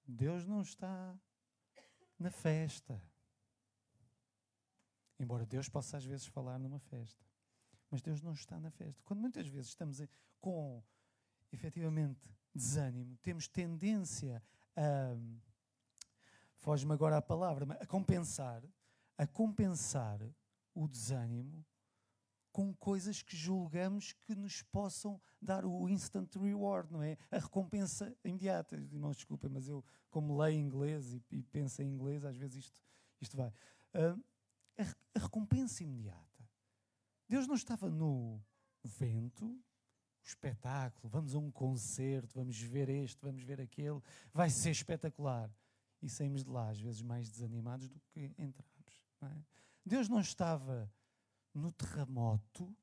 Deus 0.08 0.46
não 0.46 0.62
está 0.62 1.20
na 2.20 2.30
festa. 2.30 3.02
Embora 5.22 5.46
Deus 5.46 5.70
possa 5.70 5.98
às 5.98 6.04
vezes 6.06 6.26
falar 6.26 6.58
numa 6.58 6.80
festa. 6.80 7.24
Mas 7.92 8.02
Deus 8.02 8.22
não 8.22 8.34
está 8.34 8.60
na 8.60 8.72
festa. 8.72 9.02
Quando 9.04 9.20
muitas 9.20 9.48
vezes 9.48 9.68
estamos 9.68 10.02
com, 10.40 10.84
efetivamente, 11.52 12.28
desânimo, 12.56 13.16
temos 13.18 13.48
tendência 13.48 14.42
a 14.76 15.16
foge-me 16.58 16.94
agora 16.94 17.18
a 17.18 17.22
palavra, 17.22 17.66
a 17.80 17.86
compensar, 17.88 18.64
a 19.18 19.28
compensar 19.28 20.20
o 20.74 20.88
desânimo 20.88 21.66
com 22.52 22.74
coisas 22.74 23.22
que 23.22 23.36
julgamos 23.36 24.14
que 24.14 24.36
nos 24.36 24.62
possam 24.64 25.20
dar 25.42 25.66
o 25.66 25.88
instant 25.88 26.36
reward, 26.36 26.92
não 26.92 27.02
é? 27.02 27.18
A 27.32 27.40
recompensa 27.40 28.16
imediata. 28.24 28.76
Irmãos, 28.76 29.18
desculpem, 29.18 29.50
mas 29.50 29.68
eu, 29.68 29.84
como 30.10 30.38
leio 30.38 30.60
inglês 30.60 31.14
e, 31.14 31.24
e 31.32 31.44
penso 31.44 31.82
em 31.82 31.88
inglês, 31.88 32.26
às 32.26 32.36
vezes 32.36 32.66
isto, 32.66 32.82
isto 33.22 33.38
vai. 33.38 33.50
Uh, 33.96 34.22
a, 34.78 35.20
recompensa 35.20 35.84
imediata. 35.84 36.50
Deus 37.28 37.48
não 37.48 37.56
estava 37.56 37.90
no 37.90 38.42
vento, 38.84 39.60
espetáculo, 40.24 41.10
vamos 41.10 41.34
a 41.34 41.40
um 41.40 41.52
concerto, 41.52 42.36
vamos 42.36 42.60
ver 42.60 42.90
este, 42.90 43.22
vamos 43.22 43.42
ver 43.42 43.60
aquele, 43.62 44.02
vai 44.34 44.50
ser 44.50 44.72
espetacular 44.72 45.50
e 46.02 46.10
saímos 46.10 46.44
de 46.44 46.50
lá, 46.50 46.70
às 46.70 46.80
vezes, 46.80 47.02
mais 47.02 47.30
desanimados 47.30 47.88
do 47.90 48.00
que 48.00 48.34
entramos. 48.38 49.04
Não 49.20 49.30
é? 49.30 49.44
Deus 49.86 50.10
não 50.10 50.20
estava 50.20 50.92
no 51.54 51.72
terremoto 51.72 52.76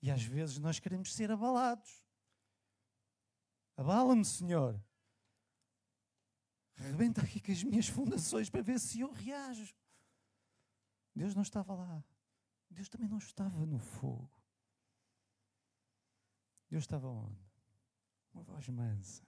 e 0.00 0.10
às 0.10 0.22
vezes 0.22 0.58
nós 0.58 0.78
queremos 0.78 1.14
ser 1.14 1.30
abalados. 1.30 2.04
Abala-me, 3.76 4.24
Senhor. 4.24 4.80
Rebenta 6.76 7.22
aqui 7.22 7.40
com 7.40 7.52
as 7.52 7.62
minhas 7.62 7.88
fundações 7.88 8.50
para 8.50 8.62
ver 8.62 8.78
se 8.78 9.00
eu 9.00 9.10
reajo. 9.12 9.74
Deus 11.14 11.34
não 11.34 11.42
estava 11.42 11.74
lá. 11.74 12.04
Deus 12.70 12.88
também 12.88 13.08
não 13.08 13.18
estava 13.18 13.64
no 13.64 13.78
fogo. 13.78 14.30
Deus 16.68 16.82
estava 16.82 17.08
onde? 17.08 17.40
Uma 18.32 18.42
voz 18.42 18.68
mansa. 18.68 19.22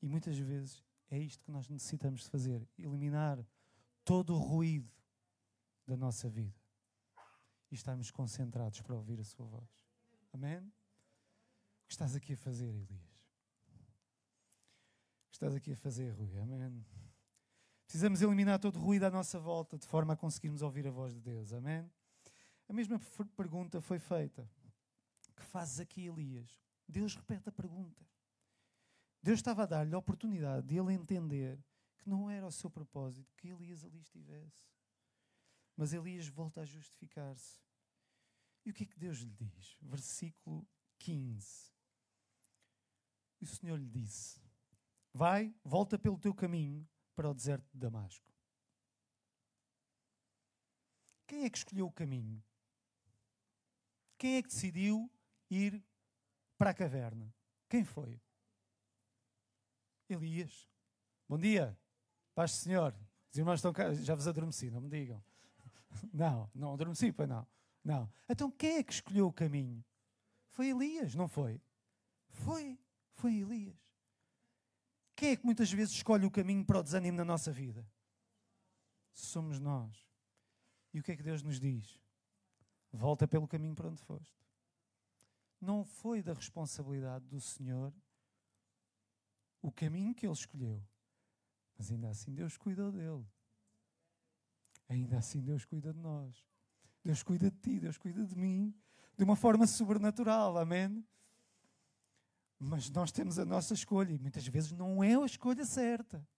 E 0.00 0.08
muitas 0.08 0.38
vezes 0.38 0.82
é 1.10 1.18
isto 1.18 1.44
que 1.44 1.50
nós 1.50 1.68
necessitamos 1.68 2.22
de 2.22 2.30
fazer: 2.30 2.66
eliminar 2.78 3.44
todo 4.04 4.34
o 4.34 4.38
ruído 4.38 4.90
da 5.86 5.96
nossa 5.96 6.28
vida 6.28 6.58
e 7.70 7.74
estarmos 7.74 8.10
concentrados 8.10 8.80
para 8.80 8.94
ouvir 8.94 9.20
a 9.20 9.24
Sua 9.24 9.44
voz. 9.44 9.68
Amém? 10.32 10.58
O 10.58 11.86
que 11.86 11.92
estás 11.92 12.14
aqui 12.14 12.32
a 12.32 12.36
fazer, 12.36 12.68
Elias? 12.68 13.10
O 15.26 15.30
que 15.30 15.36
estás 15.36 15.54
aqui 15.54 15.72
a 15.72 15.76
fazer, 15.76 16.10
Rui? 16.12 16.38
Amém? 16.38 16.84
Precisamos 17.90 18.22
eliminar 18.22 18.60
todo 18.60 18.76
o 18.76 18.78
ruído 18.78 19.02
à 19.02 19.10
nossa 19.10 19.36
volta 19.40 19.76
de 19.76 19.84
forma 19.84 20.12
a 20.12 20.16
conseguirmos 20.16 20.62
ouvir 20.62 20.86
a 20.86 20.92
voz 20.92 21.12
de 21.12 21.20
Deus. 21.20 21.52
Amém? 21.52 21.90
A 22.68 22.72
mesma 22.72 23.00
pergunta 23.36 23.80
foi 23.80 23.98
feita. 23.98 24.48
Que 25.34 25.42
fazes 25.42 25.80
aqui, 25.80 26.06
Elias? 26.06 26.62
Deus 26.86 27.16
repete 27.16 27.48
a 27.48 27.52
pergunta. 27.52 28.06
Deus 29.20 29.40
estava 29.40 29.64
a 29.64 29.66
dar-lhe 29.66 29.92
a 29.92 29.98
oportunidade 29.98 30.68
de 30.68 30.78
ele 30.78 30.92
entender 30.92 31.58
que 31.98 32.08
não 32.08 32.30
era 32.30 32.46
o 32.46 32.52
seu 32.52 32.70
propósito 32.70 33.34
que 33.36 33.48
Elias 33.48 33.84
ali 33.84 33.98
estivesse. 33.98 34.62
Mas 35.76 35.92
Elias 35.92 36.28
volta 36.28 36.60
a 36.60 36.64
justificar-se. 36.64 37.58
E 38.64 38.70
o 38.70 38.72
que 38.72 38.84
é 38.84 38.86
que 38.86 39.00
Deus 39.00 39.18
lhe 39.18 39.32
diz? 39.32 39.76
Versículo 39.82 40.64
15. 41.00 41.72
E 43.40 43.44
o 43.44 43.48
Senhor 43.48 43.76
lhe 43.76 43.88
disse: 43.88 44.40
Vai, 45.12 45.52
volta 45.64 45.98
pelo 45.98 46.20
teu 46.20 46.32
caminho 46.32 46.88
para 47.14 47.28
o 47.28 47.34
deserto 47.34 47.68
de 47.72 47.78
Damasco. 47.78 48.26
Quem 51.26 51.44
é 51.44 51.50
que 51.50 51.58
escolheu 51.58 51.86
o 51.86 51.92
caminho? 51.92 52.42
Quem 54.18 54.36
é 54.36 54.42
que 54.42 54.48
decidiu 54.48 55.10
ir 55.48 55.82
para 56.58 56.70
a 56.70 56.74
caverna? 56.74 57.32
Quem 57.68 57.84
foi? 57.84 58.20
Elias. 60.08 60.68
Bom 61.28 61.38
dia, 61.38 61.78
paz 62.34 62.50
do 62.50 62.56
Senhor. 62.56 62.94
Os 63.30 63.38
irmãos 63.38 63.56
estão 63.56 63.72
cá, 63.72 63.94
já 63.94 64.14
vos 64.14 64.26
adormeci, 64.26 64.70
não 64.70 64.80
me 64.80 64.88
digam. 64.88 65.22
Não, 66.12 66.50
não 66.54 66.74
adormeci, 66.74 67.12
pois 67.12 67.28
não. 67.28 67.46
Não. 67.84 68.12
Então 68.28 68.50
quem 68.50 68.76
é 68.76 68.82
que 68.82 68.92
escolheu 68.92 69.26
o 69.26 69.32
caminho? 69.32 69.84
Foi 70.48 70.68
Elias, 70.68 71.14
não 71.14 71.26
foi? 71.26 71.60
Foi, 72.28 72.78
foi 73.14 73.36
Elias. 73.38 73.89
Quem 75.20 75.32
é 75.32 75.36
que 75.36 75.44
muitas 75.44 75.70
vezes 75.70 75.96
escolhe 75.96 76.24
o 76.24 76.30
caminho 76.30 76.64
para 76.64 76.78
o 76.78 76.82
desânimo 76.82 77.18
na 77.18 77.26
nossa 77.26 77.52
vida? 77.52 77.86
Somos 79.12 79.58
nós. 79.58 80.08
E 80.94 80.98
o 80.98 81.02
que 81.02 81.12
é 81.12 81.16
que 81.16 81.22
Deus 81.22 81.42
nos 81.42 81.60
diz? 81.60 82.00
Volta 82.90 83.28
pelo 83.28 83.46
caminho 83.46 83.74
para 83.74 83.86
onde 83.86 84.00
foste. 84.00 84.34
Não 85.60 85.84
foi 85.84 86.22
da 86.22 86.32
responsabilidade 86.32 87.26
do 87.26 87.38
Senhor 87.38 87.92
o 89.60 89.70
caminho 89.70 90.14
que 90.14 90.24
ele 90.24 90.32
escolheu. 90.32 90.82
Mas 91.76 91.90
ainda 91.90 92.08
assim 92.08 92.32
Deus 92.32 92.56
cuidou 92.56 92.90
dele. 92.90 93.28
Ainda 94.88 95.18
assim 95.18 95.42
Deus 95.42 95.66
cuida 95.66 95.92
de 95.92 95.98
nós. 96.00 96.46
Deus 97.04 97.22
cuida 97.22 97.50
de 97.50 97.58
ti, 97.58 97.78
Deus 97.78 97.98
cuida 97.98 98.24
de 98.24 98.34
mim, 98.34 98.74
de 99.18 99.24
uma 99.24 99.36
forma 99.36 99.66
sobrenatural, 99.66 100.56
amém? 100.56 101.06
Mas 102.62 102.90
nós 102.90 103.10
temos 103.10 103.38
a 103.38 103.44
nossa 103.46 103.72
escolha 103.72 104.12
e 104.12 104.18
muitas 104.18 104.46
vezes 104.46 104.70
não 104.70 105.02
é 105.02 105.16
a 105.16 105.24
escolha 105.24 105.64
certa. 105.64 106.28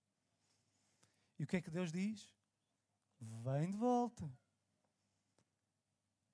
E 1.36 1.42
o 1.42 1.46
que 1.48 1.56
é 1.56 1.60
que 1.60 1.68
Deus 1.68 1.90
diz? 1.90 2.32
Vem 3.20 3.72
de 3.72 3.76
volta. 3.76 4.32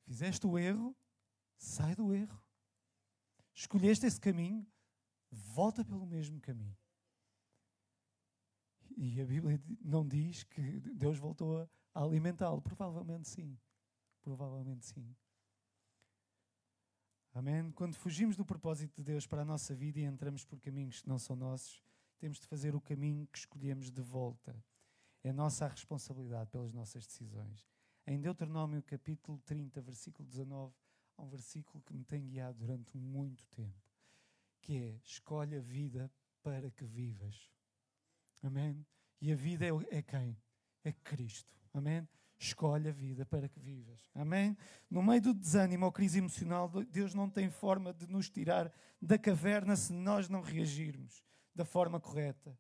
Fizeste 0.05 0.47
o 0.47 0.59
erro, 0.59 0.95
sai 1.57 1.95
do 1.95 2.15
erro. 2.15 2.39
Escolheste 3.55 4.05
esse 4.05 4.21
caminho, 4.21 4.67
volta 5.31 5.83
pelo 5.83 6.07
mesmo 6.07 6.39
caminho. 6.39 6.77
E 8.95 9.23
a 9.23 9.25
Bíblia 9.25 9.59
não 9.81 10.07
diz 10.07 10.45
que 10.45 10.81
Deus 10.81 11.19
voltou 11.19 11.63
a 11.95 12.03
alimentá-lo. 12.03 12.61
Provavelmente 12.61 13.27
sim. 13.27 13.59
Provavelmente 14.21 14.85
sim. 14.85 15.17
Amém? 17.39 17.71
Quando 17.71 17.95
fugimos 17.95 18.37
do 18.37 18.45
propósito 18.45 18.97
de 18.97 19.05
Deus 19.05 19.25
para 19.25 19.43
a 19.43 19.45
nossa 19.45 19.73
vida 19.73 20.01
e 20.01 20.03
entramos 20.03 20.45
por 20.45 20.59
caminhos 20.59 21.01
que 21.01 21.09
não 21.09 21.21
são 21.21 21.37
nossos, 21.37 21.81
temos 22.19 22.41
de 22.41 22.47
fazer 22.49 22.75
o 22.75 22.81
caminho 22.81 23.29
que 23.29 23.39
escolhemos 23.39 23.93
de 23.93 24.03
volta. 24.03 24.57
É 25.23 25.33
nossa 25.33 25.67
a 25.67 25.69
responsabilidade 25.69 26.51
pelas 26.51 26.73
nossas 26.73 27.07
decisões. 27.07 27.65
Em 28.05 28.21
Deuteronômio 28.21 28.83
capítulo 28.83 29.39
30, 29.45 29.81
versículo 29.81 30.29
19, 30.29 30.75
há 31.17 31.23
um 31.23 31.29
versículo 31.29 31.81
que 31.85 31.95
me 31.95 32.03
tem 32.03 32.27
guiado 32.27 32.59
durante 32.59 32.99
muito 32.99 33.47
tempo 33.47 33.89
que 34.61 34.77
é 34.77 35.01
escolhe 35.05 35.57
a 35.57 35.61
vida 35.61 36.11
para 36.43 36.73
que 36.73 36.85
vivas. 36.85 37.49
Amém? 38.43 38.85
E 39.21 39.33
a 39.33 39.37
vida 39.37 39.65
é, 39.65 39.71
é 39.91 40.03
quem? 40.03 40.37
É 40.83 40.93
Cristo. 40.93 41.57
Amém? 41.73 42.09
Escolhe 42.39 42.89
a 42.89 42.93
vida 42.93 43.27
para 43.27 43.49
que 43.49 43.59
vivas. 43.59 44.09
Amém? 44.15 44.57
No 44.89 45.03
meio 45.03 45.21
do 45.21 45.35
desânimo 45.35 45.87
ou 45.87 45.93
crise 45.93 46.19
emocional, 46.19 46.71
Deus 46.89 47.13
não 47.13 47.29
tem 47.29 47.51
forma 47.51 47.93
de 47.93 48.07
nos 48.07 48.31
tirar 48.31 48.73
da 49.03 49.19
caverna 49.19 49.75
se 49.75 49.93
nós 49.93 50.29
não 50.29 50.41
reagirmos 50.41 51.25
da 51.53 51.65
forma 51.65 51.99
correta. 51.99 52.57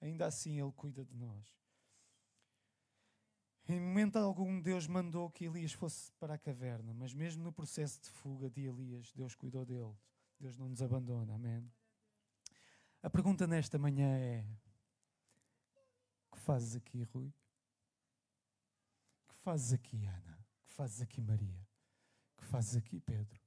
Ainda 0.00 0.26
assim, 0.26 0.58
Ele 0.58 0.72
cuida 0.72 1.04
de 1.04 1.14
nós. 1.14 1.62
Em 3.68 3.78
momento 3.78 4.16
algum, 4.16 4.60
Deus 4.60 4.86
mandou 4.86 5.30
que 5.30 5.44
Elias 5.44 5.72
fosse 5.72 6.10
para 6.12 6.34
a 6.34 6.38
caverna, 6.38 6.92
mas 6.94 7.12
mesmo 7.14 7.44
no 7.44 7.52
processo 7.52 8.00
de 8.00 8.08
fuga 8.08 8.50
de 8.50 8.62
Elias, 8.62 9.12
Deus 9.12 9.34
cuidou 9.34 9.64
dele. 9.64 9.94
Deus 10.40 10.56
não 10.56 10.68
nos 10.68 10.82
abandona. 10.82 11.34
Amém? 11.34 11.70
A 13.02 13.10
pergunta 13.10 13.46
nesta 13.46 13.78
manhã 13.78 14.16
é: 14.16 14.44
O 16.30 16.36
que 16.36 16.40
fazes 16.40 16.74
aqui, 16.74 17.04
Rui? 17.04 17.32
Fazes 19.42 19.72
aqui, 19.72 20.04
Ana? 20.06 20.46
que 20.64 20.72
fazes 20.72 21.00
aqui, 21.00 21.20
Maria? 21.20 21.68
que 22.36 22.44
fazes 22.44 22.76
aqui, 22.76 23.00
Pedro? 23.00 23.40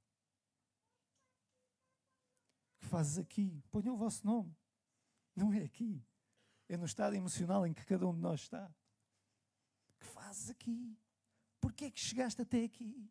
que 2.78 2.86
fazes 2.86 3.18
aqui? 3.18 3.62
Ponham 3.70 3.94
o 3.94 3.98
vosso 3.98 4.24
nome. 4.24 4.54
Não 5.34 5.52
é 5.52 5.62
aqui. 5.62 6.04
É 6.68 6.76
no 6.76 6.84
estado 6.84 7.16
emocional 7.16 7.66
em 7.66 7.72
que 7.72 7.84
cada 7.84 8.06
um 8.06 8.14
de 8.14 8.20
nós 8.20 8.42
está. 8.42 8.72
que 9.98 10.06
fazes 10.06 10.50
aqui? 10.50 10.96
Porquê 11.60 11.86
é 11.86 11.90
que 11.90 11.98
chegaste 11.98 12.40
até 12.42 12.62
aqui? 12.62 13.10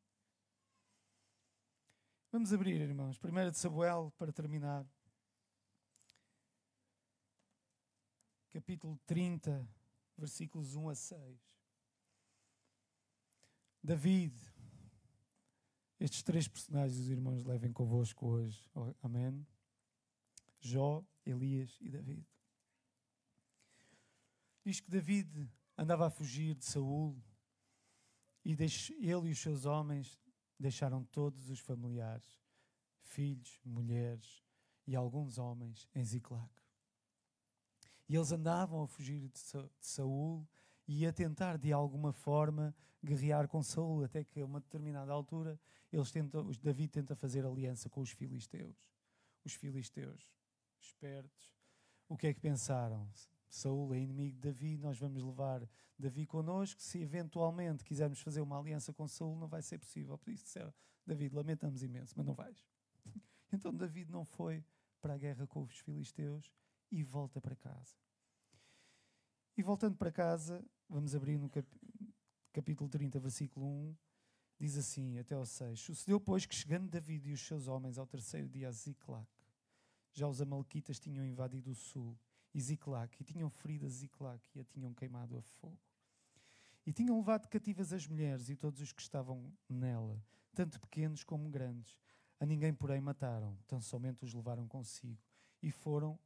Vamos 2.32 2.54
abrir, 2.54 2.80
irmãos. 2.82 3.18
Primeira 3.18 3.52
de 3.52 3.58
Samuel, 3.58 4.14
para 4.18 4.32
terminar. 4.32 4.86
Capítulo 8.50 8.98
30, 9.06 9.68
versículos 10.18 10.76
1 10.76 10.90
a 10.90 10.96
6. 10.96 11.55
David. 13.86 14.36
Estes 16.00 16.24
três 16.24 16.48
personagens 16.48 17.00
os 17.00 17.10
irmãos 17.10 17.46
levem 17.46 17.72
convosco 17.72 18.26
hoje. 18.26 18.60
Amém? 19.02 19.46
Jó, 20.60 21.06
Elias 21.24 21.78
e 21.80 21.90
David. 21.90 22.26
Diz 24.66 24.80
que 24.80 24.90
David 24.90 25.48
andava 25.78 26.08
a 26.08 26.10
fugir 26.10 26.56
de 26.56 26.66
Saul 26.66 27.16
e 28.44 28.54
ele 28.54 29.30
e 29.30 29.32
os 29.32 29.40
seus 29.40 29.66
homens 29.66 30.20
deixaram 30.60 31.04
todos 31.04 31.52
os 31.52 31.60
familiares, 31.60 32.42
filhos, 33.02 33.62
mulheres 33.64 34.44
e 34.88 34.96
alguns 34.96 35.38
homens 35.38 35.88
em 35.94 36.04
Ziclac. 36.04 36.52
E 38.10 38.16
eles 38.16 38.32
andavam 38.32 38.82
a 38.82 38.88
fugir 38.88 39.30
de 39.30 39.40
Saul 39.80 40.48
e 40.88 41.06
a 41.06 41.14
tentar 41.14 41.58
de 41.58 41.72
alguma 41.74 42.12
forma 42.12 42.76
guerrear 43.04 43.48
com 43.48 43.62
Saul, 43.62 44.04
até 44.04 44.24
que 44.24 44.42
a 44.42 44.46
uma 44.46 44.60
determinada 44.60 45.12
altura 45.12 45.60
eles 45.92 46.12
tentam, 46.12 46.50
David 46.62 46.90
tenta 46.90 47.16
fazer 47.16 47.46
aliança 47.46 47.90
com 47.90 48.02
os 48.02 48.12
filisteus. 48.12 48.76
Os 49.44 49.54
filisteus, 49.54 50.28
espertos, 50.80 51.54
o 52.10 52.18
que 52.18 52.28
é 52.28 52.34
que 52.34 52.40
pensaram? 52.40 53.08
Saul 53.48 53.94
é 53.94 54.00
inimigo 54.00 54.36
de 54.36 54.42
Davi, 54.42 54.78
nós 54.78 55.00
vamos 55.00 55.24
levar 55.24 55.68
Davi 55.98 56.26
connosco. 56.26 56.82
Se 56.82 57.00
eventualmente 57.00 57.84
quisermos 57.84 58.20
fazer 58.20 58.42
uma 58.42 58.60
aliança 58.60 58.92
com 58.92 59.08
Saul, 59.08 59.38
não 59.38 59.48
vai 59.48 59.62
ser 59.62 59.78
possível. 59.78 60.18
Por 60.18 60.32
isso 60.32 60.44
disseram, 60.44 60.74
David, 61.06 61.36
lamentamos 61.36 61.84
imenso, 61.84 62.14
mas 62.18 62.26
não 62.26 62.34
vais. 62.34 62.66
Então 63.54 63.74
David 63.74 64.12
não 64.12 64.26
foi 64.26 64.66
para 65.00 65.14
a 65.14 65.18
guerra 65.18 65.48
com 65.48 65.62
os 65.62 65.78
filisteus 65.78 66.52
e 66.92 67.04
volta 67.04 67.40
para 67.40 67.56
casa. 67.56 67.96
E 69.58 69.64
voltando 69.64 69.96
para 69.96 70.12
casa, 70.12 70.64
vamos 70.90 71.16
abrir 71.16 71.38
no 71.38 71.50
cap 71.50 71.68
capítulo 72.52 72.90
30, 72.90 73.20
versículo 73.20 73.66
1, 73.66 73.96
diz 74.60 74.78
assim, 74.78 75.18
até 75.18 75.36
ao 75.36 75.46
6. 75.46 75.80
Sucedeu, 75.80 76.20
pois, 76.20 76.46
que 76.46 76.56
chegando 76.56 76.90
David 76.90 77.30
e 77.30 77.34
os 77.34 77.42
seus 77.42 77.68
homens 77.68 77.98
ao 77.98 78.08
terceiro 78.08 78.48
dia 78.48 78.70
a 78.70 78.72
Ziclac, 78.72 79.28
já 80.14 80.26
os 80.26 80.42
amalequitas 80.42 80.98
tinham 80.98 81.26
invadido 81.26 81.72
o 81.72 81.76
sul 81.76 82.18
e 82.54 82.62
Ziclac, 82.62 83.18
e 83.20 83.24
tinham 83.26 83.50
ferido 83.50 83.86
a 83.86 83.90
Ziclac 83.90 84.42
e 84.56 84.62
a 84.62 84.64
tinham 84.64 84.94
queimado 84.94 85.38
a 85.38 85.42
fogo. 85.42 85.78
E 86.86 86.94
tinham 86.94 87.18
levado 87.18 87.48
cativas 87.48 87.92
as 87.92 88.08
mulheres 88.08 88.48
e 88.50 88.56
todos 88.56 88.80
os 88.80 88.94
que 88.94 89.02
estavam 89.02 89.52
nela, 89.68 90.24
tanto 90.54 90.80
pequenos 90.80 91.24
como 91.24 91.50
grandes. 91.50 92.00
A 92.40 92.46
ninguém, 92.46 92.74
porém, 92.74 93.02
mataram, 93.02 93.58
tão 93.68 93.82
somente 93.82 94.24
os 94.24 94.34
levaram 94.34 94.68
consigo 94.68 95.22
e 95.62 95.72
foram 95.72 96.18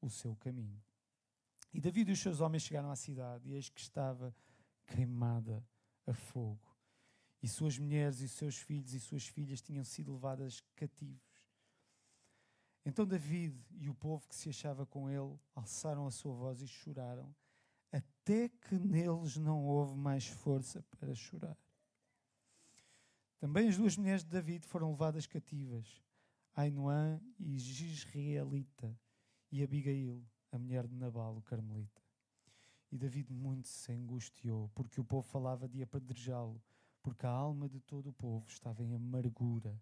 o 0.00 0.08
seu 0.08 0.34
caminho. 0.36 0.82
E 1.76 1.80
David 1.80 2.08
e 2.08 2.14
os 2.14 2.20
seus 2.20 2.40
homens 2.40 2.62
chegaram 2.62 2.90
à 2.90 2.96
cidade, 2.96 3.50
e 3.50 3.52
eis 3.52 3.68
que 3.68 3.78
estava 3.78 4.34
queimada 4.86 5.62
a 6.06 6.14
fogo. 6.14 6.74
E 7.42 7.46
suas 7.46 7.76
mulheres 7.76 8.20
e 8.20 8.28
seus 8.30 8.56
filhos 8.56 8.94
e 8.94 8.98
suas 8.98 9.26
filhas 9.26 9.60
tinham 9.60 9.84
sido 9.84 10.14
levadas 10.14 10.62
cativos. 10.74 11.20
Então 12.82 13.04
David 13.04 13.62
e 13.72 13.90
o 13.90 13.94
povo 13.94 14.26
que 14.26 14.34
se 14.34 14.48
achava 14.48 14.86
com 14.86 15.10
ele 15.10 15.38
alçaram 15.54 16.06
a 16.06 16.10
sua 16.10 16.32
voz 16.32 16.62
e 16.62 16.66
choraram, 16.66 17.36
até 17.92 18.48
que 18.48 18.78
neles 18.78 19.36
não 19.36 19.62
houve 19.62 19.94
mais 19.98 20.26
força 20.26 20.82
para 20.98 21.14
chorar. 21.14 21.58
Também 23.38 23.68
as 23.68 23.76
duas 23.76 23.98
mulheres 23.98 24.24
de 24.24 24.30
David 24.30 24.64
foram 24.64 24.92
levadas 24.92 25.26
cativas, 25.26 26.02
Ainoã 26.54 27.20
e 27.38 27.58
Gisraelita, 27.58 28.98
e 29.52 29.62
Abigail, 29.62 30.26
a 30.56 30.58
mulher 30.58 30.86
de 30.86 30.96
Nabal, 30.96 31.36
o 31.36 31.42
carmelita. 31.42 32.02
E 32.90 32.96
David 32.96 33.32
muito 33.32 33.68
se 33.68 33.92
angustiou, 33.92 34.70
porque 34.74 35.00
o 35.00 35.04
povo 35.04 35.22
falava 35.22 35.68
de 35.68 35.82
apedrejá-lo, 35.82 36.62
porque 37.02 37.26
a 37.26 37.30
alma 37.30 37.68
de 37.68 37.80
todo 37.80 38.08
o 38.08 38.12
povo 38.12 38.46
estava 38.48 38.82
em 38.82 38.94
amargura, 38.94 39.80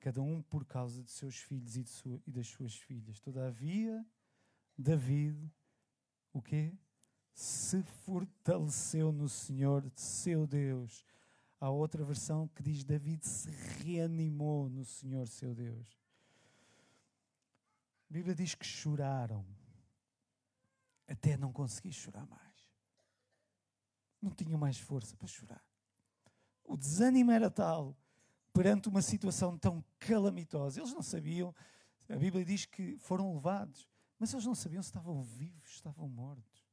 cada 0.00 0.20
um 0.20 0.42
por 0.42 0.64
causa 0.64 1.02
de 1.02 1.10
seus 1.10 1.36
filhos 1.36 1.76
e, 1.76 1.84
sua, 1.84 2.20
e 2.26 2.30
das 2.30 2.48
suas 2.48 2.74
filhas. 2.74 3.20
Todavia, 3.20 4.04
David, 4.76 5.50
o 6.32 6.42
quê? 6.42 6.76
Se 7.32 7.82
fortaleceu 7.82 9.12
no 9.12 9.28
Senhor, 9.28 9.88
seu 9.94 10.46
Deus. 10.46 11.04
Há 11.60 11.70
outra 11.70 12.04
versão 12.04 12.48
que 12.48 12.62
diz: 12.62 12.84
David 12.84 13.26
se 13.26 13.50
reanimou 13.82 14.68
no 14.68 14.84
Senhor, 14.84 15.26
seu 15.28 15.54
Deus. 15.54 15.98
A 18.10 18.12
Bíblia 18.12 18.34
diz 18.34 18.54
que 18.54 18.64
choraram 18.64 19.44
até 21.06 21.36
não 21.36 21.52
conseguir 21.52 21.92
chorar 21.92 22.26
mais. 22.26 22.68
Não 24.20 24.30
tinham 24.30 24.58
mais 24.58 24.78
força 24.78 25.16
para 25.16 25.28
chorar. 25.28 25.64
O 26.64 26.76
desânimo 26.76 27.30
era 27.30 27.50
tal 27.50 27.96
perante 28.52 28.88
uma 28.88 29.02
situação 29.02 29.58
tão 29.58 29.84
calamitosa. 29.98 30.80
Eles 30.80 30.94
não 30.94 31.02
sabiam, 31.02 31.54
a 32.08 32.16
Bíblia 32.16 32.44
diz 32.44 32.64
que 32.64 32.96
foram 32.98 33.34
levados, 33.34 33.88
mas 34.18 34.32
eles 34.32 34.46
não 34.46 34.54
sabiam 34.54 34.82
se 34.82 34.88
estavam 34.88 35.22
vivos, 35.22 35.70
se 35.70 35.74
estavam 35.76 36.08
mortos. 36.08 36.64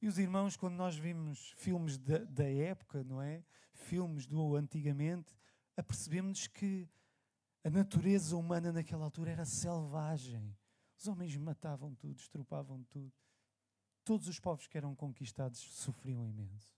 E 0.00 0.06
os 0.06 0.18
irmãos, 0.18 0.56
quando 0.56 0.74
nós 0.74 0.96
vimos 0.96 1.52
filmes 1.56 1.96
da, 1.96 2.18
da 2.18 2.44
época, 2.44 3.02
não 3.04 3.22
é? 3.22 3.42
Filmes 3.72 4.26
do 4.26 4.56
antigamente, 4.56 5.34
apercebemos 5.76 6.46
que 6.46 6.88
a 7.64 7.70
natureza 7.70 8.36
humana 8.36 8.72
naquela 8.72 9.04
altura 9.04 9.30
era 9.30 9.44
selvagem. 9.44 10.56
Os 10.98 11.06
homens 11.06 11.36
matavam 11.36 11.94
tudo, 11.94 12.18
estropavam 12.18 12.82
tudo. 12.84 13.12
Todos 14.04 14.26
os 14.28 14.40
povos 14.40 14.66
que 14.66 14.76
eram 14.76 14.94
conquistados 14.94 15.58
sofriam 15.58 16.26
imenso. 16.26 16.74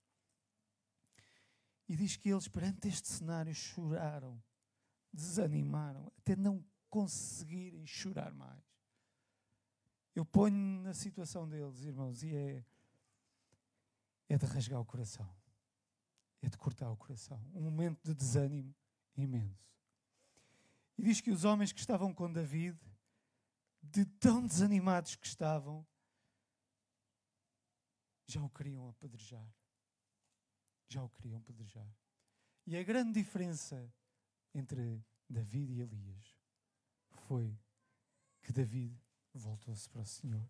E 1.88 1.96
diz 1.96 2.16
que 2.16 2.30
eles, 2.30 2.48
perante 2.48 2.88
este 2.88 3.08
cenário, 3.08 3.54
choraram, 3.54 4.42
desanimaram, 5.12 6.10
até 6.18 6.34
não 6.34 6.64
conseguirem 6.88 7.86
chorar 7.86 8.32
mais. 8.32 8.62
Eu 10.14 10.24
ponho 10.24 10.82
na 10.82 10.94
situação 10.94 11.48
deles, 11.48 11.82
irmãos, 11.82 12.22
e 12.22 12.34
é, 12.34 12.64
é 14.28 14.38
de 14.38 14.46
rasgar 14.46 14.80
o 14.80 14.84
coração, 14.84 15.28
é 16.40 16.48
de 16.48 16.56
cortar 16.56 16.90
o 16.90 16.96
coração. 16.96 17.40
Um 17.52 17.62
momento 17.62 18.00
de 18.04 18.14
desânimo 18.14 18.74
imenso. 19.16 19.64
E 20.96 21.02
diz 21.02 21.20
que 21.20 21.30
os 21.30 21.44
homens 21.44 21.72
que 21.72 21.80
estavam 21.80 22.14
com 22.14 22.32
David, 22.32 22.78
de 23.82 24.04
tão 24.04 24.46
desanimados 24.46 25.16
que 25.16 25.26
estavam, 25.26 25.84
já 28.26 28.42
o 28.42 28.50
queriam 28.50 28.88
apedrejar. 28.88 29.46
Já 30.88 31.02
o 31.02 31.08
queriam 31.08 31.38
apedrejar. 31.38 31.88
E 32.66 32.76
a 32.76 32.82
grande 32.82 33.12
diferença 33.12 33.92
entre 34.54 35.04
David 35.28 35.72
e 35.72 35.80
Elias 35.80 36.36
foi 37.10 37.58
que 38.42 38.52
David 38.52 38.98
voltou-se 39.32 39.88
para 39.88 40.02
o 40.02 40.06
Senhor. 40.06 40.48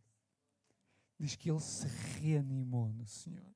Diz 1.18 1.36
que 1.36 1.50
ele 1.50 1.60
se 1.60 1.86
reanimou 1.86 2.92
no 2.92 3.06
Senhor. 3.06 3.54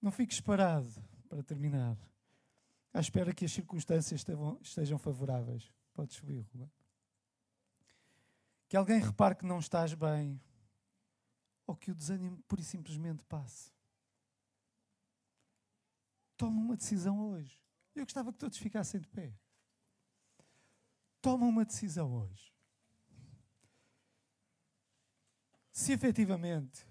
Não 0.00 0.10
fiques 0.10 0.40
parado, 0.40 0.90
para 1.28 1.42
terminar, 1.42 1.96
à 2.92 3.00
espera 3.00 3.32
que 3.32 3.44
as 3.44 3.52
circunstâncias 3.52 4.24
estejam 4.60 4.98
favoráveis. 4.98 5.72
Podes 5.94 6.16
subir, 6.16 6.40
Ruben. 6.40 6.70
Que 8.68 8.76
alguém 8.76 9.00
repare 9.00 9.34
que 9.34 9.44
não 9.44 9.58
estás 9.58 9.94
bem, 9.94 10.40
ou 11.66 11.76
que 11.76 11.90
o 11.90 11.94
desânimo 11.94 12.42
pura 12.42 12.60
e 12.60 12.64
simplesmente 12.64 13.22
passe. 13.24 13.72
Toma 16.36 16.60
uma 16.60 16.76
decisão 16.76 17.20
hoje. 17.30 17.60
Eu 17.94 18.04
gostava 18.04 18.32
que 18.32 18.38
todos 18.38 18.58
ficassem 18.58 19.00
de 19.00 19.08
pé. 19.08 19.32
Toma 21.20 21.46
uma 21.46 21.64
decisão 21.64 22.12
hoje. 22.12 22.52
Se 25.70 25.92
efetivamente 25.92 26.86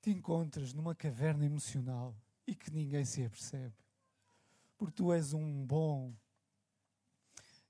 te 0.00 0.10
encontras 0.10 0.72
numa 0.72 0.94
caverna 0.94 1.44
emocional 1.44 2.16
e 2.46 2.54
que 2.54 2.70
ninguém 2.70 3.04
se 3.04 3.24
apercebe, 3.24 3.76
porque 4.76 4.94
tu 4.94 5.12
és 5.12 5.32
um 5.32 5.66
bom, 5.66 6.14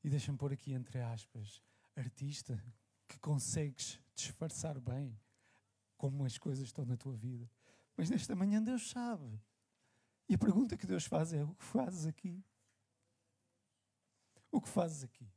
e 0.02 0.08
deixa-me 0.08 0.38
pôr 0.38 0.52
aqui 0.52 0.72
entre 0.72 1.00
aspas, 1.00 1.62
artista 1.96 2.62
que 3.08 3.18
consegues 3.18 4.00
disfarçar 4.20 4.78
bem 4.80 5.18
como 5.96 6.24
as 6.24 6.38
coisas 6.38 6.64
estão 6.64 6.84
na 6.84 6.96
tua 6.96 7.14
vida. 7.14 7.50
Mas 7.96 8.08
nesta 8.08 8.34
manhã 8.34 8.62
Deus 8.62 8.90
sabe. 8.90 9.38
E 10.28 10.34
a 10.34 10.38
pergunta 10.38 10.76
que 10.76 10.86
Deus 10.86 11.04
faz 11.04 11.32
é: 11.32 11.42
o 11.44 11.54
que 11.54 11.64
fazes 11.64 12.06
aqui? 12.06 12.42
O 14.50 14.60
que 14.60 14.68
fazes 14.68 15.04
aqui? 15.04 15.30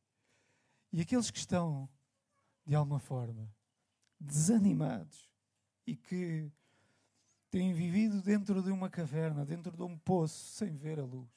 E 0.91 1.01
aqueles 1.01 1.29
que 1.29 1.37
estão, 1.37 1.89
de 2.65 2.75
alguma 2.75 2.99
forma, 2.99 3.53
desanimados 4.19 5.29
e 5.85 5.95
que 5.95 6.51
têm 7.49 7.73
vivido 7.73 8.21
dentro 8.21 8.61
de 8.63 8.71
uma 8.71 8.89
caverna, 8.89 9.45
dentro 9.45 9.75
de 9.75 9.83
um 9.83 9.97
poço, 9.97 10.53
sem 10.53 10.75
ver 10.75 10.99
a 10.99 11.05
luz. 11.05 11.29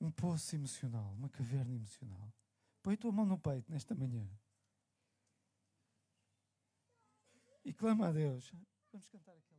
Um 0.00 0.10
poço 0.10 0.54
emocional, 0.54 1.12
uma 1.14 1.28
caverna 1.28 1.74
emocional. 1.74 2.32
Põe 2.86 2.94
a 2.94 2.98
tua 2.98 3.10
mão 3.10 3.26
no 3.26 3.36
peito 3.36 3.68
nesta 3.68 3.96
manhã. 3.96 4.24
E 7.64 7.72
clama 7.72 8.06
a 8.06 8.12
Deus. 8.12 8.52
Vamos 8.92 9.08
cantar 9.08 9.32
aqui. 9.32 9.55